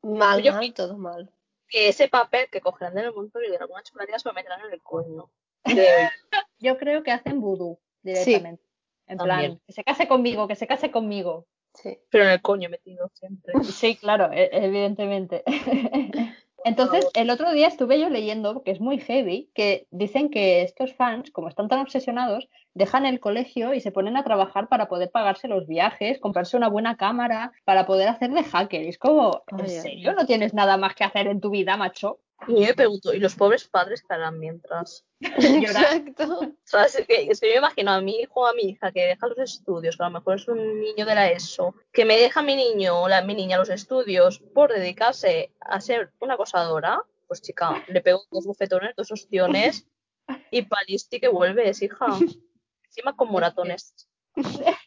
Mal, 0.03 0.43
Yo- 0.43 0.53
mal, 0.53 0.71
todo 0.75 0.99
mal. 0.99 1.31
Que 1.67 1.87
ese 1.87 2.09
papel 2.09 2.47
que 2.51 2.61
cogerán 2.61 2.95
en 2.99 3.05
el 3.05 3.13
montón 3.15 3.43
y 3.43 3.49
de 3.49 3.57
algunas 3.57 3.85
chocolateras 3.85 4.21
se 4.21 4.29
lo 4.29 4.35
meterán 4.35 4.59
en 4.67 4.73
el 4.73 4.83
coño. 4.83 5.31
De- 5.65 6.09
Yo 6.59 6.77
creo 6.77 7.03
que 7.03 7.11
hacen 7.11 7.39
vudú 7.41 7.79
directamente. 8.01 8.63
En 9.07 9.17
plan, 9.17 9.29
También. 9.29 9.61
que 9.67 9.73
se 9.73 9.83
case 9.83 10.07
conmigo, 10.07 10.47
que 10.47 10.55
se 10.55 10.67
case 10.67 10.91
conmigo. 10.91 11.45
Sí. 11.75 11.97
pero 12.11 12.25
en 12.25 12.29
el 12.29 12.41
coño 12.41 12.69
metido 12.69 13.09
siempre. 13.15 13.51
Sí, 13.63 13.95
claro, 13.95 14.31
e- 14.31 14.49
evidentemente. 14.53 15.43
Entonces, 16.65 17.09
el 17.15 17.29
otro 17.29 17.51
día 17.51 17.67
estuve 17.67 17.99
yo 17.99 18.09
leyendo, 18.09 18.63
que 18.63 18.71
es 18.71 18.79
muy 18.79 18.97
heavy, 18.99 19.49
que 19.53 19.85
dicen 19.91 20.29
que 20.29 20.61
estos 20.61 20.93
fans, 20.93 21.29
como 21.31 21.49
están 21.49 21.67
tan 21.67 21.79
obsesionados, 21.79 22.47
dejan 22.73 23.05
el 23.05 23.19
colegio 23.19 23.73
y 23.73 23.81
se 23.81 23.91
ponen 23.91 24.15
a 24.15 24.23
trabajar 24.23 24.69
para 24.69 24.87
poder 24.87 25.11
pagarse 25.11 25.49
los 25.49 25.67
viajes, 25.67 26.19
comprarse 26.19 26.55
una 26.55 26.69
buena 26.69 26.95
cámara, 26.95 27.51
para 27.65 27.85
poder 27.85 28.07
hacer 28.07 28.31
de 28.31 28.43
hacker. 28.43 28.83
Y 28.83 28.87
es 28.89 28.97
como, 28.97 29.43
¿en 29.47 29.61
Ay, 29.61 29.69
serio 29.69 30.13
no 30.13 30.25
tienes 30.25 30.53
nada 30.53 30.77
más 30.77 30.95
que 30.95 31.03
hacer 31.03 31.27
en 31.27 31.41
tu 31.41 31.49
vida, 31.49 31.75
macho? 31.75 32.19
Y 32.47 32.53
yo 32.53 32.67
me 32.67 32.73
pregunto, 32.73 33.13
¿y 33.13 33.19
los 33.19 33.35
pobres 33.35 33.67
padres 33.67 34.01
qué 34.01 34.13
harán 34.13 34.39
mientras? 34.39 35.05
Exacto. 35.21 36.39
O 36.39 36.53
sea, 36.63 36.85
es 36.85 37.05
que, 37.07 37.27
es 37.29 37.39
que 37.39 37.47
yo 37.47 37.53
me 37.53 37.59
imagino 37.59 37.91
a 37.91 38.01
mi 38.01 38.19
hijo 38.19 38.41
o 38.41 38.47
a 38.47 38.53
mi 38.53 38.63
hija 38.63 38.91
que 38.91 39.05
deja 39.05 39.27
los 39.27 39.37
estudios, 39.39 39.97
que 39.97 40.03
a 40.03 40.07
lo 40.07 40.13
mejor 40.13 40.35
es 40.35 40.47
un 40.47 40.79
niño 40.79 41.05
de 41.05 41.15
la 41.15 41.31
ESO, 41.31 41.75
que 41.91 42.05
me 42.05 42.17
deja 42.17 42.41
mi 42.41 42.55
niño 42.55 43.01
o 43.01 43.07
la, 43.07 43.21
mi 43.21 43.35
niña 43.35 43.57
los 43.57 43.69
estudios 43.69 44.39
por 44.53 44.73
dedicarse 44.73 45.51
a 45.61 45.79
ser 45.81 46.11
una 46.19 46.33
acosadora, 46.35 47.01
pues 47.27 47.41
chica, 47.41 47.83
le 47.87 48.01
pego 48.01 48.23
dos 48.31 48.45
bofetones, 48.45 48.95
dos 48.95 49.11
ostiones 49.11 49.87
y 50.51 50.63
palisti 50.63 51.19
que 51.19 51.27
vuelves, 51.27 51.81
hija. 51.81 52.05
Encima 52.85 53.15
con 53.15 53.29
moratones. 53.29 53.93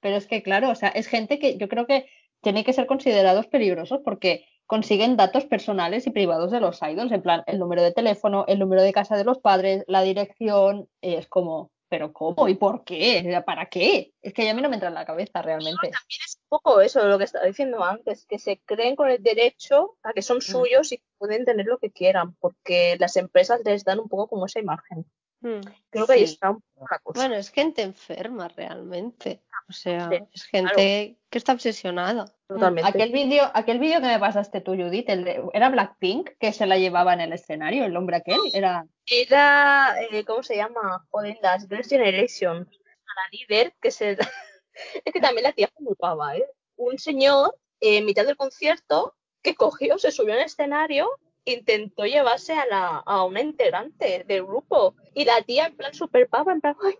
Pero 0.00 0.16
es 0.16 0.26
que, 0.26 0.42
claro, 0.42 0.70
o 0.70 0.74
sea, 0.74 0.88
es 0.88 1.08
gente 1.08 1.38
que 1.38 1.56
yo 1.56 1.68
creo 1.68 1.86
que 1.86 2.08
tiene 2.42 2.64
que 2.64 2.72
ser 2.72 2.86
considerados 2.86 3.48
peligrosos 3.48 4.00
porque 4.04 4.46
consiguen 4.66 5.16
datos 5.16 5.44
personales 5.44 6.06
y 6.06 6.10
privados 6.10 6.50
de 6.50 6.60
los 6.60 6.80
idols, 6.82 7.12
en 7.12 7.22
plan, 7.22 7.42
el 7.46 7.58
número 7.58 7.82
de 7.82 7.92
teléfono, 7.92 8.44
el 8.48 8.58
número 8.58 8.82
de 8.82 8.92
casa 8.92 9.16
de 9.16 9.24
los 9.24 9.38
padres, 9.38 9.84
la 9.86 10.02
dirección, 10.02 10.88
y 11.00 11.14
es 11.14 11.28
como, 11.28 11.70
¿pero 11.88 12.12
cómo? 12.12 12.48
¿Y 12.48 12.54
por 12.54 12.84
qué? 12.84 13.42
¿Para 13.46 13.66
qué? 13.66 14.12
Es 14.20 14.34
que 14.34 14.44
ya 14.44 14.50
a 14.50 14.54
mí 14.54 14.62
no 14.62 14.68
me 14.68 14.74
entra 14.74 14.88
en 14.88 14.94
la 14.94 15.06
cabeza 15.06 15.40
realmente. 15.40 15.88
Es 15.88 16.38
un 16.42 16.48
poco 16.48 16.80
eso 16.80 17.00
de 17.00 17.08
lo 17.08 17.18
que 17.18 17.24
estaba 17.24 17.46
diciendo 17.46 17.84
antes, 17.84 18.26
que 18.26 18.38
se 18.38 18.60
creen 18.64 18.96
con 18.96 19.08
el 19.08 19.22
derecho 19.22 19.96
a 20.02 20.12
que 20.12 20.22
son 20.22 20.40
suyos 20.40 20.90
y 20.92 20.98
que 20.98 21.04
pueden 21.18 21.44
tener 21.44 21.66
lo 21.66 21.78
que 21.78 21.92
quieran, 21.92 22.34
porque 22.40 22.96
las 22.98 23.16
empresas 23.16 23.60
les 23.64 23.84
dan 23.84 24.00
un 24.00 24.08
poco 24.08 24.28
como 24.28 24.46
esa 24.46 24.58
imagen. 24.58 25.06
Mm. 25.46 25.60
Creo 25.90 26.06
que 26.06 26.12
ahí 26.14 26.26
Sí. 26.26 26.32
está 26.34 26.50
un 26.50 26.60
poco 26.60 26.86
la 26.90 26.98
cosa. 26.98 27.20
Bueno, 27.20 27.34
es 27.36 27.50
gente 27.50 27.82
enferma 27.82 28.48
realmente. 28.48 29.42
O 29.68 29.72
sea, 29.72 30.08
Sí, 30.08 30.16
es 30.32 30.44
gente 30.44 31.18
que 31.28 31.38
está 31.38 31.52
obsesionada. 31.52 32.26
Totalmente. 32.46 32.88
Aquel 32.88 33.10
vídeo, 33.12 33.50
aquel 33.52 33.78
vídeo 33.80 34.00
que 34.00 34.06
me 34.06 34.18
pasaste 34.18 34.60
tú, 34.60 34.72
Judith, 34.76 35.08
el 35.08 35.24
de- 35.24 35.42
era 35.52 35.68
Blackpink, 35.70 36.30
que 36.38 36.52
se 36.52 36.66
la 36.66 36.78
llevaba 36.78 37.12
en 37.14 37.20
el 37.20 37.32
escenario, 37.32 37.84
el 37.84 37.96
hombre 37.96 38.16
aquel, 38.16 38.38
era... 38.54 38.86
Era, 39.06 39.96
eh, 40.10 40.24
¿cómo 40.24 40.42
se 40.42 40.56
llama? 40.56 41.04
Joder, 41.10 41.36
las 41.42 41.68
Girls' 41.68 41.88
Generation. 41.88 42.56
A 42.58 43.14
la 43.14 43.22
líder, 43.32 43.74
que 43.80 43.90
se... 43.90 44.16
es 45.04 45.12
que 45.12 45.20
también 45.20 45.44
la 45.44 45.52
tía 45.52 45.68
muy 45.80 45.94
pava, 45.96 46.36
¿eh? 46.36 46.44
Un 46.76 46.98
señor, 46.98 47.56
eh, 47.80 47.98
en 47.98 48.04
mitad 48.04 48.24
del 48.24 48.36
concierto, 48.36 49.14
que 49.42 49.54
cogió, 49.54 49.98
se 49.98 50.10
subió 50.12 50.34
al 50.34 50.40
escenario, 50.40 51.08
intentó 51.46 52.04
llevarse 52.04 52.52
a, 52.52 52.66
la, 52.66 52.98
a 52.98 53.24
una 53.24 53.40
integrante 53.40 54.24
del 54.26 54.44
grupo. 54.44 54.94
Y 55.14 55.24
la 55.24 55.40
tía, 55.42 55.66
en 55.66 55.76
plan 55.76 55.94
súper 55.94 56.28
pava, 56.28 56.52
en 56.52 56.60
plan, 56.60 56.76
ay, 56.84 56.94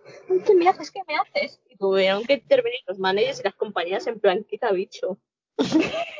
¿qué 0.45 0.55
me 0.55 0.67
haces? 0.67 0.89
¿Qué 0.89 1.01
me 1.07 1.15
haces? 1.15 1.61
Y 1.69 1.77
tuvieron 1.77 2.23
que 2.25 2.33
intervenir 2.33 2.79
los 2.87 2.97
managers 2.97 3.39
y 3.39 3.43
las 3.43 3.55
compañías 3.55 4.07
en 4.07 4.19
plan, 4.19 4.43
quita 4.43 4.71
bicho. 4.71 5.19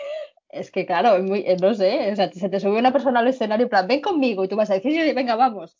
Es 0.50 0.72
que 0.72 0.86
claro, 0.86 1.18
es 1.18 1.24
muy, 1.24 1.46
no 1.62 1.74
sé, 1.74 2.10
o 2.12 2.16
sea, 2.16 2.32
se 2.32 2.48
te 2.48 2.60
sube 2.62 2.80
una 2.80 2.94
persona 2.94 3.20
al 3.20 3.28
escenario 3.28 3.66
en 3.66 3.70
plan, 3.70 3.86
ven 3.86 4.02
conmigo, 4.02 4.46
y 4.46 4.48
tú 4.48 4.56
vas 4.56 4.70
a 4.72 4.76
decir, 4.76 4.94
"Sí, 4.94 5.14
venga, 5.14 5.36
vamos. 5.36 5.78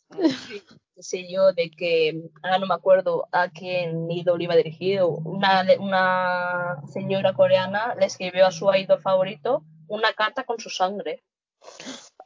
qué 0.94 1.02
sé 1.02 1.26
yo, 1.30 1.52
de 1.54 1.70
que, 1.70 2.20
ahora 2.42 2.58
no 2.58 2.66
me 2.66 2.74
acuerdo 2.74 3.28
a 3.32 3.48
quién 3.48 4.10
ídolo 4.10 4.42
iba 4.42 4.56
dirigido, 4.56 5.08
una, 5.08 5.64
una 5.80 6.82
señora 6.92 7.32
coreana 7.32 7.94
le 7.98 8.06
escribió 8.06 8.46
a 8.46 8.50
su 8.50 8.72
ídolo 8.74 9.00
favorito 9.00 9.64
una 9.88 10.12
carta 10.12 10.44
con 10.44 10.60
su 10.60 10.68
sangre. 10.68 11.24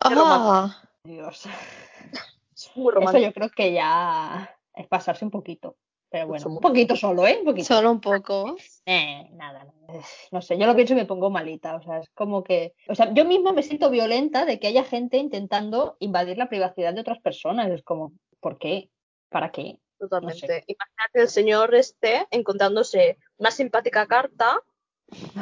Qué 0.09 0.15
Ah, 0.17 0.83
Dios. 1.05 1.45
Es 2.55 2.71
muy 2.77 2.91
Eso 2.93 3.01
romántico. 3.01 3.25
yo 3.27 3.33
creo 3.33 3.51
que 3.51 3.73
ya 3.73 4.57
es 4.75 4.87
pasarse 4.87 5.25
un 5.25 5.31
poquito. 5.33 5.77
Pero 6.11 6.27
bueno, 6.29 6.47
un 6.47 6.61
poquito 6.61 6.95
solo, 6.95 7.27
¿eh? 7.27 7.38
Un 7.41 7.47
poquito. 7.47 7.67
solo 7.67 7.91
un 7.91 8.01
poco. 8.01 8.55
Eh, 8.85 9.31
nada, 9.33 9.65
nada. 9.65 10.05
No 10.31 10.43
sé, 10.43 10.59
yo 10.59 10.67
lo 10.67 10.75
pienso 10.77 10.93
y 10.93 10.97
me 10.97 11.07
pongo 11.07 11.31
malita. 11.31 11.75
O 11.77 11.83
sea, 11.83 11.99
es 11.99 12.11
como 12.11 12.45
que. 12.45 12.75
O 12.88 12.95
sea, 12.95 13.12
yo 13.15 13.25
misma 13.25 13.53
me 13.53 13.62
siento 13.62 13.88
violenta 13.91 14.45
de 14.45 14.61
que 14.61 14.67
haya 14.69 14.85
gente 14.85 15.17
intentando 15.17 15.97
invadir 16.01 16.37
la 16.37 16.51
privacidad 16.51 16.93
de 16.93 17.01
otras 17.01 17.19
personas. 17.21 17.71
Es 17.71 17.83
como, 17.83 18.12
¿por 18.41 18.59
qué? 18.59 18.91
¿Para 19.31 19.51
qué? 19.51 19.79
Totalmente. 19.99 20.65
Imagínate 20.67 21.21
el 21.21 21.29
señor 21.29 21.75
este 21.75 22.27
encontrándose 22.31 23.17
una 23.38 23.51
simpática 23.51 24.07
carta 24.07 24.61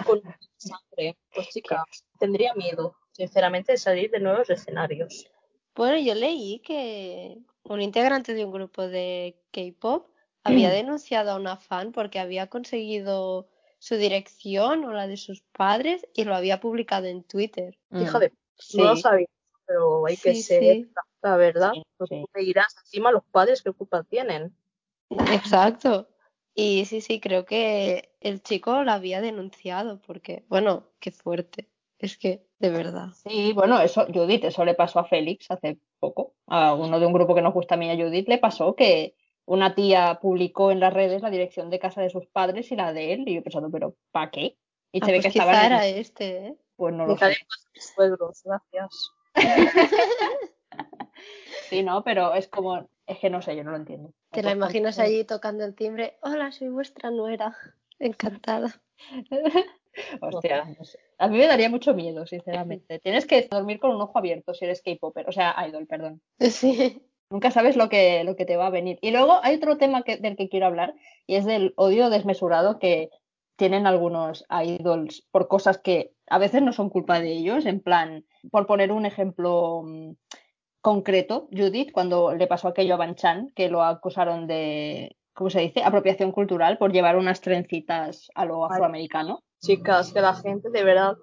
con 0.06 0.22
sangre. 0.56 1.18
Pues 1.34 1.48
chica, 1.48 1.84
tendría 2.18 2.54
miedo, 2.54 2.94
sinceramente, 3.12 3.72
de 3.72 3.78
salir 3.78 4.10
de 4.10 4.20
nuevos 4.20 4.50
escenarios. 4.50 5.30
Bueno, 5.74 5.98
yo 5.98 6.14
leí 6.14 6.60
que 6.60 7.38
un 7.64 7.80
integrante 7.80 8.34
de 8.34 8.44
un 8.44 8.52
grupo 8.52 8.86
de 8.86 9.36
K-pop 9.52 10.08
había 10.42 10.70
denunciado 10.70 11.30
a 11.32 11.36
una 11.36 11.56
fan 11.56 11.92
porque 11.92 12.18
había 12.18 12.48
conseguido 12.48 13.48
su 13.78 13.96
dirección 13.96 14.84
o 14.84 14.92
la 14.92 15.06
de 15.06 15.16
sus 15.16 15.42
padres 15.52 16.06
y 16.14 16.24
lo 16.24 16.34
había 16.34 16.60
publicado 16.60 17.06
en 17.06 17.22
Twitter. 17.22 17.78
Hija 17.92 18.18
Mm, 18.18 18.20
de... 18.20 18.32
sí. 18.58 18.78
No 18.78 18.84
lo 18.84 18.96
sabía, 18.96 19.26
pero 19.66 20.06
hay 20.06 20.16
que 20.16 20.34
Sí, 20.34 20.42
ser 20.42 20.62
sí. 20.62 20.92
la 21.22 21.36
verdad. 21.36 21.72
Sí, 21.72 21.82
No 21.98 22.06
te 22.32 22.40
dirás 22.40 22.76
encima 22.78 23.10
los 23.12 23.24
padres 23.24 23.62
qué 23.62 23.72
culpa 23.72 24.02
tienen. 24.04 24.54
Exacto. 25.32 26.08
Y 26.54 26.84
sí, 26.84 27.00
sí, 27.00 27.20
creo 27.20 27.44
que 27.46 28.10
el 28.20 28.42
chico 28.42 28.82
la 28.84 28.94
había 28.94 29.20
denunciado 29.20 30.00
porque, 30.02 30.44
bueno, 30.48 30.88
qué 30.98 31.10
fuerte. 31.10 31.69
Es 32.00 32.16
que, 32.16 32.42
de 32.58 32.70
verdad. 32.70 33.08
Sí, 33.14 33.52
bueno, 33.52 33.80
eso, 33.80 34.06
Judith, 34.12 34.44
eso 34.44 34.64
le 34.64 34.74
pasó 34.74 34.98
a 34.98 35.04
Félix 35.04 35.50
hace 35.50 35.78
poco. 35.98 36.34
A 36.46 36.74
uno 36.74 36.98
de 36.98 37.06
un 37.06 37.12
grupo 37.12 37.34
que 37.34 37.42
nos 37.42 37.54
gusta 37.54 37.74
a 37.74 37.78
mí 37.78 37.86
y 37.86 37.90
a 37.90 38.04
Judith 38.04 38.28
le 38.28 38.38
pasó 38.38 38.74
que 38.74 39.14
una 39.44 39.74
tía 39.74 40.18
publicó 40.20 40.70
en 40.70 40.80
las 40.80 40.94
redes 40.94 41.22
la 41.22 41.30
dirección 41.30 41.68
de 41.68 41.78
casa 41.78 42.00
de 42.00 42.10
sus 42.10 42.26
padres 42.26 42.72
y 42.72 42.76
la 42.76 42.92
de 42.92 43.12
él. 43.12 43.24
Y 43.28 43.34
yo 43.34 43.42
pensando, 43.42 43.70
¿pero 43.70 43.96
para 44.10 44.30
qué? 44.30 44.56
Y 44.92 45.00
Ah, 45.02 45.06
se 45.06 45.12
ve 45.12 45.18
pues 45.18 45.32
que 45.32 45.38
estaba 45.38 45.60
en 45.60 45.72
era 45.72 45.86
este, 45.86 46.46
¿eh? 46.46 46.56
Pues 46.76 46.94
no 46.94 47.06
lo 47.06 47.16
sé. 47.18 47.36
suegros, 47.74 48.42
gracias. 48.44 49.12
Sí, 51.68 51.82
no, 51.84 52.02
pero 52.02 52.34
es 52.34 52.48
como, 52.48 52.88
es 53.06 53.18
que 53.18 53.30
no 53.30 53.42
sé, 53.42 53.54
yo 53.54 53.62
no 53.62 53.70
lo 53.70 53.76
entiendo. 53.76 54.12
Te 54.32 54.42
la 54.42 54.50
imaginas 54.50 54.98
allí 54.98 55.24
tocando 55.24 55.64
el 55.64 55.76
timbre. 55.76 56.18
Hola, 56.20 56.50
soy 56.50 56.68
vuestra 56.68 57.12
nuera. 57.12 57.56
Encantada. 58.00 58.82
Hostia, 60.20 60.64
no 60.64 60.84
sé. 60.84 60.98
A 61.20 61.28
mí 61.28 61.36
me 61.36 61.46
daría 61.46 61.68
mucho 61.68 61.92
miedo, 61.92 62.26
sinceramente. 62.26 62.98
Tienes 62.98 63.26
que 63.26 63.46
dormir 63.50 63.78
con 63.78 63.94
un 63.94 64.00
ojo 64.00 64.18
abierto 64.18 64.54
si 64.54 64.64
eres 64.64 64.80
K-popper, 64.80 65.28
o 65.28 65.32
sea, 65.32 65.54
idol, 65.68 65.86
perdón. 65.86 66.22
Sí. 66.40 67.02
Nunca 67.28 67.50
sabes 67.50 67.76
lo 67.76 67.90
que, 67.90 68.24
lo 68.24 68.36
que 68.36 68.46
te 68.46 68.56
va 68.56 68.66
a 68.66 68.70
venir. 68.70 68.98
Y 69.02 69.10
luego 69.10 69.38
hay 69.42 69.56
otro 69.56 69.76
tema 69.76 70.02
que, 70.02 70.16
del 70.16 70.36
que 70.36 70.48
quiero 70.48 70.66
hablar 70.66 70.94
y 71.26 71.36
es 71.36 71.44
del 71.44 71.74
odio 71.76 72.08
desmesurado 72.08 72.78
que 72.78 73.10
tienen 73.56 73.86
algunos 73.86 74.46
idols 74.64 75.28
por 75.30 75.46
cosas 75.46 75.76
que 75.76 76.12
a 76.26 76.38
veces 76.38 76.62
no 76.62 76.72
son 76.72 76.88
culpa 76.88 77.20
de 77.20 77.32
ellos. 77.32 77.66
En 77.66 77.80
plan, 77.80 78.24
por 78.50 78.66
poner 78.66 78.90
un 78.90 79.04
ejemplo 79.04 79.82
mm, 79.84 80.12
concreto, 80.80 81.48
Judith, 81.52 81.92
cuando 81.92 82.34
le 82.34 82.46
pasó 82.46 82.68
aquello 82.68 82.94
a 82.94 82.96
Banchan, 82.96 83.52
que 83.54 83.68
lo 83.68 83.84
acusaron 83.84 84.46
de, 84.46 85.18
¿cómo 85.34 85.50
se 85.50 85.60
dice? 85.60 85.82
Apropiación 85.84 86.32
cultural 86.32 86.78
por 86.78 86.92
llevar 86.92 87.18
unas 87.18 87.42
trencitas 87.42 88.30
a 88.34 88.46
lo 88.46 88.64
afroamericano. 88.64 89.44
Chicas, 89.60 90.12
que 90.12 90.20
la 90.20 90.34
gente 90.34 90.70
de 90.70 90.84
verdad 90.84 91.16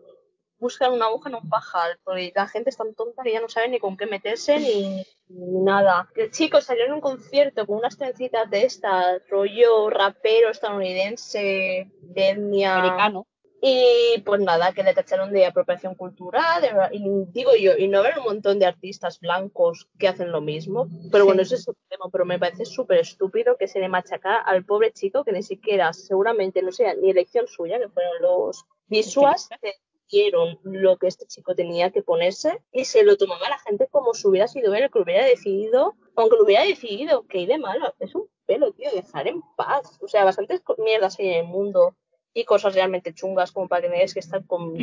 buscan 0.60 0.94
una 0.94 1.06
aguja 1.06 1.30
en 1.30 1.36
un 1.36 1.50
pajar, 1.50 2.00
porque 2.04 2.32
la 2.36 2.48
gente 2.48 2.70
es 2.70 2.78
tan 2.78 2.94
tonta 2.96 3.24
que 3.24 3.32
ya 3.32 3.42
no 3.42 3.50
sabe 3.50 3.70
ni 3.70 3.80
con 3.80 3.98
qué 3.98 4.06
meterse 4.06 4.60
ni, 4.60 5.06
ni 5.30 5.64
nada. 5.64 6.10
El 6.16 6.32
chico 6.32 6.62
salió 6.62 6.86
en 6.86 6.94
un 6.94 7.02
concierto 7.02 7.66
con 7.66 7.78
unas 7.78 7.98
trencitas 7.98 8.50
de 8.50 8.66
estas, 8.66 9.22
rollo 9.30 9.90
rapero 9.90 10.50
estadounidense, 10.50 11.92
de 12.02 12.30
etnia 12.30 12.78
Americano. 12.78 13.28
Y 13.62 14.22
pues 14.22 14.42
nada, 14.42 14.72
que 14.74 14.84
le 14.84 14.94
tacharon 14.94 15.32
de 15.32 15.46
apropiación 15.46 15.96
cultural, 15.96 16.62
de- 16.62 16.96
y 16.96 17.04
digo 17.32 17.56
yo, 17.56 17.72
y 17.78 17.88
no 17.88 18.00
haber 18.00 18.20
un 18.20 18.26
montón 18.26 18.60
de 18.60 18.66
artistas 18.66 19.20
blancos 19.20 19.88
que 19.98 20.08
hacen 20.08 20.32
lo 20.32 20.42
mismo. 20.42 20.88
Pero 21.12 21.26
bueno, 21.26 21.42
ese 21.42 21.56
es 21.56 21.68
otro 21.68 21.82
tema, 21.90 22.06
pero 22.12 22.26
me 22.26 22.38
parece 22.40 22.66
súper 22.66 23.00
estúpido 23.00 23.58
que 23.58 23.68
se 23.68 23.80
le 23.80 23.90
machacara 23.90 24.38
al 24.38 24.64
pobre 24.64 24.92
chico 24.92 25.24
que 25.24 25.32
ni 25.32 25.44
siquiera, 25.44 25.92
seguramente 25.94 26.62
no 26.62 26.72
sea 26.72 26.94
ni 26.94 27.10
elección 27.10 27.48
suya, 27.48 27.80
que 27.80 27.90
fueron 27.90 28.22
los 28.22 28.64
visuals 28.88 29.50
que 29.62 29.74
dieron 30.10 30.58
lo 30.64 30.98
que 30.98 31.08
este 31.08 31.26
chico 31.26 31.54
tenía 31.54 31.92
que 31.92 32.02
ponerse 32.02 32.62
y 32.72 32.86
se 32.86 33.04
lo 33.04 33.18
tomaba 33.18 33.50
la 33.50 33.60
gente 33.60 33.88
como 33.92 34.14
si 34.14 34.26
hubiera 34.28 34.48
sido 34.48 34.74
él 34.74 34.84
el 34.84 34.92
que 34.92 35.00
lo 35.00 35.04
hubiera 35.04 35.26
decidido, 35.26 35.96
aunque 36.16 36.38
lo 36.38 36.44
hubiera 36.46 36.64
decidido, 36.64 37.26
que 37.28 37.40
hay 37.40 37.46
de 37.46 37.58
malo, 37.58 37.94
es 38.00 38.16
un 38.16 38.30
pelo, 38.46 38.72
tío, 38.72 38.90
dejar 38.94 39.28
en 39.28 39.42
paz. 39.58 40.00
O 40.02 40.08
sea, 40.08 40.24
bastantes 40.24 40.62
mierdas 40.78 41.20
hay 41.20 41.28
en 41.28 41.46
el 41.46 41.52
mundo 41.52 41.96
y 42.38 42.46
cosas 42.46 42.76
realmente 42.76 43.16
chungas 43.16 43.52
como 43.52 43.68
para 43.68 43.82
que 43.82 43.90
tengáis 43.90 44.14
que 44.14 44.20
estar 44.20 44.46
con 44.46 44.76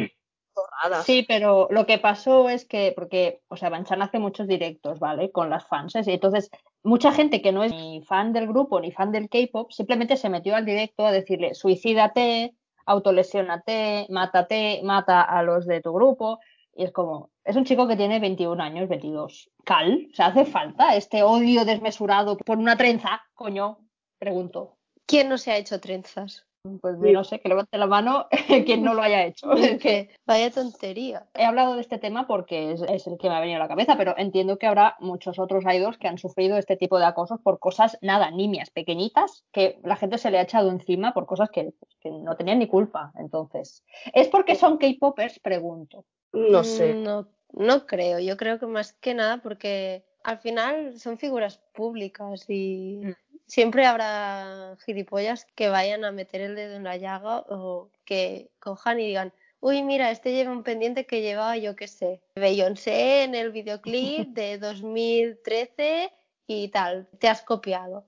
zorradas. 0.52 1.06
Sí, 1.06 1.24
pero 1.26 1.68
lo 1.70 1.86
que 1.86 1.98
pasó 1.98 2.48
es 2.48 2.64
que, 2.64 2.92
porque, 2.96 3.42
o 3.46 3.56
sea, 3.56 3.70
Banchan 3.70 4.02
hace 4.02 4.18
muchos 4.18 4.48
directos, 4.48 4.98
¿vale? 4.98 5.30
Con 5.30 5.50
las 5.50 5.64
fans. 5.68 5.94
Y 5.94 6.10
entonces, 6.10 6.50
mucha 6.82 7.12
gente 7.12 7.40
que 7.40 7.52
no 7.52 7.62
es 7.62 7.70
ni 7.70 8.02
fan 8.02 8.32
del 8.32 8.48
grupo 8.48 8.80
ni 8.80 8.90
fan 8.90 9.12
del 9.12 9.28
K-pop, 9.28 9.70
simplemente 9.70 10.16
se 10.16 10.30
metió 10.30 10.56
al 10.56 10.64
directo 10.64 11.06
a 11.06 11.12
decirle, 11.12 11.54
suicídate, 11.54 12.54
autolesiónate, 12.86 14.08
mátate, 14.10 14.80
mata 14.82 15.22
a 15.22 15.44
los 15.44 15.64
de 15.64 15.80
tu 15.80 15.92
grupo. 15.92 16.40
Y 16.74 16.82
es 16.82 16.90
como, 16.90 17.30
es 17.44 17.54
un 17.54 17.64
chico 17.64 17.86
que 17.86 17.96
tiene 17.96 18.18
21 18.18 18.60
años, 18.60 18.88
22. 18.88 19.48
Cal, 19.64 20.08
o 20.10 20.14
sea, 20.14 20.26
hace 20.26 20.44
falta 20.44 20.96
este 20.96 21.22
odio 21.22 21.64
desmesurado 21.64 22.36
por 22.36 22.58
una 22.58 22.76
trenza, 22.76 23.22
coño, 23.32 23.78
pregunto. 24.18 24.76
¿Quién 25.06 25.28
no 25.28 25.38
se 25.38 25.52
ha 25.52 25.56
hecho 25.56 25.78
trenzas? 25.78 26.44
Pues 26.80 26.96
no 26.98 27.24
sé, 27.24 27.40
que 27.40 27.50
levante 27.50 27.76
la 27.76 27.86
mano 27.86 28.26
quien 28.64 28.82
no 28.82 28.94
lo 28.94 29.02
haya 29.02 29.24
hecho. 29.24 29.52
Es 29.52 29.72
que 29.72 29.78
Que 29.84 30.10
vaya 30.26 30.50
tontería. 30.50 31.26
He 31.34 31.44
hablado 31.44 31.74
de 31.74 31.82
este 31.82 31.98
tema 31.98 32.26
porque 32.26 32.72
es, 32.72 32.82
es 32.82 33.06
el 33.06 33.18
que 33.18 33.28
me 33.28 33.34
ha 33.34 33.40
venido 33.40 33.56
a 33.56 33.62
la 33.62 33.68
cabeza, 33.68 33.96
pero 33.98 34.14
entiendo 34.16 34.58
que 34.58 34.66
habrá 34.66 34.96
muchos 34.98 35.38
otros 35.38 35.64
idols 35.66 35.98
que 35.98 36.08
han 36.08 36.16
sufrido 36.16 36.56
este 36.56 36.76
tipo 36.76 36.98
de 36.98 37.04
acosos 37.04 37.38
por 37.40 37.58
cosas, 37.58 37.98
nada, 38.00 38.30
nimias, 38.30 38.70
pequeñitas, 38.70 39.44
que 39.52 39.78
la 39.84 39.96
gente 39.96 40.16
se 40.16 40.30
le 40.30 40.38
ha 40.38 40.42
echado 40.42 40.70
encima 40.70 41.12
por 41.12 41.26
cosas 41.26 41.50
que, 41.50 41.74
que 42.00 42.10
no 42.10 42.34
tenían 42.36 42.58
ni 42.58 42.66
culpa. 42.66 43.12
Entonces, 43.18 43.84
¿es 44.14 44.28
porque 44.28 44.54
son 44.54 44.78
K-popers? 44.78 45.40
Pregunto. 45.40 46.06
No 46.32 46.64
sé. 46.64 46.94
No, 46.94 47.28
no 47.52 47.86
creo. 47.86 48.20
Yo 48.20 48.38
creo 48.38 48.58
que 48.58 48.66
más 48.66 48.94
que 48.94 49.12
nada 49.12 49.42
porque 49.42 50.04
al 50.22 50.38
final 50.38 50.98
son 50.98 51.18
figuras 51.18 51.60
públicas 51.74 52.48
y 52.48 53.02
Mm. 53.04 53.12
Siempre 53.46 53.86
habrá 53.86 54.76
gilipollas 54.84 55.46
que 55.54 55.68
vayan 55.68 56.04
a 56.04 56.12
meter 56.12 56.40
el 56.40 56.54
dedo 56.54 56.76
en 56.76 56.84
la 56.84 56.96
llaga 56.96 57.40
o 57.48 57.90
que 58.04 58.50
cojan 58.58 59.00
y 59.00 59.06
digan, 59.06 59.32
uy, 59.60 59.82
mira, 59.82 60.10
este 60.10 60.32
lleva 60.32 60.52
un 60.52 60.62
pendiente 60.62 61.06
que 61.06 61.22
llevaba, 61.22 61.56
yo 61.56 61.74
qué 61.74 61.88
sé, 61.88 62.20
Beyoncé 62.34 63.24
en 63.24 63.34
el 63.34 63.50
videoclip 63.50 64.28
de 64.28 64.58
2013 64.58 66.12
y 66.46 66.68
tal, 66.68 67.08
te 67.18 67.28
has 67.28 67.42
copiado. 67.42 68.04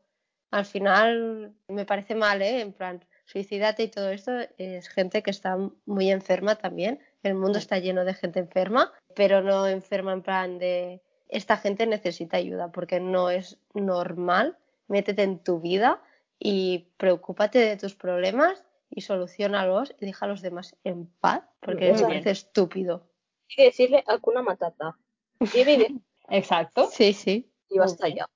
Al 0.51 0.65
final 0.65 1.55
me 1.69 1.85
parece 1.85 2.15
mal, 2.15 2.43
¿eh? 2.43 2.61
En 2.61 2.73
plan, 2.73 3.05
suicídate 3.25 3.85
y 3.85 3.89
todo 3.89 4.11
esto 4.11 4.33
es 4.59 4.89
gente 4.89 5.23
que 5.23 5.31
está 5.31 5.57
muy 5.85 6.11
enferma 6.11 6.57
también. 6.57 7.01
El 7.23 7.35
mundo 7.35 7.59
está 7.59 7.79
lleno 7.79 8.05
de 8.05 8.15
gente 8.15 8.39
enferma, 8.39 8.93
pero 9.15 9.43
no 9.43 9.67
enferma 9.67 10.13
en 10.13 10.23
plan 10.23 10.59
de 10.59 11.03
esta 11.29 11.57
gente 11.57 11.87
necesita 11.87 12.37
ayuda 12.37 12.71
porque 12.71 13.01
no 13.01 13.31
es 13.31 13.59
normal. 13.75 14.57
Métete 14.89 15.23
en 15.23 15.43
tu 15.43 15.61
vida 15.61 16.03
y 16.39 16.91
preocúpate 16.97 17.59
de 17.59 17.77
tus 17.77 17.95
problemas 17.95 18.65
y 18.91 19.01
solucionalos 19.01 19.95
y 20.01 20.07
deja 20.07 20.27
a 20.27 20.29
los 20.29 20.43
demás 20.43 20.77
en 20.85 21.07
paz 21.21 21.43
porque 21.61 21.93
bien. 21.93 22.03
parece 22.03 22.31
estúpido. 22.31 23.09
Que 23.49 23.65
decirle 23.65 24.05
Hakuna 24.07 24.43
Matata. 24.43 24.97
Y, 25.41 25.41
Exacto. 26.29 26.89
Sí, 26.91 27.13
sí. 27.13 27.51
y 27.69 27.79
basta 27.79 28.09
ya. 28.09 28.29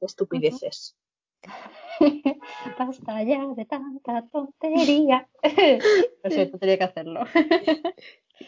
de 0.00 0.06
Estupideces. 0.06 0.96
Basta 2.78 3.22
ya 3.22 3.46
de 3.54 3.64
tanta 3.66 4.26
tontería. 4.32 5.28
Lo 6.24 6.30
siento, 6.30 6.58
tenía 6.58 6.78
que 6.78 6.84
hacerlo. 6.84 7.24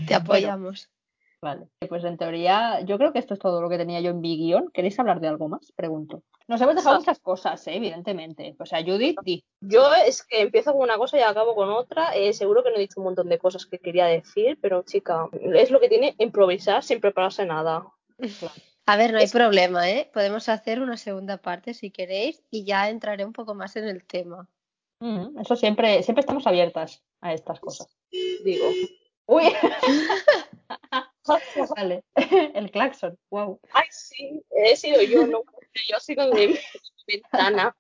Te 0.06 0.14
apoyamos. 0.14 0.90
Vale, 1.40 1.68
pues 1.88 2.02
en 2.04 2.16
teoría 2.18 2.80
yo 2.80 2.98
creo 2.98 3.12
que 3.12 3.20
esto 3.20 3.34
es 3.34 3.40
todo 3.40 3.62
lo 3.62 3.68
que 3.68 3.78
tenía 3.78 4.00
yo 4.00 4.10
en 4.10 4.20
mi 4.20 4.36
guion. 4.36 4.70
¿Queréis 4.72 4.98
hablar 4.98 5.20
de 5.20 5.28
algo 5.28 5.48
más? 5.48 5.72
Pregunto. 5.76 6.22
Nos 6.48 6.60
hemos 6.60 6.74
dejado 6.74 6.98
muchas 6.98 7.20
cosas, 7.20 7.64
¿eh? 7.68 7.76
evidentemente. 7.76 8.56
O 8.58 8.66
sea, 8.66 8.82
Judith, 8.82 9.18
di. 9.22 9.44
Yo 9.60 9.88
es 9.94 10.24
que 10.24 10.40
empiezo 10.40 10.72
con 10.72 10.80
una 10.82 10.96
cosa 10.96 11.16
y 11.16 11.22
acabo 11.22 11.54
con 11.54 11.68
otra. 11.70 12.16
Eh, 12.16 12.32
seguro 12.32 12.64
que 12.64 12.70
no 12.70 12.76
he 12.76 12.80
dicho 12.80 12.98
un 13.00 13.04
montón 13.04 13.28
de 13.28 13.38
cosas 13.38 13.66
que 13.66 13.78
quería 13.78 14.06
decir, 14.06 14.58
pero 14.60 14.82
chica, 14.82 15.28
es 15.54 15.70
lo 15.70 15.78
que 15.78 15.88
tiene 15.88 16.14
improvisar 16.18 16.82
sin 16.82 17.00
prepararse 17.00 17.46
nada. 17.46 17.86
A 18.86 18.96
ver, 18.96 19.12
no 19.12 19.18
hay 19.18 19.24
Es- 19.24 19.32
problema, 19.32 19.88
¿eh? 19.90 20.10
Podemos 20.12 20.48
hacer 20.48 20.80
una 20.80 20.96
segunda 20.96 21.36
parte 21.36 21.72
si 21.72 21.90
queréis 21.92 22.42
y 22.50 22.64
ya 22.64 22.88
entraré 22.88 23.24
un 23.24 23.32
poco 23.32 23.54
más 23.54 23.76
en 23.76 23.84
el 23.86 24.04
tema. 24.04 24.48
Mm, 25.00 25.38
Eso 25.38 25.54
siempre, 25.54 26.02
siempre 26.02 26.20
estamos 26.20 26.46
abiertas 26.48 27.04
a 27.20 27.32
estas 27.32 27.60
cosas. 27.60 27.86
Digo. 28.10 28.64
Uy, 29.26 29.42
vale. 31.76 32.04
El 32.54 32.70
claxon, 32.70 33.18
wow. 33.30 33.60
Ay, 33.72 33.86
sí, 33.90 34.42
he 34.50 34.76
sido 34.76 35.02
yo, 35.02 35.26
no. 35.26 35.42
Yo 35.88 35.98
sigo 36.00 36.22
en 36.22 36.34
mi 36.50 36.58
ventana. 37.06 37.76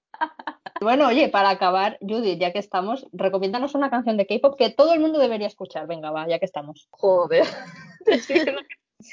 Bueno, 0.80 1.08
oye, 1.08 1.28
para 1.28 1.50
acabar, 1.50 1.98
Judith, 2.00 2.38
ya 2.38 2.52
que 2.52 2.58
estamos, 2.58 3.06
recomiéndanos 3.12 3.74
una 3.74 3.90
canción 3.90 4.16
de 4.16 4.26
K-pop 4.26 4.56
que 4.56 4.70
todo 4.70 4.92
el 4.92 5.00
mundo 5.00 5.18
debería 5.18 5.46
escuchar. 5.46 5.86
Venga, 5.86 6.10
va, 6.10 6.28
ya 6.28 6.38
que 6.38 6.44
estamos. 6.44 6.88
Joder. 6.90 7.44
Que- 8.26 8.56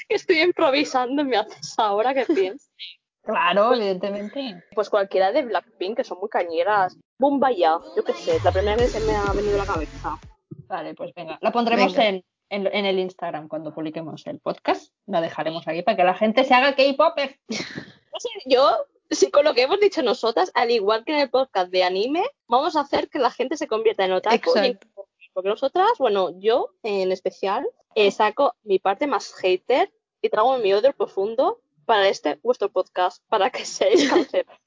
que 0.08 0.16
estoy 0.16 0.40
improvisando 0.40 1.22
me 1.24 1.36
haces 1.36 1.78
ahora 1.78 2.12
que 2.12 2.24
pienso. 2.26 2.68
Claro, 3.22 3.74
evidentemente. 3.74 4.62
Pues 4.74 4.90
cualquiera 4.90 5.30
de 5.32 5.42
Blackpink, 5.42 5.96
que 5.98 6.04
son 6.04 6.18
muy 6.18 6.28
cañeras. 6.28 6.96
Bumbaya, 7.18 7.78
yo 7.96 8.02
qué 8.04 8.12
sé, 8.14 8.36
es 8.36 8.44
la 8.44 8.52
primera 8.52 8.76
que 8.76 8.88
se 8.88 9.00
me 9.00 9.14
ha 9.14 9.32
venido 9.32 9.54
a 9.54 9.64
la 9.64 9.72
cabeza. 9.72 10.18
Vale, 10.68 10.94
pues 10.94 11.12
venga. 11.14 11.38
La 11.40 11.52
pondremos 11.52 11.92
Venga. 11.94 12.08
en, 12.08 12.24
en, 12.50 12.66
en 12.66 12.84
el 12.86 12.98
Instagram 12.98 13.48
cuando 13.48 13.74
publiquemos 13.74 14.26
el 14.26 14.38
podcast. 14.40 14.92
La 15.06 15.20
dejaremos 15.20 15.66
aquí 15.68 15.82
para 15.82 15.96
que 15.96 16.04
la 16.04 16.14
gente 16.14 16.44
se 16.44 16.54
haga 16.54 16.74
K-popper. 16.74 17.38
No 18.16 18.20
sé, 18.20 18.28
yo, 18.46 18.74
si 19.10 19.30
con 19.30 19.44
lo 19.44 19.52
que 19.52 19.62
hemos 19.62 19.78
dicho 19.78 20.02
nosotras, 20.02 20.50
al 20.54 20.70
igual 20.70 21.04
que 21.04 21.12
en 21.12 21.18
el 21.18 21.28
podcast 21.28 21.70
de 21.70 21.84
anime, 21.84 22.24
vamos 22.48 22.76
a 22.76 22.80
hacer 22.80 23.10
que 23.10 23.18
la 23.18 23.30
gente 23.30 23.58
se 23.58 23.66
convierta 23.68 24.06
en 24.06 24.12
otaku. 24.12 24.52
y 24.56 24.66
en- 24.68 24.80
porque 25.34 25.50
nosotras, 25.50 25.88
bueno, 25.98 26.30
yo 26.40 26.70
en 26.82 27.12
especial, 27.12 27.68
eh, 27.94 28.10
saco 28.10 28.54
mi 28.62 28.78
parte 28.78 29.06
más 29.06 29.34
hater 29.34 29.92
y 30.22 30.30
trago 30.30 30.56
mi 30.56 30.72
odio 30.72 30.94
profundo 30.94 31.60
para 31.84 32.08
este 32.08 32.40
vuestro 32.42 32.70
podcast, 32.72 33.22
para 33.28 33.50
que 33.50 33.66
seáis 33.66 34.08
cancelados. 34.10 34.58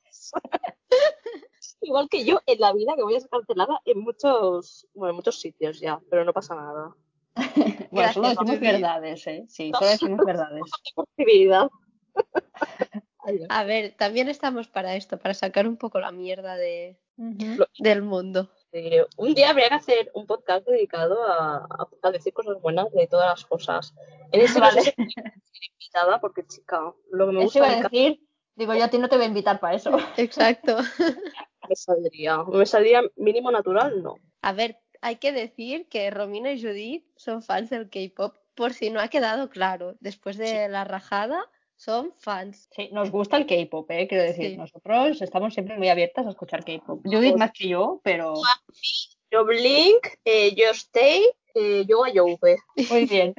igual 1.81 2.07
que 2.07 2.23
yo 2.23 2.39
en 2.45 2.59
la 2.59 2.71
vida, 2.73 2.93
que 2.95 3.01
voy 3.03 3.15
a 3.15 3.19
ser 3.19 3.29
cancelada 3.29 3.81
en 3.85 3.99
muchos, 3.99 4.87
bueno, 4.93 5.09
en 5.11 5.15
muchos 5.15 5.39
sitios 5.39 5.79
ya, 5.79 5.99
pero 6.09 6.23
no 6.23 6.33
pasa 6.33 6.53
nada. 6.53 6.95
Bueno, 7.91 8.13
solo 8.13 8.27
Gracias, 8.27 8.29
decimos 8.45 8.45
Judith. 8.59 8.61
verdades, 8.73 9.27
¿eh? 9.27 9.45
Sí, 9.47 9.71
solo 9.77 9.89
decimos 9.91 10.25
verdades. 10.25 10.61
Posibilidad. 10.95 11.67
A 13.49 13.63
ver, 13.63 13.93
también 13.97 14.29
estamos 14.29 14.67
para 14.67 14.95
esto, 14.95 15.17
para 15.17 15.33
sacar 15.33 15.67
un 15.67 15.77
poco 15.77 15.99
la 15.99 16.11
mierda 16.11 16.55
de, 16.55 16.97
del 17.17 18.01
mundo. 18.01 18.49
Eh, 18.71 19.05
un 19.17 19.33
día 19.33 19.49
habría 19.49 19.69
que 19.69 19.75
hacer 19.75 20.11
un 20.13 20.25
podcast 20.25 20.67
dedicado 20.67 21.23
a, 21.27 21.57
a- 21.57 21.87
a 22.03 22.11
decir 22.11 22.33
cosas 22.33 22.61
buenas 22.61 22.91
de 22.91 23.07
todas 23.07 23.27
las 23.29 23.45
cosas. 23.45 23.93
En 24.31 24.41
ese 24.41 24.59
Vale. 24.59 24.77
caso 24.77 24.91
sí 24.95 25.69
invitada 25.73 26.19
porque, 26.19 26.45
chica, 26.45 26.93
lo 27.11 27.25
que 27.27 27.31
me 27.33 27.39
Eso 27.39 27.45
gusta 27.45 27.59
iba 27.59 27.67
a 27.67 27.81
decir, 27.81 28.19
digo, 28.55 28.73
yo 28.75 28.83
a 28.83 28.89
ti 28.89 28.97
no 28.99 29.09
te 29.09 29.15
voy 29.15 29.25
a 29.25 29.29
invitar 29.29 29.59
para 29.59 29.75
eso. 29.75 29.97
Exacto. 30.17 30.77
me 31.67 31.75
saldría. 31.75 32.43
¿Me 32.43 32.65
saldría 32.65 33.01
mínimo 33.15 33.51
natural? 33.51 34.01
No. 34.03 34.15
A 34.41 34.53
ver, 34.53 34.77
hay 35.01 35.17
que 35.17 35.31
decir 35.31 35.87
que 35.89 36.09
Romina 36.11 36.51
y 36.51 36.61
Judith 36.61 37.05
son 37.15 37.41
fans 37.41 37.69
del 37.69 37.89
K-pop, 37.89 38.35
por 38.55 38.73
si 38.73 38.89
no 38.89 38.99
ha 38.99 39.07
quedado 39.07 39.49
claro. 39.49 39.95
Después 39.99 40.37
de 40.37 40.67
la 40.69 40.83
rajada, 40.83 41.45
son 41.75 42.13
fans. 42.17 42.67
Sí, 42.75 42.89
nos 42.91 43.09
gusta 43.09 43.37
el 43.37 43.45
K-pop, 43.45 43.89
¿eh? 43.91 44.07
Quiero 44.07 44.23
decir, 44.23 44.51
Sí. 44.51 44.57
nosotros 44.57 45.21
estamos 45.21 45.53
siempre 45.53 45.77
muy 45.77 45.87
abiertas 45.89 46.25
a 46.27 46.29
escuchar 46.31 46.65
K-pop. 46.65 47.01
Judith 47.05 47.37
más 47.37 47.51
que 47.51 47.69
yo, 47.69 48.01
pero 48.03 48.33
Yo 49.31 49.45
Blink, 49.45 50.07
eh, 50.25 50.53
yo 50.55 50.71
Stay, 50.71 51.23
eh, 51.53 51.85
yo 51.87 52.03
a 52.03 52.09
muy 52.89 53.05
bien. 53.05 53.33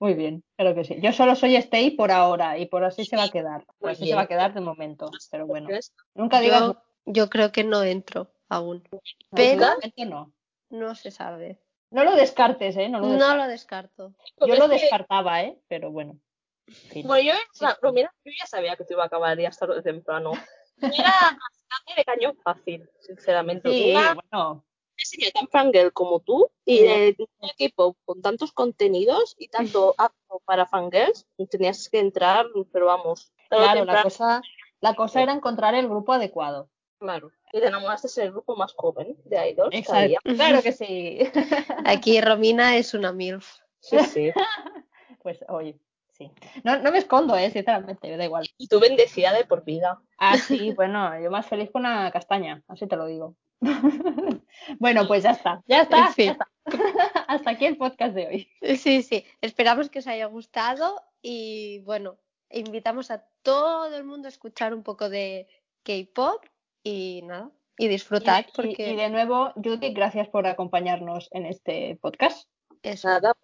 Muy 0.00 0.14
bien, 0.14 0.44
claro 0.56 0.76
que 0.76 0.84
sí. 0.84 0.96
Yo 1.00 1.12
solo 1.12 1.34
soy 1.34 1.56
Stay 1.56 1.90
por 1.90 2.12
ahora 2.12 2.56
y 2.58 2.66
por 2.66 2.84
así 2.84 3.04
se 3.04 3.16
va 3.16 3.24
a 3.24 3.30
quedar. 3.30 3.64
Por 3.78 3.90
así 3.90 4.06
se 4.06 4.14
va 4.14 4.22
a 4.22 4.26
quedar 4.28 4.54
de 4.54 4.60
momento. 4.60 5.10
Pero 5.30 5.46
bueno, 5.46 5.68
nunca 6.14 6.40
digas 6.40 6.60
Yo, 6.60 6.82
yo 7.06 7.30
creo 7.30 7.50
que 7.50 7.64
no 7.64 7.82
entro 7.82 8.30
aún. 8.48 8.82
pero- 9.30 9.76
no. 10.06 10.32
No 10.70 10.94
se 10.94 11.10
sabe. 11.10 11.60
No 11.90 12.04
lo 12.04 12.14
descartes, 12.16 12.76
¿eh? 12.76 12.88
No 12.88 13.00
lo, 13.00 13.06
No 13.08 13.36
lo 13.36 13.46
descarto. 13.48 14.14
Yo 14.40 14.54
lo 14.56 14.68
que- 14.68 14.74
descartaba, 14.74 15.42
¿eh? 15.42 15.58
Pero 15.68 15.90
bueno. 15.90 16.18
Bueno, 17.04 17.18
yo, 17.32 17.32
la- 17.60 17.70
sí. 17.72 17.78
Romina, 17.80 18.14
yo 18.24 18.32
ya 18.38 18.46
sabía 18.46 18.76
que 18.76 18.84
tú 18.84 18.92
iba 18.92 19.04
a 19.04 19.06
acabar 19.06 19.38
ya 19.38 19.50
tarde 19.50 19.78
o 19.78 19.82
temprano. 19.82 20.32
Era 21.10 21.12
bastante 21.12 21.94
de 21.96 22.04
cañón 22.04 22.36
fácil, 22.44 22.90
sinceramente. 23.00 23.70
Sí, 23.70 23.90
Una 23.92 24.14
bueno. 24.14 24.64
sería 24.96 25.30
tan 25.30 25.48
fangirl 25.48 25.92
como 25.94 26.20
tú 26.20 26.50
y 26.66 26.78
Sí. 26.78 26.82
de 26.84 27.16
un 27.18 27.48
equipo 27.48 27.96
con 28.04 28.20
tantos 28.20 28.52
contenidos 28.52 29.34
y 29.38 29.48
tanto 29.48 29.94
apto 29.98 30.42
para 30.44 30.66
fangirls, 30.66 31.26
tenías 31.50 31.88
que 31.88 32.00
entrar, 32.00 32.46
pero 32.70 32.86
vamos. 32.86 33.32
o 33.50 33.56
Claro, 33.56 33.86
la 33.86 34.02
cosa, 34.02 34.42
la 34.80 34.94
cosa 34.94 35.22
era 35.22 35.32
encontrar 35.32 35.74
el 35.74 35.88
grupo 35.88 36.12
adecuado. 36.12 36.68
claro. 36.98 37.30
Y 37.52 37.60
te 37.60 37.66
enamoraste 37.66 38.08
de 38.08 38.12
ser 38.12 38.24
el 38.26 38.32
grupo 38.32 38.56
más 38.56 38.72
joven 38.74 39.16
de 39.24 39.50
idols. 39.50 39.70
que. 39.70 39.78
Exacto. 39.78 40.34
Claro 40.34 40.62
que 40.62 40.72
sí. 40.72 41.18
Aquí 41.84 42.20
Romina 42.20 42.76
es 42.76 42.94
una 42.94 43.12
MILF. 43.12 43.46
Sí, 43.80 43.98
sí. 44.00 44.32
Pues 45.20 45.44
oye, 45.48 45.76
sí. 46.12 46.30
No, 46.62 46.78
no 46.78 46.92
me 46.92 46.98
escondo, 46.98 47.36
¿eh? 47.36 47.50
Sinceramente, 47.50 48.08
me 48.08 48.16
da 48.16 48.24
igual. 48.24 48.48
Y 48.56 48.68
tú 48.68 48.78
bendecida 48.78 49.32
de 49.32 49.44
por 49.44 49.64
vida. 49.64 50.00
Ah, 50.16 50.38
sí, 50.38 50.72
bueno, 50.72 51.20
yo 51.20 51.30
más 51.30 51.46
feliz 51.46 51.70
con 51.70 51.80
una 51.82 52.10
castaña, 52.12 52.62
así 52.68 52.86
te 52.86 52.96
lo 52.96 53.06
digo. 53.06 53.34
bueno, 54.78 55.06
pues 55.08 55.24
ya 55.24 55.32
está, 55.32 55.62
ya 55.66 55.82
está, 55.82 56.06
En 56.06 56.12
fin. 56.14 56.26
ya 56.26 56.32
está. 56.32 56.48
Hasta 57.28 57.50
aquí 57.50 57.66
el 57.66 57.76
podcast 57.76 58.14
de 58.14 58.26
hoy. 58.26 58.76
Sí, 58.76 59.02
sí. 59.02 59.24
Esperamos 59.40 59.90
que 59.90 59.98
os 59.98 60.06
haya 60.06 60.26
gustado 60.26 61.02
y 61.20 61.80
bueno, 61.80 62.16
invitamos 62.50 63.10
a 63.10 63.24
todo 63.42 63.94
el 63.94 64.04
mundo 64.04 64.28
a 64.28 64.30
escuchar 64.30 64.72
un 64.74 64.82
poco 64.82 65.08
de 65.08 65.48
K-pop 65.82 66.44
y 66.88 67.22
nada, 67.22 67.50
y 67.76 67.88
disfrutar 67.88 68.46
Y- 68.48 68.52
porque 68.54 68.90
y, 68.90 68.96
de 68.96 69.10
nuevo, 69.10 69.52
Judith, 69.56 69.94
gracias 69.94 70.28
por 70.28 70.46
acompañarnos 70.46 71.28
en 71.32 71.46
este 71.46 71.98
podcast. 72.00 72.48
eso. 72.82 73.08
Nada, 73.08 73.34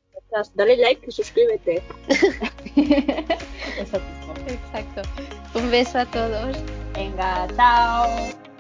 dale 0.55 0.76
like 0.76 1.05
y 1.07 1.11
suscríbete. 1.12 1.82
Mismo. 2.76 3.99
Exacto. 4.47 5.03
Un 5.55 5.70
beso 5.70 5.99
a 5.99 6.07
todos. 6.07 6.57
Venga, 6.95 7.47
chao. 7.57 8.53